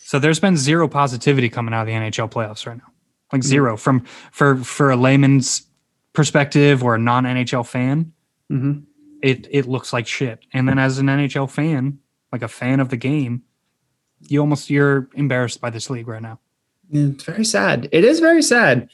So 0.07 0.21
there's 0.21 0.39
been 0.39 0.57
zero 0.57 0.87
positivity 0.87 1.49
coming 1.49 1.75
out 1.75 1.81
of 1.81 1.87
the 1.89 1.93
NHL 1.93 2.31
playoffs 2.31 2.65
right 2.65 2.77
now. 2.77 2.93
Like 3.33 3.43
zero 3.43 3.77
from 3.77 4.05
for 4.31 4.57
for 4.59 4.93
a 4.93 4.97
layman's 4.97 5.67
perspective 6.13 6.85
or 6.85 6.95
a 6.95 6.99
non 6.99 7.25
NHL 7.25 7.67
fan, 7.67 8.13
Mm-hmm. 8.49 8.83
it 9.21 9.49
it 9.51 9.67
looks 9.67 9.93
like 9.93 10.07
shit. 10.07 10.39
And 10.53 10.69
then 10.69 10.79
as 10.79 10.99
an 10.99 11.07
NHL 11.07 11.51
fan, 11.51 11.99
like 12.31 12.43
a 12.43 12.49
fan 12.49 12.79
of 12.79 12.91
the 12.91 12.97
game, 12.97 13.43
you 14.21 14.39
almost 14.39 14.71
you're 14.71 15.09
embarrassed 15.15 15.61
by 15.61 15.71
this 15.71 15.91
league 15.91 16.07
right 16.07 16.23
now. 16.23 16.39
It's 16.93 17.25
very 17.25 17.45
sad. 17.45 17.89
It 17.91 18.05
is 18.05 18.21
very 18.21 18.43
sad. 18.43 18.89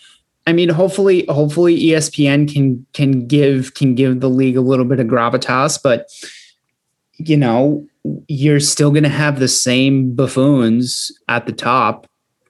I 0.47 0.55
mean, 0.55 0.71
hopefully, 0.71 1.27
hopefully 1.29 1.79
ESPN 1.79 2.51
can 2.51 2.87
can 2.95 3.27
give 3.27 3.75
can 3.75 3.95
give 3.95 4.21
the 4.21 4.31
league 4.31 4.57
a 4.57 4.63
little 4.63 4.87
bit 4.87 4.99
of 4.99 5.09
gravitas, 5.09 5.79
but 5.83 6.09
you 7.19 7.37
know, 7.37 7.87
you're 8.29 8.61
still 8.61 8.91
going 8.91 9.03
to 9.05 9.09
have 9.09 9.39
the 9.39 9.49
same 9.49 10.15
buffoons 10.15 11.13
at 11.29 11.47
the 11.47 11.53
top 11.53 12.07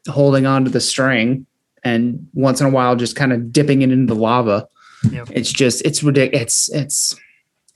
holding 0.09 0.47
on 0.47 0.65
to 0.65 0.71
the 0.71 0.81
string 0.81 1.47
and 1.85 2.27
once 2.35 2.61
in 2.61 2.67
a 2.67 2.71
while 2.71 2.97
just 2.97 3.17
kind 3.17 3.33
of 3.33 3.53
dipping 3.53 3.83
it 3.83 3.91
into 3.91 4.13
the 4.13 4.19
lava. 4.19 4.67
Yep. 5.11 5.31
It's 5.33 5.53
just 5.53 5.83
it's 5.85 6.03
ridiculous. 6.03 6.71
It's 6.71 7.13
it's 7.13 7.21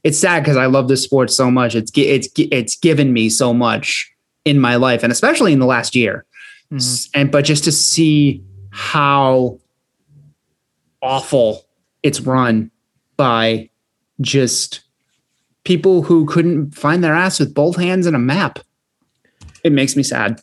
it's 0.05 0.19
sad 0.19 0.43
because 0.43 0.57
I 0.57 0.67
love 0.67 0.89
this 0.89 1.03
sport 1.03 1.31
so 1.31 1.51
much. 1.51 1.75
It's 1.75 1.91
it's 1.97 2.29
it's 2.37 2.77
given 2.77 3.13
me 3.13 3.29
so 3.29 3.53
much 3.53 4.11
in 4.45 4.61
my 4.61 4.77
life 4.77 5.03
and 5.03 5.13
especially 5.13 5.53
in 5.53 5.59
the 5.59 5.67
last 5.67 5.97
year. 5.97 6.25
Mhm. 6.73 7.11
And 7.15 7.31
but 7.31 7.45
just 7.45 7.65
to 7.65 7.73
see 7.73 8.43
how 8.71 9.59
awful 11.03 11.67
it's 12.03 12.21
run 12.21 12.71
by 13.17 13.71
just 14.21 14.81
people 15.67 16.03
who 16.03 16.25
couldn't 16.27 16.71
find 16.75 17.05
their 17.05 17.15
ass 17.15 17.39
with 17.39 17.53
both 17.53 17.77
hands 17.77 18.07
and 18.07 18.17
a 18.17 18.19
map 18.35 18.59
it 19.65 19.73
makes 19.73 19.97
me 19.97 20.03
sad 20.03 20.41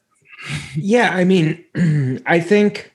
Yeah, 0.76 1.12
I 1.12 1.24
mean, 1.24 1.64
I 2.26 2.40
think 2.42 2.92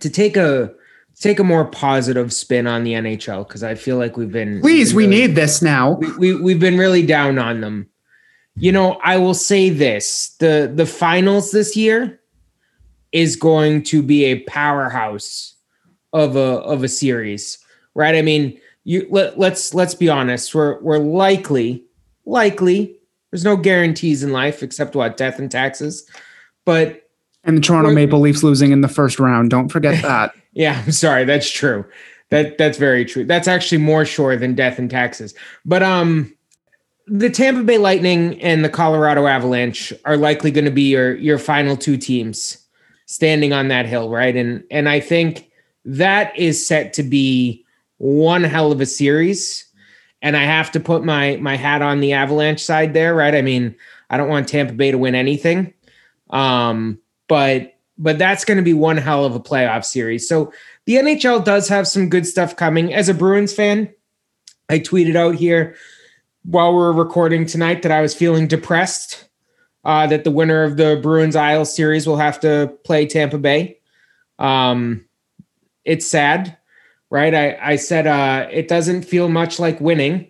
to 0.00 0.08
take 0.08 0.36
a 0.36 0.72
take 1.20 1.38
a 1.38 1.44
more 1.44 1.66
positive 1.66 2.32
spin 2.32 2.66
on 2.66 2.82
the 2.82 2.94
NHL 2.94 3.46
because 3.46 3.62
I 3.62 3.74
feel 3.74 3.98
like 3.98 4.16
we've 4.16 4.32
been 4.32 4.60
please 4.60 4.94
we 4.94 5.04
really- 5.06 5.26
need 5.28 5.34
this 5.36 5.60
now 5.62 5.92
we, 6.00 6.10
we 6.16 6.34
we've 6.40 6.60
been 6.60 6.78
really 6.78 7.04
down 7.04 7.38
on 7.38 7.60
them. 7.60 7.88
You 8.56 8.72
know, 8.72 8.98
I 9.04 9.16
will 9.18 9.34
say 9.34 9.70
this: 9.70 10.34
the 10.40 10.70
the 10.74 10.86
finals 10.86 11.52
this 11.52 11.76
year 11.76 12.20
is 13.12 13.36
going 13.36 13.82
to 13.84 14.02
be 14.02 14.24
a 14.24 14.40
powerhouse 14.40 15.54
of 16.12 16.36
a 16.36 16.60
of 16.64 16.82
a 16.82 16.88
series, 16.88 17.58
right? 17.94 18.14
I 18.14 18.22
mean, 18.22 18.58
you 18.84 19.06
let, 19.10 19.38
let's 19.38 19.74
let's 19.74 19.94
be 19.94 20.08
honest. 20.08 20.54
We're 20.54 20.80
we're 20.80 20.98
likely 20.98 21.84
likely. 22.24 22.98
There's 23.30 23.44
no 23.44 23.56
guarantees 23.56 24.22
in 24.22 24.32
life 24.32 24.62
except 24.62 24.94
what 24.94 25.16
death 25.16 25.38
and 25.38 25.50
taxes, 25.50 26.08
but 26.64 27.08
and 27.44 27.56
the 27.56 27.60
toronto 27.60 27.92
maple 27.92 28.20
leafs 28.20 28.42
losing 28.42 28.72
in 28.72 28.82
the 28.82 28.88
first 28.88 29.18
round 29.18 29.50
don't 29.50 29.68
forget 29.68 30.00
that 30.02 30.34
Yeah, 30.52 30.82
I'm 30.84 30.92
sorry. 30.92 31.24
That's 31.24 31.50
true. 31.50 31.84
That 32.30 32.58
that's 32.58 32.78
very 32.78 33.04
true. 33.04 33.24
That's 33.24 33.48
actually 33.48 33.78
more 33.78 34.04
sure 34.04 34.36
than 34.36 34.54
death 34.54 34.78
and 34.78 34.90
taxes. 34.90 35.34
But 35.64 35.82
um 35.82 36.34
the 37.06 37.30
Tampa 37.30 37.64
Bay 37.64 37.78
Lightning 37.78 38.40
and 38.40 38.64
the 38.64 38.68
Colorado 38.68 39.26
Avalanche 39.26 39.92
are 40.04 40.16
likely 40.16 40.50
going 40.50 40.64
to 40.64 40.70
be 40.70 40.90
your 40.90 41.14
your 41.16 41.38
final 41.38 41.76
two 41.76 41.96
teams 41.96 42.58
standing 43.06 43.52
on 43.52 43.68
that 43.68 43.86
hill, 43.86 44.08
right? 44.08 44.34
And 44.36 44.64
and 44.70 44.88
I 44.88 45.00
think 45.00 45.50
that 45.84 46.36
is 46.38 46.64
set 46.64 46.92
to 46.94 47.02
be 47.02 47.61
one 48.02 48.42
hell 48.42 48.72
of 48.72 48.80
a 48.80 48.86
series. 48.86 49.64
And 50.22 50.36
I 50.36 50.42
have 50.42 50.72
to 50.72 50.80
put 50.80 51.04
my 51.04 51.36
my 51.36 51.56
hat 51.56 51.82
on 51.82 52.00
the 52.00 52.12
Avalanche 52.12 52.62
side 52.62 52.94
there, 52.94 53.14
right? 53.14 53.34
I 53.34 53.42
mean, 53.42 53.74
I 54.10 54.16
don't 54.16 54.28
want 54.28 54.48
Tampa 54.48 54.72
Bay 54.72 54.90
to 54.90 54.98
win 54.98 55.14
anything. 55.14 55.72
Um, 56.30 56.98
but 57.28 57.74
but 57.98 58.18
that's 58.18 58.44
going 58.44 58.56
to 58.56 58.64
be 58.64 58.74
one 58.74 58.96
hell 58.96 59.24
of 59.24 59.34
a 59.34 59.40
playoff 59.40 59.84
series. 59.84 60.28
So 60.28 60.52
the 60.86 60.96
NHL 60.96 61.44
does 61.44 61.68
have 61.68 61.86
some 61.86 62.08
good 62.08 62.26
stuff 62.26 62.56
coming. 62.56 62.92
As 62.92 63.08
a 63.08 63.14
Bruins 63.14 63.52
fan, 63.52 63.92
I 64.68 64.80
tweeted 64.80 65.14
out 65.14 65.36
here 65.36 65.76
while 66.44 66.74
we 66.74 66.82
are 66.82 66.92
recording 66.92 67.46
tonight 67.46 67.82
that 67.82 67.92
I 67.92 68.00
was 68.00 68.14
feeling 68.14 68.48
depressed 68.48 69.28
uh, 69.84 70.06
that 70.08 70.24
the 70.24 70.30
winner 70.30 70.64
of 70.64 70.76
the 70.76 70.98
Bruins 71.02 71.36
Isles 71.36 71.74
series 71.74 72.06
will 72.06 72.16
have 72.16 72.40
to 72.40 72.76
play 72.84 73.06
Tampa 73.06 73.38
Bay. 73.38 73.78
Um, 74.38 75.04
it's 75.84 76.06
sad, 76.06 76.56
right? 77.12 77.34
I, 77.34 77.58
I 77.60 77.76
said 77.76 78.06
uh, 78.06 78.48
it 78.50 78.68
doesn't 78.68 79.02
feel 79.02 79.28
much 79.28 79.60
like 79.60 79.78
winning. 79.82 80.26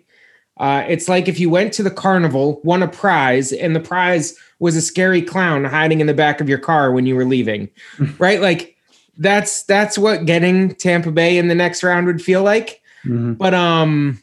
Uh, 0.57 0.83
it's 0.87 1.07
like 1.07 1.29
if 1.29 1.39
you 1.39 1.49
went 1.49 1.71
to 1.73 1.81
the 1.81 1.89
carnival, 1.89 2.59
won 2.65 2.83
a 2.83 2.89
prize, 2.89 3.53
and 3.53 3.73
the 3.73 3.79
prize 3.79 4.37
was 4.59 4.75
a 4.75 4.81
scary 4.81 5.21
clown 5.21 5.63
hiding 5.63 6.01
in 6.01 6.07
the 6.07 6.13
back 6.13 6.41
of 6.41 6.49
your 6.49 6.59
car 6.59 6.91
when 6.91 7.05
you 7.05 7.15
were 7.15 7.25
leaving, 7.25 7.69
right? 8.19 8.41
Like 8.41 8.75
that's 9.17 9.63
that's 9.63 9.97
what 9.97 10.25
getting 10.25 10.75
Tampa 10.75 11.09
Bay 11.09 11.37
in 11.37 11.47
the 11.47 11.55
next 11.55 11.83
round 11.83 12.05
would 12.05 12.21
feel 12.21 12.43
like. 12.43 12.81
Mhm. 13.05 13.37
But 13.37 13.53
um, 13.53 14.21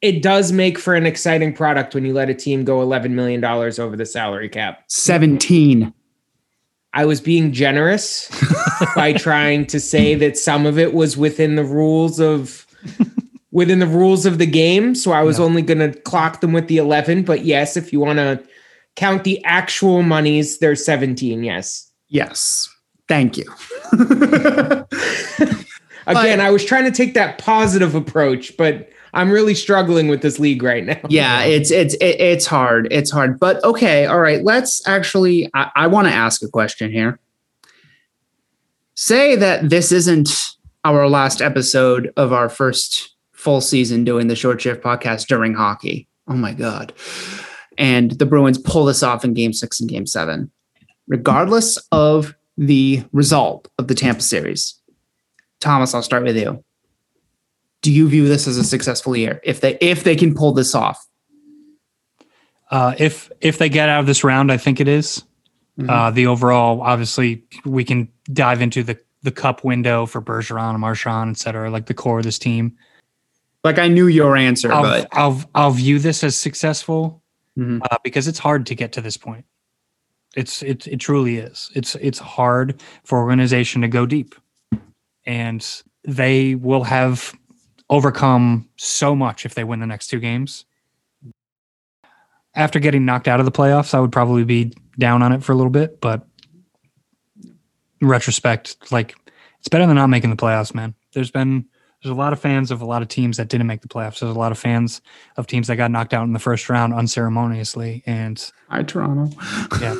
it 0.00 0.20
does 0.20 0.50
make 0.50 0.78
for 0.78 0.96
an 0.96 1.06
exciting 1.06 1.52
product 1.52 1.94
when 1.94 2.04
you 2.04 2.12
let 2.12 2.28
a 2.28 2.34
team 2.34 2.64
go 2.64 2.82
eleven 2.82 3.14
million 3.14 3.40
dollars 3.40 3.78
over 3.78 3.96
the 3.96 4.06
salary 4.06 4.48
cap. 4.48 4.82
17 4.88 5.94
I 6.94 7.04
was 7.06 7.20
being 7.20 7.52
generous 7.52 8.28
by 8.94 9.12
trying 9.14 9.66
to 9.66 9.80
say 9.80 10.14
that 10.16 10.36
some 10.36 10.66
of 10.66 10.78
it 10.78 10.92
was 10.94 11.16
within 11.16 11.56
the 11.56 11.64
rules 11.64 12.20
of 12.20 12.66
within 13.50 13.78
the 13.78 13.86
rules 13.86 14.26
of 14.26 14.38
the 14.38 14.46
game. 14.46 14.94
So 14.94 15.12
I 15.12 15.22
was 15.22 15.38
Yeah. 15.38 15.44
only 15.44 15.62
going 15.62 15.78
to 15.78 15.98
clock 16.02 16.40
them 16.40 16.52
with 16.52 16.68
the 16.68 16.78
11. 16.78 17.22
But 17.22 17.44
yes, 17.44 17.76
if 17.76 17.92
you 17.92 18.00
want 18.00 18.18
to 18.18 18.42
count 18.96 19.24
the 19.24 19.42
actual 19.44 20.02
monies, 20.02 20.58
they're 20.58 20.74
17. 20.76 21.42
Yes. 21.44 21.90
yes 22.08 22.68
thank 23.08 23.36
you 23.36 23.44
Again, 26.06 26.40
I 26.40 26.50
was 26.50 26.64
trying 26.64 26.84
to 26.84 26.90
take 26.90 27.14
that 27.14 27.38
positive 27.38 27.94
approach, 27.94 28.56
but 28.56 28.88
I'm 29.14 29.30
really 29.30 29.54
struggling 29.54 30.08
with 30.08 30.22
this 30.22 30.38
league 30.38 30.62
right 30.62 30.84
now. 30.84 31.00
yeah 31.08 31.42
it's 31.44 31.70
it's 31.70 31.94
it, 31.94 32.20
it's 32.20 32.46
hard 32.46 32.88
it's 32.90 33.10
hard. 33.10 33.38
But 33.38 33.62
okay 33.64 34.06
all 34.06 34.20
right 34.20 34.42
let's 34.42 34.86
actually 34.86 35.50
i, 35.54 35.70
I 35.74 35.86
want 35.86 36.08
to 36.08 36.14
ask 36.14 36.42
a 36.42 36.48
question 36.48 36.90
here. 36.90 37.18
Say 38.94 39.36
that 39.36 39.70
this 39.70 39.90
isn't 39.92 40.30
our 40.84 41.08
last 41.08 41.40
episode 41.40 42.12
of 42.16 42.32
our 42.32 42.48
first 42.48 43.14
full 43.32 43.60
season 43.60 44.04
doing 44.04 44.26
the 44.28 44.36
short 44.36 44.60
shift 44.60 44.82
podcast 44.82 45.26
during 45.26 45.54
hockey. 45.54 46.08
Oh 46.28 46.34
my 46.34 46.52
god. 46.52 46.92
And 47.78 48.12
the 48.12 48.26
bruins 48.26 48.58
pull 48.58 48.84
this 48.84 49.02
off 49.02 49.24
in 49.24 49.32
game 49.34 49.52
six 49.52 49.80
and 49.80 49.88
game 49.88 50.06
seven. 50.06 50.50
Regardless 51.08 51.78
of 51.90 52.34
the 52.58 53.02
result 53.12 53.68
of 53.78 53.88
the 53.88 53.94
tampa 53.94 54.20
series 54.20 54.78
thomas 55.60 55.94
i'll 55.94 56.02
start 56.02 56.22
with 56.22 56.36
you 56.36 56.62
do 57.82 57.92
you 57.92 58.08
view 58.08 58.26
this 58.28 58.46
as 58.48 58.56
a 58.56 58.64
successful 58.64 59.14
year 59.16 59.40
if 59.44 59.60
they 59.60 59.76
if 59.80 60.04
they 60.04 60.16
can 60.16 60.34
pull 60.34 60.52
this 60.52 60.74
off 60.74 61.06
Uh, 62.70 62.94
if 62.98 63.30
if 63.42 63.58
they 63.58 63.68
get 63.68 63.88
out 63.90 64.00
of 64.00 64.06
this 64.06 64.24
round, 64.24 64.50
I 64.50 64.56
think 64.56 64.80
it 64.80 64.88
is. 64.88 65.22
Mhm. 65.78 65.90
Uh, 65.90 66.10
the 66.10 66.26
overall, 66.26 66.80
obviously, 66.80 67.44
we 67.66 67.84
can 67.84 68.08
dive 68.32 68.62
into 68.62 68.82
the 68.82 68.96
the 69.22 69.30
cup 69.30 69.62
window 69.62 70.06
for 70.06 70.20
Bergeron, 70.22 70.78
Marchand, 70.78 71.30
et 71.32 71.38
cetera, 71.38 71.70
like 71.70 71.84
the 71.86 71.94
core 71.94 72.18
of 72.18 72.24
this 72.24 72.38
team. 72.38 72.72
like 73.64 73.78
i 73.78 73.86
knew 73.88 74.08
your 74.08 74.36
answer 74.36 74.72
I'll, 74.72 74.82
but 74.82 75.06
I'll 75.12 75.40
I'll 75.54 75.70
view 75.70 75.98
this 76.00 76.24
as 76.24 76.34
successful 76.36 77.22
Mhm. 77.58 77.80
uh, 77.90 77.98
because 78.02 78.26
it's 78.26 78.40
hard 78.40 78.66
to 78.66 78.74
get 78.74 78.90
to 78.92 79.00
this 79.02 79.16
point. 79.18 79.44
It's 80.34 80.62
it 80.62 80.86
it 80.88 80.98
truly 80.98 81.36
is. 81.38 81.70
It's 81.74 81.94
it's 81.96 82.18
hard 82.18 82.80
for 83.04 83.20
organization 83.20 83.82
to 83.82 83.88
go 83.88 84.06
deep, 84.06 84.34
and 85.26 85.60
they 86.08 86.54
will 86.56 86.84
have 86.84 87.34
overcome 87.92 88.66
so 88.78 89.14
much 89.14 89.44
if 89.44 89.54
they 89.54 89.64
win 89.64 89.78
the 89.78 89.86
next 89.86 90.06
two 90.08 90.18
games. 90.18 90.64
After 92.54 92.78
getting 92.78 93.04
knocked 93.04 93.28
out 93.28 93.38
of 93.38 93.44
the 93.44 93.52
playoffs, 93.52 93.92
I 93.92 94.00
would 94.00 94.10
probably 94.10 94.44
be 94.44 94.72
down 94.98 95.22
on 95.22 95.30
it 95.30 95.42
for 95.44 95.52
a 95.52 95.54
little 95.54 95.70
bit, 95.70 96.00
but 96.00 96.26
in 98.00 98.08
retrospect, 98.08 98.90
like 98.90 99.14
it's 99.58 99.68
better 99.68 99.86
than 99.86 99.96
not 99.96 100.06
making 100.08 100.30
the 100.30 100.36
playoffs, 100.36 100.74
man. 100.74 100.94
There's 101.12 101.30
been 101.30 101.66
there's 102.02 102.10
a 102.10 102.16
lot 102.18 102.32
of 102.32 102.40
fans 102.40 102.70
of 102.70 102.80
a 102.80 102.86
lot 102.86 103.02
of 103.02 103.08
teams 103.08 103.36
that 103.36 103.48
didn't 103.48 103.66
make 103.66 103.82
the 103.82 103.88
playoffs. 103.88 104.20
There's 104.20 104.34
a 104.34 104.38
lot 104.38 104.52
of 104.52 104.58
fans 104.58 105.02
of 105.36 105.46
teams 105.46 105.66
that 105.68 105.76
got 105.76 105.90
knocked 105.90 106.14
out 106.14 106.24
in 106.24 106.32
the 106.32 106.38
first 106.38 106.70
round 106.70 106.94
unceremoniously, 106.94 108.02
and 108.06 108.50
hi 108.68 108.82
toronto 108.84 109.28
yeah, 109.82 109.94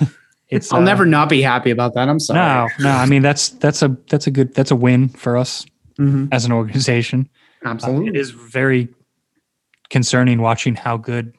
it's 0.48 0.70
i'll 0.70 0.80
uh, 0.80 0.84
never 0.84 1.06
not 1.06 1.30
be 1.30 1.40
happy 1.40 1.70
about 1.70 1.94
that 1.94 2.08
i'm 2.10 2.20
sorry 2.20 2.68
no, 2.78 2.90
no. 2.90 2.90
I 2.90 3.06
mean 3.06 3.22
that's 3.22 3.48
that's 3.48 3.82
a 3.82 3.96
that's 4.10 4.26
a 4.26 4.30
good 4.30 4.54
that's 4.54 4.70
a 4.70 4.76
win 4.76 5.08
for 5.08 5.36
us 5.38 5.64
Mhm. 5.98 6.28
as 6.30 6.44
an 6.44 6.52
organization. 6.52 7.28
Uh, 7.64 7.68
absolutely 7.70 8.08
it 8.08 8.16
is 8.16 8.30
very 8.30 8.88
concerning 9.90 10.40
watching 10.40 10.74
how 10.74 10.96
good 10.96 11.34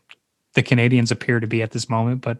the 0.53 0.63
Canadiens 0.63 1.11
appear 1.11 1.39
to 1.39 1.47
be 1.47 1.61
at 1.61 1.71
this 1.71 1.89
moment, 1.89 2.21
but 2.21 2.39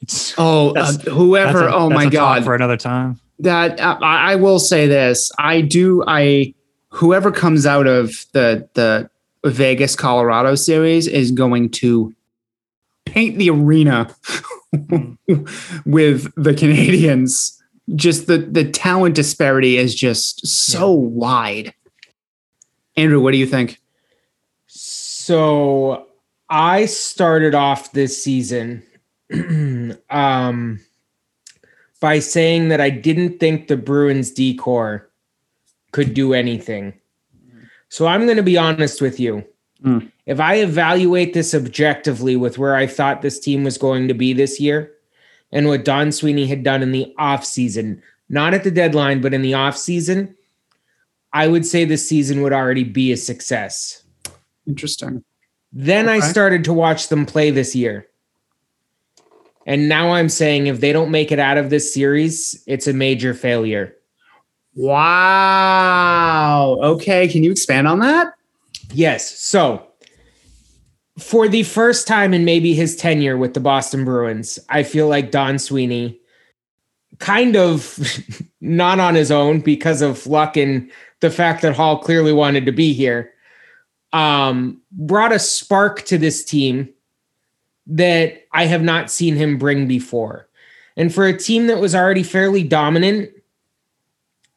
It's 0.00 0.34
Oh, 0.36 0.74
uh, 0.74 0.92
whoever! 1.10 1.68
a- 1.68 1.74
oh 1.74 1.88
my 1.90 2.06
God! 2.08 2.44
for 2.44 2.54
another 2.54 2.76
time. 2.76 3.20
that 3.40 3.80
uh, 3.80 3.98
I, 4.02 4.32
I 4.32 4.36
will 4.36 4.58
say 4.60 4.86
this 4.86 5.32
i 5.38 5.60
do 5.60 6.04
i 6.06 6.54
whoever 6.90 7.32
comes 7.32 7.66
out 7.66 7.86
of 7.88 8.24
the 8.32 8.68
the 8.74 9.10
vegas 9.44 9.96
colorado 9.96 10.54
series 10.54 11.08
is 11.08 11.32
going 11.32 11.70
to 11.70 12.14
paint 13.06 13.36
the 13.38 13.50
arena 13.50 14.14
with 15.84 16.32
the 16.36 16.52
canadiens 16.54 17.60
just 17.96 18.26
the 18.28 18.38
the 18.38 18.70
talent 18.70 19.14
disparity 19.16 19.76
is 19.76 19.94
just 19.94 20.46
so 20.46 20.90
wide 20.92 21.74
andrew 22.96 23.20
what 23.20 23.32
do 23.32 23.38
you 23.38 23.46
think 23.46 23.80
So 24.66 26.06
I 26.48 26.86
started 26.86 27.54
off 27.54 27.92
this 27.92 28.22
season 28.22 28.82
um, 30.10 30.80
by 32.00 32.18
saying 32.18 32.68
that 32.68 32.80
I 32.80 32.90
didn't 32.90 33.38
think 33.40 33.68
the 33.68 33.76
Bruins 33.76 34.30
D 34.30 34.54
corps 34.54 35.08
could 35.92 36.12
do 36.12 36.34
anything. 36.34 36.92
So 37.88 38.06
I'm 38.06 38.24
going 38.24 38.36
to 38.36 38.42
be 38.42 38.58
honest 38.58 39.00
with 39.00 39.18
you. 39.18 39.44
Mm. 39.82 40.10
If 40.26 40.40
I 40.40 40.56
evaluate 40.56 41.34
this 41.34 41.54
objectively 41.54 42.36
with 42.36 42.58
where 42.58 42.74
I 42.74 42.86
thought 42.86 43.22
this 43.22 43.38
team 43.38 43.64
was 43.64 43.78
going 43.78 44.08
to 44.08 44.14
be 44.14 44.32
this 44.32 44.60
year 44.60 44.92
and 45.52 45.68
what 45.68 45.84
Don 45.84 46.10
Sweeney 46.10 46.46
had 46.46 46.62
done 46.62 46.82
in 46.82 46.92
the 46.92 47.14
offseason, 47.18 48.00
not 48.28 48.54
at 48.54 48.64
the 48.64 48.70
deadline, 48.70 49.20
but 49.20 49.34
in 49.34 49.42
the 49.42 49.52
offseason, 49.52 50.34
I 51.34 51.48
would 51.48 51.66
say 51.66 51.84
this 51.84 52.08
season 52.08 52.40
would 52.42 52.54
already 52.54 52.84
be 52.84 53.12
a 53.12 53.16
success. 53.16 54.02
interesting 54.66 55.22
Then 55.72 56.08
I 56.08 56.20
started 56.20 56.64
to 56.64 56.72
watch 56.72 57.08
them 57.08 57.26
play 57.26 57.50
this 57.50 57.74
year. 57.74 58.06
And 59.66 59.88
now 59.88 60.12
I'm 60.12 60.30
saying 60.30 60.66
if 60.66 60.80
they 60.80 60.92
don't 60.92 61.10
make 61.10 61.32
it 61.32 61.38
out 61.38 61.58
of 61.58 61.70
this 61.70 61.92
series, 61.92 62.62
it's 62.66 62.86
a 62.86 62.92
major 62.94 63.34
failure. 63.34 63.94
wow 64.76 66.76
okay 66.82 67.28
can 67.28 67.44
you 67.44 67.52
expand 67.52 67.86
on 67.86 68.00
that 68.00 68.34
Yes. 68.94 69.38
So, 69.38 69.86
for 71.18 71.48
the 71.48 71.64
first 71.64 72.06
time 72.06 72.32
in 72.32 72.44
maybe 72.44 72.74
his 72.74 72.96
tenure 72.96 73.36
with 73.36 73.54
the 73.54 73.60
Boston 73.60 74.04
Bruins, 74.04 74.58
I 74.68 74.82
feel 74.82 75.08
like 75.08 75.30
Don 75.30 75.58
Sweeney, 75.58 76.20
kind 77.18 77.56
of 77.56 77.98
not 78.60 79.00
on 79.00 79.14
his 79.14 79.30
own 79.30 79.60
because 79.60 80.02
of 80.02 80.26
luck 80.26 80.56
and 80.56 80.90
the 81.24 81.30
fact 81.30 81.62
that 81.62 81.74
Hall 81.74 81.96
clearly 81.96 82.34
wanted 82.34 82.66
to 82.66 82.72
be 82.72 82.92
here, 82.92 83.32
um, 84.12 84.82
brought 84.92 85.32
a 85.32 85.38
spark 85.38 86.02
to 86.02 86.18
this 86.18 86.44
team 86.44 86.90
that 87.86 88.42
I 88.52 88.66
have 88.66 88.82
not 88.82 89.10
seen 89.10 89.34
him 89.34 89.56
bring 89.56 89.88
before. 89.88 90.46
And 90.98 91.12
for 91.12 91.26
a 91.26 91.36
team 91.36 91.66
that 91.68 91.80
was 91.80 91.94
already 91.94 92.22
fairly 92.22 92.62
dominant, 92.62 93.30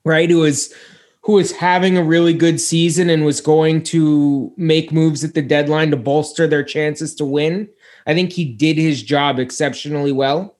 right, 0.03 0.29
who 0.29 0.39
was 0.39 0.73
who 1.21 1.33
was 1.33 1.53
having 1.53 1.97
a 1.97 2.03
really 2.03 2.33
good 2.33 2.59
season 2.59 3.09
and 3.09 3.23
was 3.23 3.39
going 3.39 3.83
to 3.83 4.51
make 4.57 4.91
moves 4.91 5.23
at 5.23 5.35
the 5.35 5.41
deadline 5.41 5.91
to 5.91 5.97
bolster 5.97 6.47
their 6.47 6.63
chances 6.63 7.15
to 7.15 7.23
win. 7.25 7.69
I 8.07 8.13
think 8.13 8.33
he 8.33 8.43
did 8.43 8.77
his 8.77 9.01
job 9.03 9.39
exceptionally 9.39 10.11
well, 10.11 10.57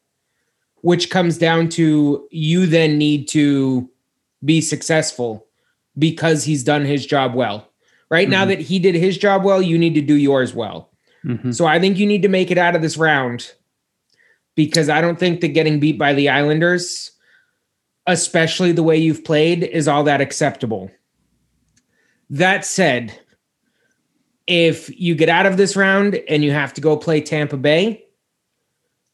which 0.83 1.09
comes 1.09 1.37
down 1.37 1.67
to 1.69 2.25
you 2.31 2.65
then 2.65 2.97
need 2.97 3.27
to 3.29 3.89
be 4.45 4.61
successful 4.61 5.46
because 5.97 6.43
he's 6.43 6.63
done 6.63 6.85
his 6.85 7.05
job 7.05 7.33
well. 7.33 7.71
Right 8.09 8.29
now 8.29 8.45
Mhm. 8.45 8.49
that 8.49 8.61
he 8.61 8.79
did 8.79 8.95
his 8.95 9.17
job 9.17 9.43
well, 9.43 9.61
you 9.61 9.77
need 9.77 9.95
to 9.95 10.01
do 10.01 10.15
yours 10.15 10.53
well. 10.53 10.91
Mhm. 11.25 11.53
So 11.53 11.65
I 11.65 11.79
think 11.79 11.97
you 11.97 12.05
need 12.05 12.21
to 12.21 12.29
make 12.29 12.51
it 12.51 12.57
out 12.57 12.75
of 12.75 12.81
this 12.81 12.97
round 12.97 13.51
because 14.55 14.89
I 14.89 15.01
don't 15.01 15.19
think 15.19 15.41
that 15.41 15.49
getting 15.49 15.79
beat 15.79 15.97
by 15.97 16.13
the 16.13 16.29
Islanders, 16.29 17.11
especially 18.05 18.71
the 18.71 18.83
way 18.83 18.97
you've 18.97 19.25
played, 19.25 19.63
is 19.63 19.87
all 19.87 20.03
that 20.05 20.21
acceptable. 20.21 20.89
That 22.29 22.63
said, 22.65 23.19
if 24.45 24.89
you 24.99 25.15
get 25.15 25.29
out 25.29 25.45
of 25.45 25.57
this 25.57 25.75
round 25.75 26.15
and 26.29 26.43
you 26.43 26.51
have 26.51 26.73
to 26.75 26.81
go 26.81 26.95
play 26.95 27.19
Tampa 27.19 27.57
Bay, 27.57 28.03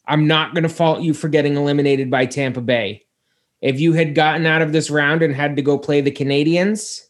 I'm 0.07 0.27
not 0.27 0.53
going 0.53 0.63
to 0.63 0.69
fault 0.69 1.01
you 1.01 1.13
for 1.13 1.29
getting 1.29 1.55
eliminated 1.55 2.11
by 2.11 2.25
Tampa 2.25 2.61
Bay. 2.61 3.02
If 3.63 3.79
you 3.79 3.93
had 3.93 4.13
gotten 4.13 4.45
out 4.45 4.61
of 4.61 4.73
this 4.73 4.89
round 4.89 5.21
and 5.21 5.33
had 5.33 5.55
to 5.55 5.61
go 5.61 5.77
play 5.77 6.01
the 6.01 6.11
Canadiens, 6.11 7.07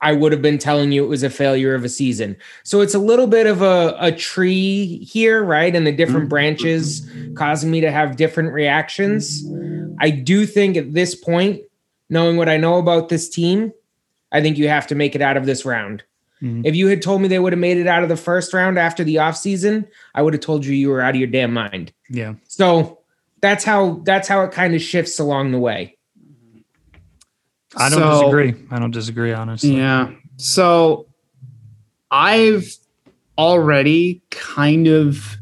I 0.00 0.12
would 0.12 0.32
have 0.32 0.42
been 0.42 0.58
telling 0.58 0.90
you 0.90 1.04
it 1.04 1.08
was 1.08 1.22
a 1.22 1.30
failure 1.30 1.72
of 1.72 1.84
a 1.84 1.88
season. 1.88 2.36
So 2.64 2.80
it's 2.80 2.94
a 2.94 2.98
little 2.98 3.28
bit 3.28 3.46
of 3.46 3.62
a, 3.62 3.96
a 4.00 4.10
tree 4.10 4.98
here, 5.04 5.44
right? 5.44 5.74
And 5.74 5.86
the 5.86 5.92
different 5.92 6.28
branches 6.28 7.08
causing 7.36 7.70
me 7.70 7.80
to 7.80 7.92
have 7.92 8.16
different 8.16 8.52
reactions. 8.52 9.44
I 10.00 10.10
do 10.10 10.46
think 10.46 10.76
at 10.76 10.92
this 10.92 11.14
point, 11.14 11.62
knowing 12.10 12.36
what 12.36 12.48
I 12.48 12.56
know 12.56 12.78
about 12.78 13.08
this 13.08 13.28
team, 13.28 13.72
I 14.32 14.42
think 14.42 14.58
you 14.58 14.68
have 14.68 14.88
to 14.88 14.96
make 14.96 15.14
it 15.14 15.22
out 15.22 15.36
of 15.36 15.46
this 15.46 15.64
round. 15.64 16.02
Mhm. 16.42 16.66
If 16.66 16.74
you 16.74 16.88
had 16.88 17.02
told 17.02 17.22
me 17.22 17.28
they 17.28 17.38
would 17.38 17.52
have 17.52 17.60
made 17.60 17.78
it 17.78 17.86
out 17.86 18.02
of 18.02 18.08
the 18.08 18.16
first 18.16 18.52
round 18.52 18.78
after 18.78 19.04
the 19.04 19.14
offseason, 19.16 19.86
I 20.12 20.22
would 20.22 20.34
have 20.34 20.42
told 20.42 20.66
you 20.66 20.74
you 20.74 20.90
were 20.90 21.00
out 21.00 21.14
of 21.14 21.20
your 21.20 21.28
damn 21.28 21.54
mind. 21.54 21.92
Yeah. 22.10 22.34
So 22.48 22.98
that's 23.46 23.62
how 23.64 24.00
that's 24.04 24.26
how 24.26 24.42
it 24.42 24.50
kind 24.50 24.74
of 24.74 24.82
shifts 24.82 25.20
along 25.20 25.52
the 25.52 25.58
way. 25.58 25.96
I 27.76 27.88
don't 27.88 28.00
So- 28.00 28.20
disagree. 28.22 28.54
I 28.70 28.78
don't 28.80 28.90
disagree, 28.90 29.32
honestly. 29.32 29.76
Yeah. 29.76 30.10
So 30.36 31.06
I've 32.10 32.66
already 33.38 34.22
kind 34.30 34.88
of 34.88 35.36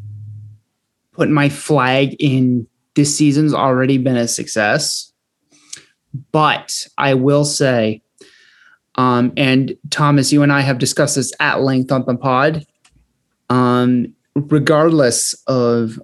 put 1.12 1.30
my 1.30 1.48
flag 1.48 2.14
in 2.18 2.66
this 2.94 3.16
season's 3.16 3.55
already 3.55 3.96
been 3.98 4.16
a 4.16 4.28
success. 4.28 5.12
But 6.30 6.86
I 6.98 7.14
will 7.14 7.44
say, 7.44 8.02
um, 8.96 9.32
and 9.36 9.74
Thomas, 9.90 10.32
you 10.32 10.42
and 10.42 10.52
I 10.52 10.61
have 10.61 10.78
discussed 10.78 11.16
this 11.16 11.32
at 11.40 11.62
length 11.62 11.90
on 11.90 12.05
the 12.07 12.16
pod. 12.16 12.66
Um, 13.50 14.14
regardless 14.34 15.34
of 15.46 16.00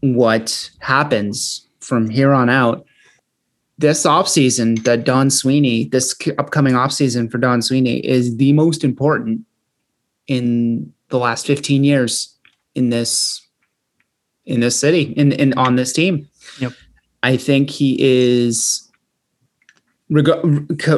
what 0.00 0.70
happens 0.80 1.66
from 1.80 2.08
here 2.08 2.32
on 2.32 2.48
out, 2.48 2.84
this 3.78 4.04
offseason 4.04 4.84
that 4.84 5.04
Don 5.04 5.30
Sweeney, 5.30 5.84
this 5.84 6.14
upcoming 6.38 6.74
offseason 6.74 7.30
for 7.30 7.38
Don 7.38 7.62
Sweeney 7.62 7.98
is 8.06 8.36
the 8.36 8.52
most 8.52 8.84
important 8.84 9.40
in 10.26 10.92
the 11.08 11.18
last 11.18 11.46
15 11.46 11.82
years 11.82 12.36
in 12.74 12.90
this 12.90 13.46
in 14.46 14.60
this 14.60 14.78
city 14.78 15.12
in, 15.16 15.32
in 15.32 15.52
on 15.54 15.76
this 15.76 15.92
team. 15.92 16.28
Yep. 16.60 16.72
I 17.22 17.36
think 17.36 17.70
he 17.70 17.96
is 18.00 18.88
reg- 20.10 20.28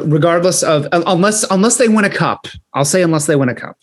regardless 0.05 0.61
of 0.61 0.87
unless 0.91 1.43
unless 1.49 1.77
they 1.77 1.87
win 1.87 2.05
a 2.05 2.09
cup. 2.09 2.47
I'll 2.73 2.85
say 2.85 3.01
unless 3.01 3.25
they 3.25 3.35
win 3.35 3.49
a 3.49 3.55
cup. 3.55 3.77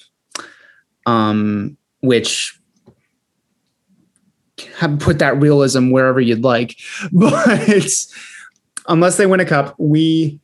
Um 1.07 1.77
which 2.03 2.60
put 5.01 5.19
that 5.19 5.41
realism 5.41 5.91
wherever 5.91 6.21
you'd 6.21 6.43
like. 6.43 6.77
But 7.13 7.81
unless 8.89 9.17
they 9.17 9.27
win 9.27 9.41
a 9.41 9.45
cup, 9.45 9.75
we 9.79 10.41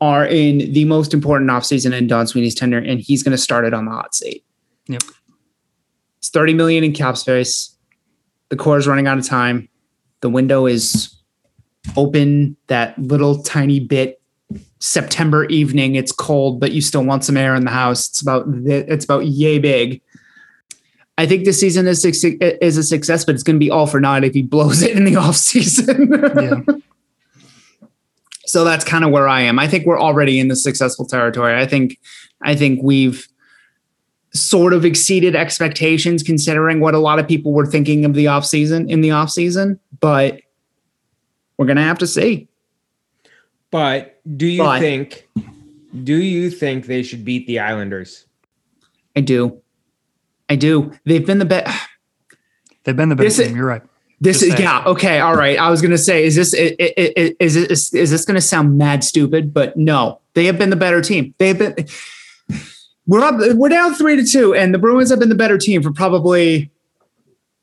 are 0.00 0.26
in 0.26 0.72
the 0.72 0.84
most 0.84 1.12
important 1.12 1.50
offseason 1.50 1.92
in 1.92 2.06
Don 2.06 2.26
Sweeney's 2.26 2.54
tenure, 2.54 2.78
and 2.78 3.00
he's 3.00 3.22
going 3.22 3.32
to 3.32 3.38
start 3.38 3.64
it 3.64 3.74
on 3.74 3.84
the 3.84 3.90
hot 3.90 4.14
seat. 4.14 4.44
Yep. 4.86 5.02
It's 6.18 6.30
30 6.30 6.54
million 6.54 6.84
in 6.84 6.92
cap 6.92 7.16
space. 7.16 7.76
The 8.48 8.56
core 8.56 8.78
is 8.78 8.86
running 8.86 9.06
out 9.06 9.18
of 9.18 9.26
time. 9.26 9.68
The 10.20 10.30
window 10.30 10.66
is 10.66 11.14
open 11.96 12.56
that 12.66 12.98
little 12.98 13.42
tiny 13.42 13.80
bit. 13.80 14.20
September 14.80 15.44
evening, 15.46 15.96
it's 15.96 16.12
cold, 16.12 16.60
but 16.60 16.72
you 16.72 16.80
still 16.80 17.04
want 17.04 17.24
some 17.24 17.36
air 17.36 17.54
in 17.54 17.64
the 17.64 17.70
house. 17.70 18.08
It's 18.08 18.22
about 18.22 18.46
it's 18.64 19.04
about 19.04 19.26
yay 19.26 19.58
big. 19.58 20.00
I 21.18 21.26
think 21.26 21.44
this 21.44 21.58
season 21.60 21.86
is 21.88 22.04
is 22.04 22.76
a 22.76 22.82
success, 22.82 23.24
but 23.24 23.34
it's 23.34 23.42
going 23.42 23.56
to 23.56 23.60
be 23.60 23.70
all 23.70 23.86
for 23.86 24.00
naught 24.00 24.24
if 24.24 24.32
he 24.34 24.42
blows 24.42 24.82
it 24.82 24.96
in 24.96 25.04
the 25.04 25.16
off 25.24 25.36
season. 25.36 26.10
Yeah. 26.12 26.60
so 28.46 28.64
that's 28.64 28.84
kind 28.84 29.04
of 29.04 29.10
where 29.10 29.28
I 29.28 29.42
am. 29.42 29.58
I 29.58 29.66
think 29.68 29.84
we're 29.84 30.00
already 30.00 30.38
in 30.38 30.48
the 30.48 30.56
successful 30.56 31.04
territory. 31.04 31.54
I 31.60 31.66
think 31.66 31.98
I 32.42 32.54
think 32.54 32.80
we've 32.82 33.28
sort 34.32 34.72
of 34.72 34.84
exceeded 34.84 35.34
expectations 35.34 36.22
considering 36.22 36.80
what 36.80 36.94
a 36.94 36.98
lot 36.98 37.18
of 37.18 37.26
people 37.26 37.52
were 37.52 37.66
thinking 37.66 38.04
of 38.04 38.14
the 38.14 38.26
offseason 38.26 38.88
in 38.88 39.00
the 39.00 39.08
offseason, 39.08 39.78
but 40.00 40.40
we're 41.56 41.66
going 41.66 41.76
to 41.78 41.82
have 41.82 41.98
to 41.98 42.06
see. 42.06 42.46
But 43.72 44.20
do 44.36 44.46
you 44.46 44.62
But- 44.62 44.80
think 44.80 45.28
do 46.04 46.14
you 46.16 46.50
think 46.50 46.86
they 46.86 47.02
should 47.02 47.24
beat 47.24 47.46
the 47.48 47.58
Islanders? 47.58 48.26
I 49.16 49.20
do. 49.20 49.60
I 50.48 50.56
do. 50.56 50.92
They've 51.04 51.26
been 51.26 51.38
the 51.38 51.44
best 51.44 51.88
They've 52.84 52.96
been 52.96 53.08
the 53.08 53.16
best 53.16 53.38
team. 53.38 53.56
You're 53.56 53.66
right. 53.66 53.82
This 54.20 54.40
Just 54.40 54.50
is 54.50 54.52
saying. 54.54 54.64
yeah 54.64 54.82
okay 54.86 55.20
all 55.20 55.36
right. 55.36 55.58
I 55.58 55.70
was 55.70 55.80
gonna 55.80 55.98
say 55.98 56.24
is 56.24 56.34
this 56.34 56.54
is 56.54 57.36
is 57.38 57.94
is 57.94 58.10
this 58.10 58.24
gonna 58.24 58.40
sound 58.40 58.78
mad 58.78 59.04
stupid? 59.04 59.52
But 59.54 59.76
no, 59.76 60.20
they 60.34 60.46
have 60.46 60.58
been 60.58 60.70
the 60.70 60.76
better 60.76 61.00
team. 61.02 61.34
They 61.38 61.48
have 61.48 61.58
been. 61.58 61.74
We're 63.06 63.20
up. 63.20 63.36
We're 63.56 63.70
down 63.70 63.94
three 63.94 64.16
to 64.16 64.24
two, 64.24 64.54
and 64.54 64.74
the 64.74 64.78
Bruins 64.78 65.08
have 65.10 65.18
been 65.18 65.30
the 65.30 65.34
better 65.34 65.56
team 65.56 65.82
for 65.82 65.92
probably 65.92 66.70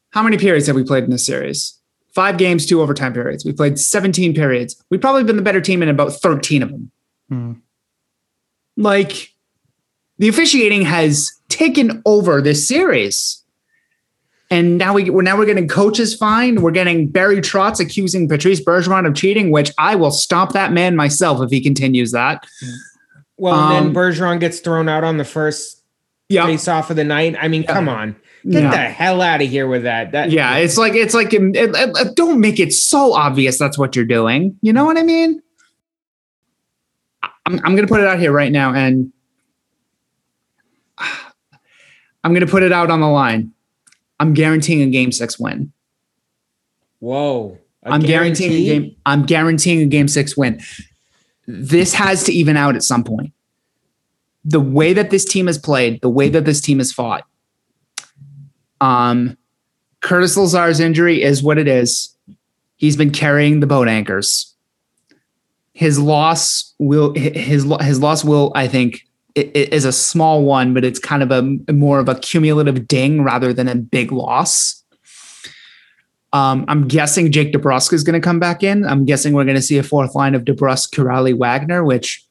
how 0.09 0.23
many 0.23 0.37
periods 0.37 0.65
have 0.67 0.75
we 0.75 0.83
played 0.83 1.03
in 1.03 1.11
this 1.11 1.25
series? 1.25 1.79
five 2.15 2.37
games, 2.37 2.65
two 2.65 2.81
overtime 2.81 3.13
periods. 3.13 3.45
We 3.45 3.51
played 3.51 3.77
17 3.77 4.33
periods. 4.33 4.81
We've 4.89 5.01
probably 5.01 5.25
been 5.25 5.35
the 5.35 5.41
better 5.41 5.59
team 5.61 5.83
in 5.83 5.89
about 5.89 6.13
13 6.13 6.63
of 6.63 6.69
them. 6.71 6.91
Hmm. 7.29 7.51
Like 8.77 9.33
the 10.17 10.29
officiating 10.29 10.83
has 10.83 11.34
taken 11.55 12.01
over 12.05 12.41
this 12.41 12.67
series. 12.67 13.41
And 14.51 14.77
now 14.77 14.93
we, 14.93 15.09
we're 15.09 15.23
now 15.23 15.37
we're 15.37 15.47
getting 15.47 15.67
coaches 15.67 16.13
fined. 16.15 16.61
We're 16.61 16.71
getting 16.71 17.07
Barry 17.07 17.37
Trotz 17.41 17.79
accusing 17.79 18.29
Patrice 18.29 18.63
Bergeron 18.63 19.07
of 19.07 19.15
cheating, 19.15 19.49
which 19.51 19.71
I 19.79 19.95
will 19.95 20.11
stomp 20.11 20.51
that 20.51 20.71
man 20.71 20.95
myself 20.95 21.41
if 21.41 21.49
he 21.49 21.61
continues 21.61 22.11
that. 22.11 22.45
Well, 23.37 23.55
and 23.55 23.87
Um, 23.87 23.93
then 23.93 23.93
Bergeron 23.95 24.39
gets 24.39 24.59
thrown 24.59 24.87
out 24.87 25.03
on 25.03 25.17
the 25.17 25.25
first 25.25 25.81
Yeah, 26.29 26.45
face 26.45 26.67
off 26.67 26.89
of 26.91 26.95
the 26.95 27.03
night. 27.03 27.35
I 27.41 27.47
mean, 27.47 27.63
come 27.63 27.89
on. 27.89 28.15
Get 28.47 28.61
Yeah. 28.63 28.71
the 28.71 28.77
hell 28.77 29.21
out 29.23 29.41
of 29.41 29.49
here 29.49 29.67
with 29.67 29.83
that. 29.83 30.11
That 30.11 30.29
yeah. 30.29 30.57
It's 30.57 30.77
like 30.77 30.93
it's 30.93 31.15
like 31.15 31.33
it- 31.33 31.55
it- 31.55 31.75
it- 31.75 32.15
don't 32.15 32.39
make 32.39 32.59
it 32.59 32.71
so 32.71 33.13
obvious 33.13 33.57
that's 33.57 33.79
what 33.79 33.95
you're 33.95 34.05
doing. 34.05 34.55
You 34.61 34.73
know 34.73 34.85
what 34.85 34.97
I 34.97 35.03
mean? 35.03 35.41
I'm, 37.23 37.55
I'm 37.65 37.75
going 37.75 37.87
to 37.87 37.87
put 37.87 37.99
it 38.01 38.07
out 38.07 38.19
here 38.19 38.31
right 38.31 38.51
now, 38.51 38.73
and 38.73 39.11
I'm 42.25 42.31
going 42.31 42.45
to 42.45 42.51
put 42.51 42.63
it 42.63 42.71
out 42.71 42.89
on 42.89 43.01
the 43.01 43.07
line. 43.07 43.51
I'm 44.19 44.33
guaranteeing 44.33 44.81
a 44.81 44.89
game 44.89 45.11
six 45.11 45.39
win. 45.39 45.71
Whoa. 46.99 47.59
I'm 47.83 48.01
guaranteeing 48.01 48.53
a 48.53 48.65
game. 48.65 48.95
I'm 49.05 49.27
guaranteeing 49.27 49.81
a 49.81 49.85
game 49.85 50.07
six 50.07 50.35
win. 50.35 50.59
This 51.45 51.93
has 51.93 52.23
to 52.23 52.33
even 52.33 52.57
out 52.57 52.75
at 52.75 52.81
some 52.81 53.03
point. 53.03 53.31
The 54.43 54.59
way 54.59 54.91
that 54.93 55.11
this 55.11 55.23
team 55.23 55.45
has 55.45 55.59
played, 55.59 56.01
the 56.01 56.09
way 56.09 56.29
that 56.29 56.45
this 56.45 56.61
team 56.61 56.79
has 56.79 56.91
fought. 56.91 57.25
Um, 58.81 59.37
Curtis 60.01 60.35
Lazar's 60.35 60.79
injury 60.79 61.21
is 61.21 61.43
what 61.43 61.59
it 61.59 61.67
is. 61.67 62.15
He's 62.77 62.97
been 62.97 63.11
carrying 63.11 63.59
the 63.59 63.67
boat 63.67 63.87
anchors. 63.87 64.51
His 65.73 65.99
loss 65.99 66.73
will 66.79 67.13
his 67.13 67.71
his 67.81 67.99
loss 67.99 68.23
will 68.23 68.51
I 68.55 68.67
think 68.67 69.05
i- 69.37 69.51
i- 69.55 69.67
a 69.85 69.91
small 69.91 70.43
one, 70.43 70.73
but 70.73 70.83
it's 70.85 70.99
kind 70.99 71.21
of 71.23 71.31
a 71.31 71.41
more 71.73 71.99
of 71.99 72.07
a 72.09 72.15
cumulative 72.15 72.87
ding 72.87 73.21
rather 73.23 73.53
than 73.53 73.67
a 73.67 73.75
big 73.75 74.11
loss. 74.11 74.81
Um, 76.33 76.65
I'm 76.67 76.87
guessing 76.87 77.31
Jake 77.31 77.53
DeBrusk 77.53 77.93
is 77.93 78.03
going 78.03 78.19
to 78.19 78.23
come 78.23 78.39
back 78.39 78.61
in. 78.61 78.85
I'm 78.85 79.05
guessing 79.05 79.33
we're 79.33 79.45
going 79.45 79.55
to 79.55 79.61
see 79.61 79.77
a 79.77 79.83
fourth 79.83 80.15
line 80.15 80.35
of 80.35 80.43
DeBrusk, 80.43 80.91
Kuraly, 80.93 81.37
Wagner, 81.37 81.83
which 81.85 82.25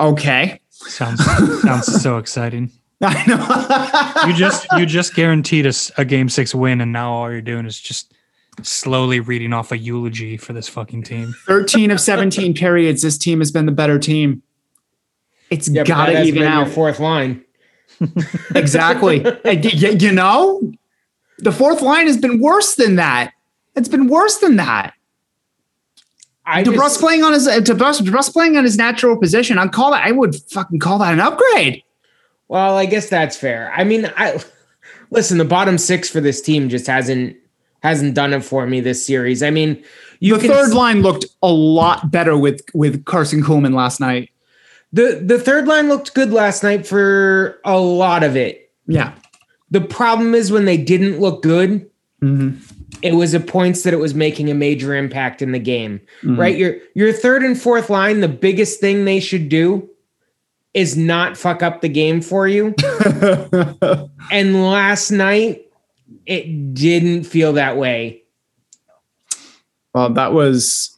okay. 0.00 0.60
Sounds 0.70 1.24
sounds 1.62 2.02
so 2.02 2.18
exciting. 2.18 2.70
I 3.02 3.26
know. 3.26 4.26
You 4.26 4.34
just 4.34 4.66
you 4.78 4.86
just 4.98 5.14
guaranteed 5.14 5.66
us 5.66 5.90
a 5.98 6.04
game 6.04 6.28
six 6.28 6.54
win, 6.54 6.80
and 6.80 6.92
now 6.92 7.12
all 7.12 7.30
you're 7.30 7.42
doing 7.42 7.66
is 7.66 7.78
just 7.78 8.14
slowly 8.62 9.20
reading 9.20 9.52
off 9.52 9.70
a 9.72 9.76
eulogy 9.78 10.36
for 10.38 10.54
this 10.54 10.66
fucking 10.68 11.02
team. 11.02 11.34
13 11.46 11.90
of 11.90 12.00
17 12.00 12.54
periods. 12.64 13.02
This 13.02 13.18
team 13.18 13.40
has 13.40 13.50
been 13.50 13.66
the 13.66 13.72
better 13.72 13.98
team. 13.98 14.42
It's 15.50 15.68
Yeah, 15.68 15.84
gotta 15.84 16.22
even 16.24 16.42
out. 16.44 16.68
fourth 16.68 16.98
line. 17.00 17.42
exactly. 18.54 19.24
And 19.44 19.64
y- 19.64 19.70
y- 19.74 19.96
you 19.98 20.12
know, 20.12 20.72
the 21.38 21.52
fourth 21.52 21.82
line 21.82 22.06
has 22.06 22.16
been 22.16 22.40
worse 22.40 22.74
than 22.74 22.96
that. 22.96 23.32
It's 23.74 23.88
been 23.88 24.08
worse 24.08 24.38
than 24.38 24.56
that. 24.56 24.94
I 26.44 26.62
DeBrusk 26.62 26.74
just, 26.76 27.00
playing 27.00 27.24
on 27.24 27.32
his 27.32 27.48
uh, 27.48 27.58
DeBrusk, 27.60 28.00
DeBrusk 28.02 28.32
playing 28.32 28.56
on 28.56 28.64
his 28.64 28.76
natural 28.76 29.16
position. 29.18 29.58
I'd 29.58 29.72
call 29.72 29.90
that. 29.90 30.04
I 30.06 30.12
would 30.12 30.36
fucking 30.50 30.78
call 30.78 30.98
that 31.00 31.12
an 31.12 31.20
upgrade. 31.20 31.82
well, 32.48 32.76
I 32.76 32.86
guess 32.86 33.08
that's 33.08 33.36
fair. 33.36 33.72
I 33.74 33.82
mean, 33.84 34.10
I 34.16 34.40
listen, 35.10 35.38
the 35.38 35.44
bottom 35.44 35.76
six 35.78 36.08
for 36.08 36.20
this 36.20 36.40
team 36.40 36.68
just 36.68 36.86
hasn't 36.86 37.36
hasn't 37.82 38.14
done 38.14 38.32
it 38.32 38.44
for 38.44 38.66
me 38.66 38.80
this 38.80 39.04
series. 39.04 39.42
I 39.42 39.50
mean, 39.50 39.82
you 40.20 40.36
the 40.38 40.48
third 40.48 40.72
line 40.72 41.02
looked 41.02 41.26
a 41.42 41.48
lot 41.52 42.10
better 42.10 42.36
with 42.38 42.62
with 42.74 43.04
Karson 43.04 43.42
Kuhlman 43.42 43.74
last 43.74 44.00
night. 44.00 44.30
The 44.96 45.20
the 45.22 45.38
third 45.38 45.68
line 45.68 45.88
looked 45.88 46.14
good 46.14 46.32
last 46.32 46.62
night 46.62 46.86
for 46.86 47.60
a 47.64 47.78
lot 47.78 48.22
of 48.22 48.34
it. 48.34 48.72
Yeah. 48.86 49.12
The 49.70 49.82
problem 49.82 50.34
is 50.34 50.50
when 50.50 50.64
they 50.64 50.76
didn't 50.76 51.20
look 51.20 51.42
good, 51.42 51.90
mm-hmm. 52.22 52.58
it 53.02 53.14
was 53.14 53.34
at 53.34 53.46
points 53.46 53.82
that 53.82 53.92
it 53.92 53.98
was 53.98 54.14
making 54.14 54.50
a 54.50 54.54
major 54.54 54.94
impact 54.94 55.42
in 55.42 55.52
the 55.52 55.58
game. 55.58 56.00
Mhm. 56.22 56.38
Right? 56.38 56.56
Your 56.56 56.76
your 56.94 57.12
third 57.12 57.42
and 57.42 57.60
fourth 57.60 57.90
line, 57.90 58.20
the 58.20 58.28
biggest 58.28 58.80
thing 58.80 59.04
they 59.04 59.20
should 59.20 59.48
do 59.48 59.88
is 60.72 60.96
not 60.96 61.36
fuck 61.36 61.62
up 61.62 61.82
the 61.82 61.88
game 61.88 62.20
for 62.20 62.48
you. 62.48 62.74
And 64.32 64.64
last 64.64 65.12
night, 65.12 65.70
it 66.26 66.74
didn't 66.74 67.24
feel 67.24 67.52
that 67.52 67.76
way. 67.76 68.24
Well, 69.94 70.10
that 70.14 70.32
was. 70.32 70.95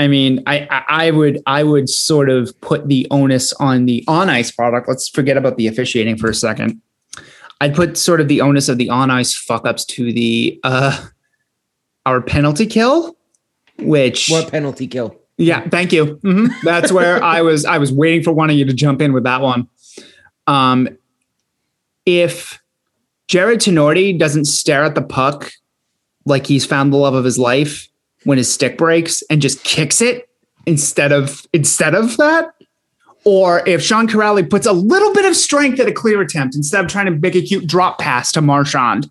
I 0.00 0.06
mean, 0.06 0.42
I, 0.46 0.84
I 0.88 1.10
would 1.10 1.42
I 1.46 1.64
would 1.64 1.88
sort 1.88 2.30
of 2.30 2.58
put 2.60 2.86
the 2.88 3.06
onus 3.10 3.52
on 3.54 3.86
the 3.86 4.04
on 4.06 4.30
ice 4.30 4.50
product. 4.52 4.88
Let's 4.88 5.08
forget 5.08 5.36
about 5.36 5.56
the 5.56 5.66
officiating 5.66 6.16
for 6.16 6.28
a 6.30 6.34
second. 6.34 6.80
I'd 7.60 7.74
put 7.74 7.98
sort 7.98 8.20
of 8.20 8.28
the 8.28 8.40
onus 8.40 8.68
of 8.68 8.78
the 8.78 8.88
on 8.90 9.10
ice 9.10 9.34
fuck 9.34 9.66
ups 9.66 9.84
to 9.86 10.12
the 10.12 10.60
uh 10.62 11.04
our 12.06 12.20
penalty 12.22 12.64
kill, 12.66 13.16
which 13.80 14.28
What 14.28 14.50
penalty 14.50 14.86
kill? 14.86 15.16
yeah, 15.36 15.68
thank 15.68 15.92
you. 15.92 16.16
Mhm. 16.22 16.48
That's 16.62 16.92
where 16.92 17.22
I 17.36 17.42
was. 17.42 17.64
I 17.64 17.78
was 17.78 17.92
waiting 17.92 18.22
for 18.22 18.32
one 18.32 18.50
of 18.50 18.56
you 18.56 18.64
to 18.66 18.72
jump 18.72 19.02
in 19.02 19.12
with 19.12 19.24
that 19.24 19.40
one. 19.40 19.68
Um, 20.46 20.88
if 22.06 22.60
Jarred 23.26 23.58
Tinordi 23.58 24.18
doesn't 24.18 24.46
stare 24.46 24.84
at 24.84 24.94
the 24.94 25.02
puck 25.02 25.50
like 26.24 26.46
he's 26.46 26.64
found 26.64 26.92
the 26.92 26.96
love 26.96 27.14
of 27.14 27.24
his 27.24 27.38
life 27.38 27.87
when 28.28 28.36
his 28.36 28.52
stick 28.52 28.76
breaks 28.76 29.22
and 29.30 29.40
just 29.40 29.64
kicks 29.64 30.00
it 30.02 30.28
instead 30.66 31.12
of 31.12 31.46
instead 31.52 31.94
of 31.94 32.16
that, 32.18 32.54
or 33.24 33.66
if 33.66 33.82
Sean 33.82 34.06
Kuraly 34.06 34.48
puts 34.48 34.66
a 34.66 34.72
little 34.72 35.14
bit 35.14 35.24
of 35.24 35.34
strength 35.34 35.80
at 35.80 35.88
a 35.88 35.92
clear 35.92 36.20
attempt 36.20 36.54
instead 36.54 36.84
of 36.84 36.90
trying 36.90 37.06
to 37.06 37.12
make 37.12 37.34
a 37.34 37.42
cute 37.42 37.66
drop 37.66 37.98
pass 37.98 38.30
to 38.32 38.42
Marchand, 38.42 39.10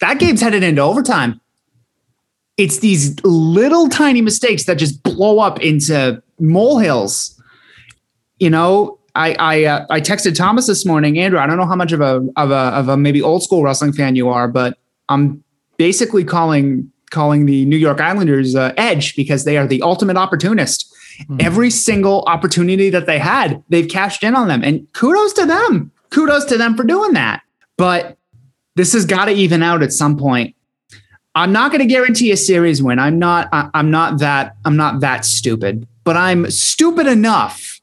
that 0.00 0.18
game's 0.18 0.40
headed 0.40 0.62
into 0.62 0.80
overtime 0.80 1.40
it's 2.56 2.78
these 2.78 3.22
little 3.24 3.88
tiny 3.88 4.22
mistakes 4.22 4.64
that 4.64 4.76
just 4.76 5.02
blow 5.02 5.40
up 5.40 5.60
into 5.60 6.22
molehills. 6.40 7.40
You 8.38 8.50
know, 8.50 8.98
I 9.14 9.36
I 9.38 9.64
uh, 9.64 9.86
I 9.90 10.00
texted 10.00 10.34
Thomas 10.34 10.66
this 10.66 10.86
morning, 10.86 11.18
Andrew. 11.18 11.38
I 11.38 11.46
don't 11.46 11.56
know 11.56 11.66
how 11.66 11.76
much 11.76 11.92
of 11.92 12.00
a 12.00 12.26
of 12.36 12.50
a 12.50 12.54
of 12.54 12.88
a 12.88 12.96
maybe 12.96 13.22
old 13.22 13.42
school 13.42 13.62
wrestling 13.62 13.92
fan 13.92 14.16
you 14.16 14.28
are, 14.28 14.48
but 14.48 14.78
I'm 15.08 15.42
basically 15.76 16.24
calling 16.24 16.90
calling 17.10 17.46
the 17.46 17.64
New 17.66 17.76
York 17.76 18.00
Islanders 18.00 18.54
uh, 18.54 18.72
edge 18.76 19.16
because 19.16 19.44
they 19.44 19.56
are 19.56 19.66
the 19.66 19.82
ultimate 19.82 20.16
opportunist. 20.16 20.92
Every 21.40 21.70
single 21.70 22.24
opportunity 22.26 22.90
that 22.90 23.06
they 23.06 23.18
had, 23.18 23.62
they've 23.70 23.88
cashed 23.88 24.22
in 24.22 24.34
on 24.34 24.48
them, 24.48 24.62
and 24.62 24.86
kudos 24.92 25.32
to 25.34 25.46
them. 25.46 25.90
Kudos 26.10 26.44
to 26.46 26.58
them 26.58 26.76
for 26.76 26.84
doing 26.84 27.14
that. 27.14 27.42
But 27.78 28.18
this 28.74 28.92
has 28.92 29.06
got 29.06 29.24
to 29.24 29.32
even 29.32 29.62
out 29.62 29.82
at 29.82 29.92
some 29.92 30.18
point. 30.18 30.54
I'm 31.34 31.52
not 31.52 31.70
going 31.70 31.80
to 31.80 31.86
guarantee 31.86 32.32
a 32.32 32.36
series 32.36 32.82
win. 32.82 32.98
I'm 32.98 33.18
not. 33.18 33.48
I, 33.52 33.70
I'm 33.74 33.90
not 33.90 34.18
that. 34.20 34.56
I'm 34.64 34.76
not 34.76 35.00
that 35.00 35.24
stupid. 35.24 35.86
But 36.04 36.16
I'm 36.16 36.50
stupid 36.50 37.06
enough 37.06 37.80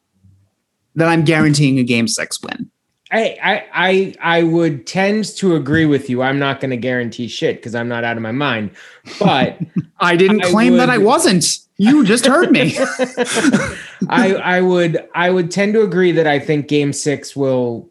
that 0.95 1.07
I'm 1.07 1.23
guaranteeing 1.23 1.79
a 1.79 1.83
game 1.83 2.07
six 2.07 2.41
win. 2.41 2.69
I 3.13 3.37
I 3.43 3.65
I, 3.73 4.15
I 4.37 4.43
would 4.43 4.87
tend 4.87 5.25
to 5.37 5.55
agree 5.55 5.85
with 5.85 6.09
you. 6.09 6.23
I'm 6.23 6.39
not 6.39 6.59
going 6.59 6.71
to 6.71 6.77
guarantee 6.77 7.27
shit 7.27 7.57
because 7.57 7.75
I'm 7.75 7.87
not 7.87 8.03
out 8.03 8.17
of 8.17 8.23
my 8.23 8.31
mind. 8.31 8.71
But 9.19 9.59
I 9.99 10.15
didn't 10.15 10.43
I 10.43 10.49
claim 10.49 10.77
that 10.77 10.89
I 10.89 10.97
wasn't. 10.97 11.45
You 11.77 12.03
just 12.03 12.25
heard 12.25 12.51
me. 12.51 12.75
I 14.09 14.35
I 14.35 14.61
would 14.61 15.07
I 15.13 15.29
would 15.29 15.51
tend 15.51 15.73
to 15.73 15.83
agree 15.83 16.11
that 16.13 16.25
I 16.25 16.39
think 16.39 16.67
Game 16.67 16.91
Six 16.91 17.35
will 17.35 17.89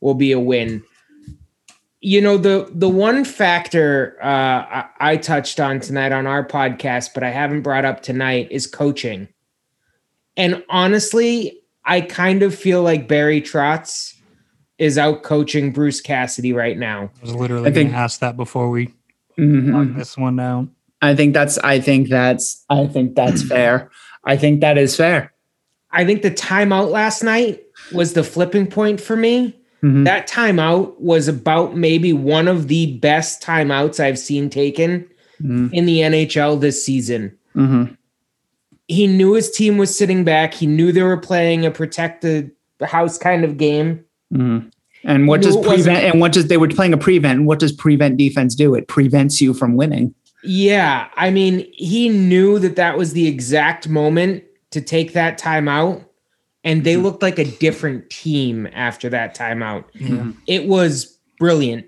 will 0.00 0.14
be 0.14 0.30
a 0.30 0.40
win. 0.40 0.84
You 2.00 2.20
know 2.20 2.38
the 2.38 2.70
the 2.72 2.88
one 2.88 3.24
factor 3.24 4.18
uh, 4.22 4.26
I, 4.26 4.84
I 5.00 5.16
touched 5.16 5.58
on 5.58 5.80
tonight 5.80 6.12
on 6.12 6.28
our 6.28 6.46
podcast, 6.46 7.10
but 7.12 7.24
I 7.24 7.30
haven't 7.30 7.62
brought 7.62 7.84
up 7.84 8.02
tonight 8.02 8.48
is 8.52 8.68
coaching. 8.68 9.28
And 10.36 10.64
honestly, 10.70 11.60
I 11.84 12.02
kind 12.02 12.44
of 12.44 12.54
feel 12.54 12.82
like 12.82 13.08
Barry 13.08 13.42
Trotz 13.42 14.14
is 14.80 14.98
out 14.98 15.22
coaching 15.22 15.70
Bruce 15.72 16.00
Cassidy 16.00 16.52
right 16.52 16.76
now. 16.76 17.10
I 17.20 17.22
was 17.26 17.34
literally 17.34 17.68
I 17.68 17.70
going 17.70 17.86
think- 17.86 17.90
to 17.90 17.96
ask 17.98 18.18
that 18.20 18.36
before 18.36 18.70
we 18.70 18.88
Mhm. 19.38 19.64
knock 19.66 19.96
this 19.96 20.16
one 20.16 20.36
down. 20.36 20.70
I 21.02 21.14
think 21.14 21.32
that's. 21.34 21.56
I 21.58 21.78
think 21.80 22.08
that's. 22.08 22.64
I 22.68 22.86
think 22.86 23.14
that's 23.14 23.42
fair. 23.54 23.90
I 24.24 24.36
think 24.36 24.60
that 24.62 24.76
is 24.78 24.96
fair. 24.96 25.32
I 25.92 26.04
think 26.04 26.22
the 26.22 26.30
timeout 26.30 26.90
last 26.90 27.22
night 27.22 27.62
was 27.92 28.12
the 28.12 28.22
flipping 28.24 28.66
point 28.66 29.00
for 29.00 29.16
me. 29.16 29.56
Mhm. 29.82 30.04
That 30.04 30.28
timeout 30.28 31.00
was 31.00 31.26
about 31.26 31.76
maybe 31.76 32.12
one 32.12 32.48
of 32.48 32.68
the 32.68 32.98
best 32.98 33.42
timeouts 33.42 33.98
I've 33.98 34.18
seen 34.18 34.50
taken 34.50 35.06
Mhm. 35.42 35.72
in 35.72 35.86
the 35.86 36.02
NHL 36.02 36.56
this 36.56 36.84
season. 36.84 37.32
Mhm. 37.56 37.96
He 38.88 39.06
knew 39.06 39.32
his 39.34 39.50
team 39.50 39.78
was 39.78 39.96
sitting 39.96 40.22
back. 40.24 40.52
He 40.54 40.66
knew 40.66 40.92
they 40.92 41.02
were 41.02 41.16
playing 41.16 41.64
a 41.64 41.70
protect 41.70 42.22
the 42.22 42.50
the 42.78 42.86
house 42.86 43.16
kind 43.18 43.44
of 43.44 43.56
game. 43.58 44.00
Mhm. 44.32 44.70
And 45.04 45.26
what 45.26 45.42
does 45.42 45.56
prevent? 45.56 46.04
And 46.04 46.20
what 46.20 46.32
does 46.32 46.48
they 46.48 46.56
were 46.56 46.68
playing 46.68 46.92
a 46.92 46.98
prevent? 46.98 47.44
What 47.44 47.58
does 47.58 47.72
prevent 47.72 48.16
defense 48.16 48.54
do? 48.54 48.74
It 48.74 48.88
prevents 48.88 49.40
you 49.40 49.54
from 49.54 49.76
winning. 49.76 50.14
Yeah, 50.42 51.08
I 51.16 51.30
mean, 51.30 51.66
he 51.72 52.08
knew 52.08 52.58
that 52.58 52.76
that 52.76 52.96
was 52.96 53.12
the 53.12 53.26
exact 53.26 53.88
moment 53.88 54.44
to 54.70 54.80
take 54.80 55.12
that 55.12 55.38
timeout, 55.38 56.04
and 56.64 56.84
they 56.84 56.96
looked 56.96 57.22
like 57.22 57.38
a 57.38 57.44
different 57.44 58.08
team 58.10 58.66
after 58.72 59.08
that 59.10 59.36
timeout. 59.36 59.84
It 60.46 60.66
was 60.66 61.18
brilliant. 61.38 61.86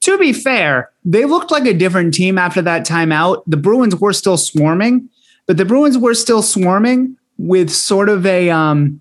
To 0.00 0.18
be 0.18 0.32
fair, 0.32 0.90
they 1.04 1.26
looked 1.26 1.50
like 1.50 1.66
a 1.66 1.74
different 1.74 2.14
team 2.14 2.38
after 2.38 2.62
that 2.62 2.86
timeout. 2.86 3.42
The 3.46 3.58
Bruins 3.58 3.94
were 3.96 4.12
still 4.12 4.38
swarming, 4.38 5.08
but 5.46 5.56
the 5.56 5.64
Bruins 5.64 5.98
were 5.98 6.14
still 6.14 6.42
swarming 6.42 7.16
with 7.38 7.70
sort 7.70 8.08
of 8.08 8.24
a 8.24 8.50
um, 8.50 9.00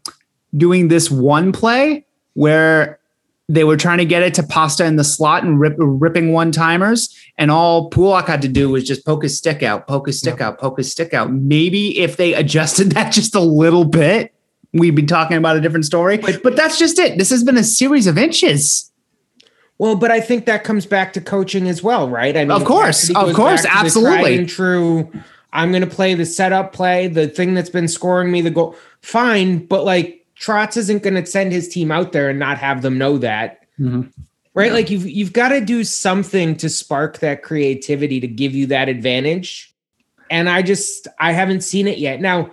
doing 0.57 0.89
this 0.89 1.09
one 1.09 1.51
play 1.51 2.04
where 2.35 2.99
they 3.47 3.63
were 3.63 3.77
trying 3.77 3.99
to 3.99 4.05
get 4.05 4.23
it 4.23 4.33
to 4.35 4.43
Pasta 4.43 4.85
in 4.85 4.95
the 4.95 5.03
slot 5.03 5.43
and 5.43 5.59
rip, 5.59 5.75
ripping 5.77 6.31
one 6.31 6.51
timers, 6.51 7.15
and 7.37 7.51
all 7.51 7.89
Pelech 7.89 8.25
had 8.25 8.41
to 8.43 8.47
do 8.47 8.69
was 8.69 8.83
just 8.83 9.05
poke 9.05 9.23
his 9.23 9.37
stick 9.37 9.61
out, 9.61 9.87
poke 9.87 10.07
his 10.07 10.19
stick 10.19 10.41
out, 10.41 10.59
poke 10.59 10.77
his 10.77 10.91
stick 10.91 11.13
out. 11.13 11.31
Maybe 11.31 11.99
if 11.99 12.17
they 12.17 12.33
adjusted 12.33 12.91
that 12.93 13.11
just 13.11 13.35
a 13.35 13.39
little 13.39 13.85
bit, 13.85 14.33
we'd 14.73 14.95
be 14.95 15.03
talking 15.03 15.37
about 15.37 15.57
a 15.57 15.61
different 15.61 15.85
story. 15.85 16.17
But 16.17 16.43
but 16.43 16.55
that's 16.55 16.79
just 16.79 16.97
it. 16.99 17.17
This 17.17 17.29
has 17.29 17.43
been 17.43 17.57
a 17.57 17.63
series 17.63 18.07
of 18.07 18.17
inches. 18.17 18.91
Well, 19.77 19.95
but 19.95 20.09
I 20.09 20.21
think 20.21 20.45
that 20.45 20.63
comes 20.63 20.85
back 20.85 21.11
to 21.13 21.21
coaching 21.21 21.67
as 21.67 21.83
well, 21.83 22.09
right? 22.09 22.35
I 22.35 22.45
mean, 22.45 22.51
Of 22.51 22.63
course, 22.63 23.09
of 23.09 23.33
course, 23.33 23.63
back 23.63 23.85
to 23.85 23.91
the 23.91 23.99
absolutely. 23.99 24.45
true. 24.45 25.11
I'm 25.51 25.71
going 25.71 25.83
to 25.83 25.89
play 25.89 26.13
the 26.15 26.25
setup 26.25 26.73
play, 26.73 27.07
the 27.07 27.27
thing 27.27 27.53
that's 27.53 27.69
been 27.69 27.87
scoring 27.87 28.31
me 28.31 28.41
the 28.41 28.51
goal. 28.51 28.75
Fine, 29.01 29.65
but 29.67 29.83
like 29.83 30.24
Trotz 30.39 30.77
isn't 30.77 31.03
going 31.03 31.15
to 31.15 31.25
send 31.25 31.51
his 31.51 31.67
team 31.69 31.91
out 31.91 32.11
there 32.11 32.29
and 32.29 32.39
not 32.39 32.57
have 32.57 32.81
them 32.81 32.97
know 32.97 33.17
that, 33.19 33.61
Mhm. 33.79 34.11
right? 34.53 34.71
Like 34.73 34.89
you've 34.89 35.07
you've 35.09 35.33
got 35.33 35.49
to 35.49 35.61
do 35.61 35.83
something 35.83 36.55
to 36.57 36.69
spark 36.69 37.19
that 37.19 37.41
creativity 37.43 38.19
to 38.19 38.27
give 38.27 38.53
you 38.53 38.67
that 38.67 38.89
advantage. 38.89 39.73
And 40.29 40.49
I 40.49 40.61
just 40.61 41.07
I 41.19 41.31
haven't 41.31 41.61
seen 41.61 41.87
it 41.87 41.97
yet. 41.99 42.19
Now, 42.19 42.51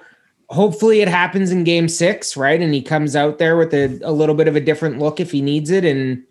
hopefully, 0.49 1.01
it 1.01 1.09
happens 1.09 1.51
in 1.51 1.65
Game 1.65 1.89
Six, 1.89 2.37
right? 2.37 2.61
And 2.61 2.73
he 2.75 2.83
comes 2.83 3.17
out 3.17 3.39
there 3.39 3.57
with 3.57 3.73
a, 3.75 3.99
a 4.05 4.13
little 4.13 4.35
bit 4.35 4.49
of 4.49 4.55
a 4.57 4.61
different 4.61 4.99
look 4.99 5.19
if 5.21 5.31
he 5.33 5.41
needs 5.43 5.71
it, 5.71 5.85
and 5.85 6.23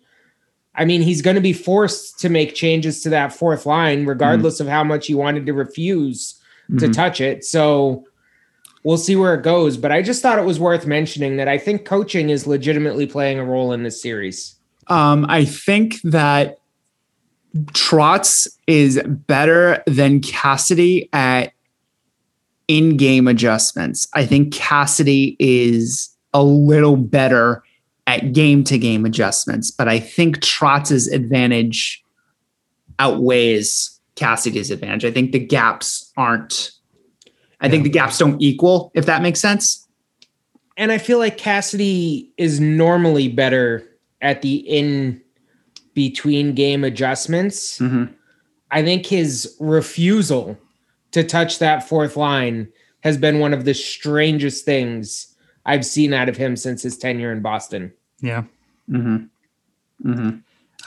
I 0.74 0.86
mean, 0.86 1.02
he's 1.02 1.22
going 1.22 1.36
to 1.36 1.42
be 1.42 1.52
forced 1.52 2.18
to 2.20 2.30
make 2.30 2.56
changes 2.56 3.02
to 3.02 3.10
that 3.10 3.34
fourth 3.34 3.66
line, 3.66 4.06
regardless 4.06 4.62
of 4.62 4.68
how 4.68 4.86
much 4.86 5.08
he 5.08 5.14
wanted 5.14 5.46
to 5.48 5.54
refuse 5.54 6.36
to 6.80 6.88
Mhm. 6.88 6.94
touch 6.94 7.20
it. 7.20 7.44
So 7.44 8.06
we'll 8.84 8.98
see 8.98 9.16
where 9.16 9.34
it 9.36 9.44
goes. 9.44 9.78
But 9.78 9.92
I 9.92 10.02
just 10.02 10.22
thought 10.22 10.40
it 10.40 10.46
was 10.46 10.60
worth 10.60 10.86
mentioning 10.86 11.38
that 11.38 11.48
I 11.48 11.58
think 11.58 11.86
coaching 11.86 12.30
is 12.30 12.48
legitimately 12.48 13.08
playing 13.08 13.40
a 13.40 13.46
role 13.46 13.72
in 13.74 13.84
this 13.84 14.02
series. 14.02 14.56
Um, 14.88 15.26
I 15.30 15.46
think 15.46 16.02
that 16.02 16.58
Trotz 17.74 18.48
is 18.68 19.02
better 19.06 19.84
than 19.86 20.22
Cassidy 20.22 21.10
at 21.14 21.54
in-game 22.68 23.28
adjustments. 23.28 24.08
I 24.14 24.26
think 24.26 24.54
Cassidy 24.54 25.36
is 25.40 26.10
a 26.34 26.44
little 26.44 26.96
better 26.96 27.64
at 28.08 28.34
game-to-game 28.34 29.06
adjustments, 29.06 29.70
but 29.70 29.88
I 29.88 30.00
think 30.00 30.40
Trotz's 30.40 31.08
advantage 31.08 32.04
outweighs 33.00 34.00
Cassidy's 34.16 34.72
advantage. 34.72 35.06
I 35.06 35.12
think 35.12 35.32
the 35.32 35.40
gaps 35.40 36.12
aren't. 36.18 36.72
I 37.62 37.70
think 37.70 37.84
the 37.84 37.90
gaps 37.90 38.18
don't 38.18 38.42
equal, 38.42 38.92
if 38.96 39.06
that 39.06 39.22
makes 39.22 39.40
sense. 39.40 39.88
And 40.78 40.92
I 40.92 40.98
feel 40.98 41.20
like 41.20 41.38
Cassidy 41.38 42.32
is 42.38 42.60
normally 42.60 43.28
better 43.28 43.88
at 44.22 44.42
the 44.42 44.56
in 44.56 45.22
between 45.94 46.54
game 46.56 46.84
adjustments. 46.84 47.78
Mhm. 47.80 48.10
I 48.72 48.82
think 48.84 49.06
his 49.06 49.56
refusal 49.60 50.58
to 51.12 51.24
touch 51.24 51.60
that 51.60 51.88
fourth 51.88 52.16
line 52.18 52.68
has 53.04 53.18
been 53.18 53.40
one 53.40 53.54
of 53.54 53.66
the 53.66 53.74
strangest 53.74 54.64
things 54.66 55.28
I've 55.66 55.86
seen 55.86 56.14
out 56.14 56.30
of 56.30 56.38
him 56.38 56.56
since 56.56 56.82
his 56.82 56.98
tenure 56.98 57.32
in 57.32 57.42
Boston. 57.42 57.92
Yeah. 58.22 58.44
Mm-hmm. 58.90 60.10
Mm-hmm. 60.10 60.38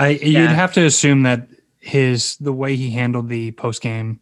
I 0.01 0.09
you'd 0.09 0.23
Yeah. 0.33 0.53
have 0.55 0.73
to 0.75 0.85
assume 0.85 1.23
that 1.23 1.47
his 1.79 2.37
the 2.39 2.53
way 2.53 2.75
he 2.75 2.91
handled 2.91 3.29
the 3.29 3.53
post 3.53 3.83
game 3.83 4.19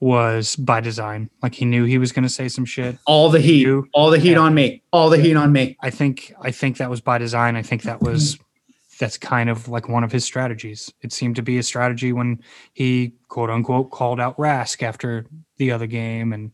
was 0.00 0.56
by 0.56 0.80
design. 0.80 1.30
Like 1.42 1.54
he 1.54 1.64
knew 1.64 1.84
he 1.84 1.98
was 1.98 2.12
going 2.12 2.24
to 2.24 2.28
say 2.28 2.48
some 2.48 2.64
shit. 2.64 2.98
All 3.06 3.30
the 3.30 3.40
heat, 3.40 3.62
You- 3.62 3.88
all 3.92 4.10
the 4.10 4.18
heat 4.18 4.36
on 4.36 4.54
me, 4.54 4.82
all 4.92 5.08
the 5.10 5.18
heat 5.18 5.36
on 5.36 5.52
me. 5.52 5.76
I 5.80 5.90
think 5.90 6.34
I 6.40 6.50
think 6.50 6.78
that 6.78 6.90
was 6.90 7.00
by 7.00 7.18
design. 7.18 7.56
I 7.56 7.62
think 7.62 7.82
that 7.82 8.00
was 8.00 8.34
mm-hmm. 8.34 8.44
that's 9.00 9.18
kind 9.18 9.48
of 9.48 9.68
like 9.68 9.88
one 9.88 10.04
of 10.04 10.12
his 10.12 10.24
strategies. 10.24 10.92
It 11.02 11.12
seemed 11.12 11.36
to 11.36 11.42
be 11.42 11.58
a 11.58 11.62
strategy 11.62 12.12
when 12.12 12.42
he 12.72 13.14
quote 13.28 13.50
unquote 13.50 13.90
called 13.90 14.20
out 14.20 14.36
Rask 14.36 14.82
after 14.82 15.26
the 15.56 15.70
other 15.70 15.86
game 15.86 16.32
and 16.32 16.52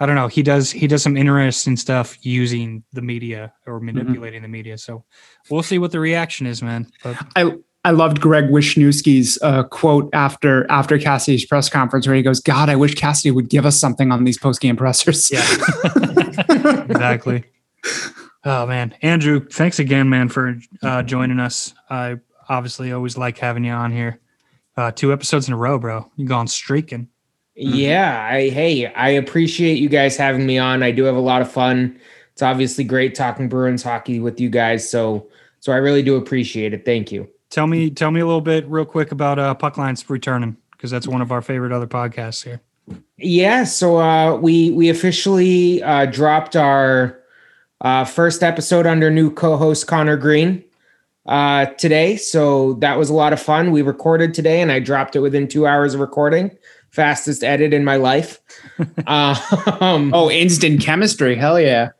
I 0.00 0.06
don't 0.06 0.16
know. 0.16 0.26
He 0.26 0.42
does 0.42 0.72
he 0.72 0.88
does 0.88 1.02
some 1.02 1.16
interesting 1.16 1.76
stuff 1.76 2.18
using 2.26 2.82
the 2.92 3.02
media 3.02 3.52
or 3.66 3.78
manipulating 3.78 4.38
mm-hmm. 4.38 4.42
the 4.42 4.48
media. 4.48 4.78
So 4.78 5.04
we'll 5.48 5.62
see 5.62 5.78
what 5.78 5.92
the 5.92 6.00
reaction 6.00 6.46
is, 6.46 6.60
man. 6.60 6.90
But 7.04 7.24
I 7.36 7.52
I 7.84 7.90
loved 7.90 8.20
Greg 8.20 8.44
Wyshynski's 8.44 9.38
uh, 9.42 9.64
quote 9.64 10.08
after 10.12 10.70
after 10.70 10.98
Cassidy's 10.98 11.44
press 11.44 11.68
conference 11.68 12.06
where 12.06 12.14
he 12.14 12.22
goes, 12.22 12.38
"God, 12.38 12.68
I 12.68 12.76
wish 12.76 12.94
Cassidy 12.94 13.32
would 13.32 13.48
give 13.48 13.66
us 13.66 13.78
something 13.78 14.12
on 14.12 14.24
these 14.24 14.38
post 14.38 14.60
game 14.60 14.76
pressers." 14.76 15.30
Yeah. 15.30 15.40
exactly. 16.88 17.44
Oh 18.44 18.66
man, 18.66 18.94
Andrew, 19.02 19.44
thanks 19.48 19.78
again, 19.78 20.08
man, 20.08 20.28
for 20.28 20.56
uh, 20.82 21.02
joining 21.02 21.40
us. 21.40 21.74
I 21.90 22.18
obviously 22.48 22.92
always 22.92 23.16
like 23.16 23.38
having 23.38 23.64
you 23.64 23.72
on 23.72 23.90
here. 23.90 24.20
Uh, 24.76 24.90
two 24.90 25.12
episodes 25.12 25.48
in 25.48 25.54
a 25.54 25.56
row, 25.56 25.78
bro. 25.78 26.10
You 26.16 26.26
gone 26.26 26.46
streaking. 26.46 27.08
Yeah, 27.54 28.28
I 28.30 28.48
hey, 28.48 28.86
I 28.86 29.10
appreciate 29.10 29.78
you 29.78 29.88
guys 29.88 30.16
having 30.16 30.46
me 30.46 30.56
on. 30.56 30.84
I 30.84 30.92
do 30.92 31.04
have 31.04 31.16
a 31.16 31.20
lot 31.20 31.42
of 31.42 31.50
fun. 31.50 31.98
It's 32.32 32.42
obviously 32.42 32.84
great 32.84 33.14
talking 33.14 33.48
Bruins 33.48 33.82
hockey 33.82 34.20
with 34.20 34.40
you 34.40 34.50
guys. 34.50 34.88
So 34.88 35.28
so 35.58 35.72
I 35.72 35.76
really 35.76 36.02
do 36.02 36.14
appreciate 36.16 36.72
it. 36.72 36.84
Thank 36.84 37.10
you. 37.10 37.28
Tell 37.52 37.66
me, 37.66 37.90
tell 37.90 38.10
me 38.10 38.20
a 38.20 38.24
little 38.24 38.40
bit, 38.40 38.66
real 38.66 38.86
quick, 38.86 39.12
about 39.12 39.38
uh, 39.38 39.52
Puck 39.52 39.76
Lines 39.76 40.08
returning 40.08 40.56
because 40.70 40.90
that's 40.90 41.06
one 41.06 41.20
of 41.20 41.30
our 41.30 41.42
favorite 41.42 41.70
other 41.70 41.86
podcasts 41.86 42.42
here. 42.42 42.62
Yeah, 43.18 43.64
so 43.64 43.98
uh, 43.98 44.36
we 44.36 44.70
we 44.70 44.88
officially 44.88 45.82
uh, 45.82 46.06
dropped 46.06 46.56
our 46.56 47.20
uh, 47.82 48.06
first 48.06 48.42
episode 48.42 48.86
under 48.86 49.10
new 49.10 49.30
co-host 49.30 49.86
Connor 49.86 50.16
Green 50.16 50.64
uh, 51.26 51.66
today. 51.66 52.16
So 52.16 52.72
that 52.74 52.98
was 52.98 53.10
a 53.10 53.14
lot 53.14 53.34
of 53.34 53.40
fun. 53.40 53.70
We 53.70 53.82
recorded 53.82 54.32
today, 54.32 54.62
and 54.62 54.72
I 54.72 54.80
dropped 54.80 55.14
it 55.14 55.20
within 55.20 55.46
two 55.46 55.66
hours 55.66 55.92
of 55.92 56.00
recording. 56.00 56.56
Fastest 56.88 57.44
edit 57.44 57.74
in 57.74 57.84
my 57.84 57.96
life. 57.96 58.40
um, 59.06 60.10
Oh, 60.14 60.30
instant 60.30 60.80
chemistry. 60.80 61.36
Hell 61.36 61.60
yeah. 61.60 61.90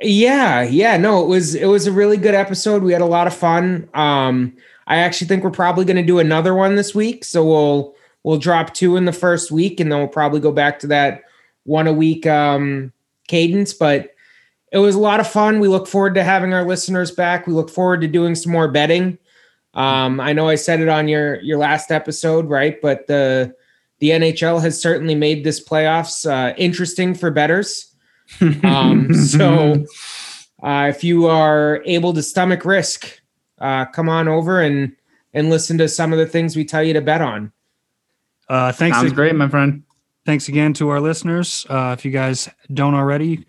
yeah, 0.00 0.62
yeah. 0.62 0.96
No, 0.96 1.20
it 1.24 1.26
was 1.26 1.56
it 1.56 1.66
was 1.66 1.88
a 1.88 1.92
really 1.92 2.16
good 2.16 2.34
episode. 2.34 2.84
We 2.84 2.92
had 2.92 3.02
a 3.02 3.06
lot 3.06 3.26
of 3.26 3.34
fun. 3.34 3.88
Um, 3.92 4.56
I 4.90 4.96
actually 4.96 5.28
think 5.28 5.44
we're 5.44 5.50
probably 5.52 5.84
going 5.84 5.96
to 5.98 6.02
do 6.02 6.18
another 6.18 6.52
one 6.52 6.74
this 6.74 6.96
week. 6.96 7.24
So 7.24 7.46
we'll 7.46 7.94
we'll 8.24 8.38
drop 8.38 8.74
two 8.74 8.96
in 8.96 9.04
the 9.04 9.12
first 9.12 9.52
week, 9.52 9.78
and 9.78 9.90
then 9.90 10.00
we'll 10.00 10.08
probably 10.08 10.40
go 10.40 10.50
back 10.50 10.80
to 10.80 10.88
that 10.88 11.22
one 11.62 11.86
a 11.86 11.92
week 11.92 12.26
um, 12.26 12.92
cadence. 13.28 13.72
But 13.72 14.10
it 14.72 14.78
was 14.78 14.96
a 14.96 15.00
lot 15.00 15.20
of 15.20 15.28
fun. 15.28 15.60
We 15.60 15.68
look 15.68 15.86
forward 15.86 16.16
to 16.16 16.24
having 16.24 16.52
our 16.52 16.64
listeners 16.64 17.12
back. 17.12 17.46
We 17.46 17.52
look 17.52 17.70
forward 17.70 18.00
to 18.00 18.08
doing 18.08 18.34
some 18.34 18.50
more 18.50 18.68
betting. 18.68 19.16
Um, 19.74 20.18
I 20.18 20.32
know 20.32 20.48
I 20.48 20.56
said 20.56 20.80
it 20.80 20.88
on 20.88 21.06
your 21.06 21.40
your 21.40 21.58
last 21.58 21.92
episode, 21.92 22.48
right? 22.48 22.82
But 22.82 23.06
the 23.06 23.54
the 24.00 24.10
NHL 24.10 24.60
has 24.60 24.82
certainly 24.82 25.14
made 25.14 25.44
this 25.44 25.62
playoffs 25.62 26.28
uh, 26.28 26.52
interesting 26.56 27.14
for 27.14 27.30
betters. 27.30 27.86
Um, 28.62 29.12
so 29.12 29.84
uh, 30.62 30.86
if 30.88 31.02
you 31.02 31.26
are 31.26 31.82
able 31.84 32.12
to 32.14 32.22
stomach 32.22 32.64
risk, 32.64 33.19
uh, 33.60 33.84
come 33.86 34.08
on 34.08 34.28
over 34.28 34.60
and 34.60 34.94
and 35.32 35.48
listen 35.50 35.78
to 35.78 35.88
some 35.88 36.12
of 36.12 36.18
the 36.18 36.26
things 36.26 36.56
we 36.56 36.64
tell 36.64 36.82
you 36.82 36.92
to 36.94 37.00
bet 37.00 37.20
on. 37.20 37.52
Uh, 38.48 38.72
thanks, 38.72 38.96
Sounds 38.96 39.12
great, 39.12 39.34
my 39.36 39.48
friend. 39.48 39.84
thanks 40.26 40.48
again 40.48 40.72
to 40.74 40.88
our 40.88 41.00
listeners. 41.00 41.64
Uh, 41.68 41.94
if 41.96 42.04
you 42.04 42.10
guys 42.10 42.48
don't 42.74 42.94
already, 42.94 43.46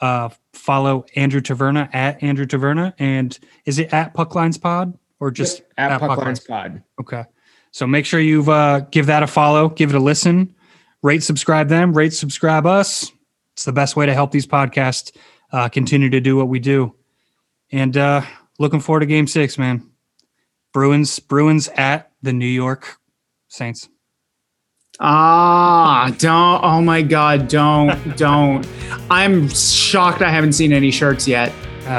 uh, 0.00 0.28
follow 0.52 1.04
Andrew 1.16 1.40
Taverna 1.40 1.92
at 1.92 2.22
Andrew 2.22 2.46
Taverna, 2.46 2.94
and 2.98 3.36
is 3.64 3.78
it 3.78 3.92
at 3.92 4.14
Puck 4.14 4.34
Lines 4.34 4.56
Pod 4.58 4.96
or 5.18 5.30
just 5.30 5.62
At 5.76 5.98
Puck 5.98 6.10
Puck 6.10 6.18
Lines? 6.18 6.26
Lines 6.26 6.40
Pod. 6.40 6.82
Okay. 7.00 7.24
So 7.72 7.86
make 7.88 8.06
sure 8.06 8.20
you've 8.20 8.48
uh, 8.48 8.80
give 8.92 9.06
that 9.06 9.24
a 9.24 9.26
follow, 9.26 9.68
give 9.68 9.90
it 9.90 9.96
a 9.96 10.00
listen, 10.00 10.54
rate, 11.02 11.24
subscribe 11.24 11.68
them, 11.68 11.92
rate, 11.92 12.12
subscribe 12.12 12.66
us. 12.66 13.10
It's 13.54 13.64
the 13.64 13.72
best 13.72 13.96
way 13.96 14.06
to 14.06 14.14
help 14.14 14.30
these 14.30 14.46
podcasts 14.46 15.10
uh, 15.50 15.68
continue 15.68 16.10
to 16.10 16.20
do 16.20 16.36
what 16.36 16.48
we 16.48 16.60
do. 16.60 16.94
And 17.72 17.96
uh, 17.96 18.22
looking 18.58 18.80
forward 18.80 19.00
to 19.00 19.06
Game 19.06 19.26
Six, 19.26 19.58
man. 19.58 19.90
Bruins, 20.72 21.18
Bruins 21.20 21.68
at 21.76 22.10
the 22.22 22.32
New 22.32 22.46
York 22.46 22.96
Saints. 23.48 23.88
Ah, 25.00 26.12
don't. 26.18 26.62
Oh 26.64 26.80
my 26.80 27.02
God, 27.02 27.48
don't, 27.48 28.16
don't. 28.16 28.66
I'm 29.10 29.48
shocked 29.48 30.22
I 30.22 30.30
haven't 30.30 30.52
seen 30.52 30.72
any 30.72 30.90
shirts 30.90 31.26
yet. 31.26 31.52
Uh, 31.86 31.90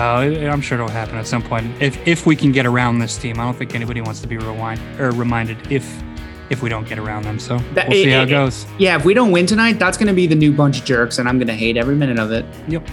I'm 0.49 0.62
sure 0.62 0.78
it'll 0.78 0.89
happen 0.89 1.16
at 1.18 1.28
some 1.28 1.43
point. 1.43 1.68
If 1.82 2.06
if 2.08 2.26
we 2.26 2.36
can 2.36 2.51
get 2.51 2.66
around 2.66 2.99
this 2.99 3.18
team, 3.18 3.39
I 3.39 3.43
don't 3.43 3.56
think 3.58 3.76
anybody 3.76 4.01
wants 4.01 4.22
to 4.22 4.28
be 4.28 4.38
rewind 4.38 4.80
or 4.99 5.12
reminded 5.12 5.72
if 5.72 6.01
if 6.49 6.62
we 6.64 6.70
don't 6.70 6.88
get 6.88 6.97
around 6.97 7.24
them. 7.24 7.38
So 7.39 7.58
That- 7.74 7.89
we'll 7.89 8.03
see 8.03 8.10
it- 8.10 8.14
how 8.14 8.22
it- 8.22 8.28
it 8.28 8.32
goes. 8.32 8.66
Yeah, 8.78 8.95
if 8.95 9.03
we 9.06 9.14
don't 9.14 9.32
win 9.32 9.45
tonight, 9.45 9.78
that's 9.80 9.97
going 9.97 10.08
to 10.08 10.14
be 10.14 10.26
the 10.28 10.36
new 10.36 10.51
bunch 10.53 10.80
of 10.80 10.86
jerks, 10.86 11.18
and 11.18 11.28
I'm 11.28 11.38
going 11.38 11.47
to 11.47 11.53
hate 11.56 11.76
every 11.78 11.95
minute 11.95 12.18
of 12.20 12.32
it. 12.32 12.45
Yep. 12.68 12.88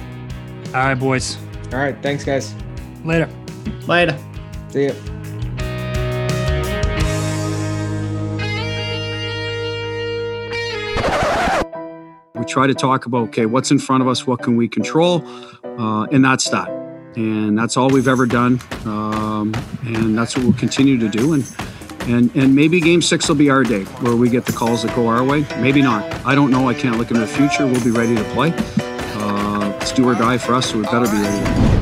All 0.69 0.73
right, 0.73 0.95
boys. 0.95 1.37
All 1.73 1.79
right. 1.79 1.97
Thanks, 2.03 2.25
guys. 2.25 2.55
Later. 3.05 3.29
Later. 3.87 4.19
See 4.69 4.87
ya. 4.87 4.95
We 12.35 12.47
try 12.47 12.67
to 12.67 12.75
talk 12.75 13.07
about 13.07 13.29
okay, 13.29 13.47
what's 13.47 13.71
in 13.71 13.79
front 13.79 14.03
of 14.03 14.09
us, 14.09 14.27
what 14.27 14.43
can 14.43 14.57
we 14.57 14.67
control, 14.67 15.25
uh, 15.79 16.05
and 16.11 16.25
that's 16.25 16.49
that. 16.51 16.69
And 17.15 17.57
that's 17.57 17.77
all 17.77 17.89
we've 17.89 18.09
ever 18.09 18.27
done, 18.27 18.59
um, 18.85 19.55
and 19.85 20.19
that's 20.19 20.37
what 20.37 20.45
we'll 20.45 20.55
continue 20.55 20.99
to 20.99 21.09
do. 21.09 21.35
And 21.35 21.45
and 22.09 22.35
and 22.35 22.55
maybe 22.55 22.81
Game 22.81 23.01
Six 23.01 23.29
will 23.29 23.37
be 23.37 23.49
our 23.51 23.63
day 23.63 23.85
where 24.01 24.17
we 24.17 24.29
get 24.29 24.47
the 24.47 24.53
calls 24.53 24.83
that 24.83 24.97
go 24.97 25.07
our 25.07 25.23
way. 25.23 25.47
Maybe 25.61 25.83
not. 25.83 26.03
I 26.27 26.35
don't 26.35 26.51
know. 26.51 26.69
I 26.69 26.75
can't 26.75 26.99
look 26.99 27.11
into 27.11 27.21
the 27.21 27.29
future. 27.29 27.67
We'll 27.67 27.85
be 27.85 27.91
ready 27.91 28.17
to 28.17 28.25
play. 28.33 28.53
Uh, 29.15 29.79
it's 29.81 29.93
do 29.93 30.09
or 30.09 30.15
die 30.15 30.39
for 30.39 30.55
us, 30.55 30.71
so 30.71 30.79
we 30.79 30.85
better 30.85 31.07
be 31.07 31.19
ready. 31.19 31.82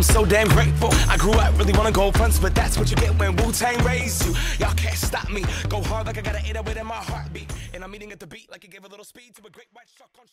I'm 0.00 0.04
so 0.04 0.24
damn 0.24 0.48
grateful. 0.48 0.88
I 1.10 1.18
grew 1.18 1.34
up 1.34 1.58
really 1.58 1.74
wanna 1.74 1.92
go 1.92 2.10
fronts, 2.10 2.38
but 2.38 2.54
that's 2.54 2.78
what 2.78 2.88
you 2.88 2.96
get 2.96 3.18
when 3.18 3.36
Wu 3.36 3.52
Tang 3.52 3.76
raised 3.84 4.24
you. 4.24 4.32
Y'all 4.58 4.72
can't 4.72 4.96
stop 4.96 5.28
me. 5.28 5.44
Go 5.68 5.82
hard 5.82 6.06
like 6.06 6.16
I 6.16 6.22
got 6.22 6.36
an 6.36 6.46
808 6.46 6.78
in 6.78 6.86
my 6.86 6.94
heartbeat. 6.94 7.52
And 7.74 7.84
I'm 7.84 7.94
eating 7.94 8.10
at 8.10 8.18
the 8.18 8.26
beat 8.26 8.50
like 8.50 8.64
it 8.64 8.70
gave 8.70 8.82
a 8.82 8.88
little 8.88 9.04
speed 9.04 9.34
to 9.34 9.46
a 9.46 9.50
great 9.50 9.68
white 9.74 9.90
shark 9.98 10.08
on 10.18 10.24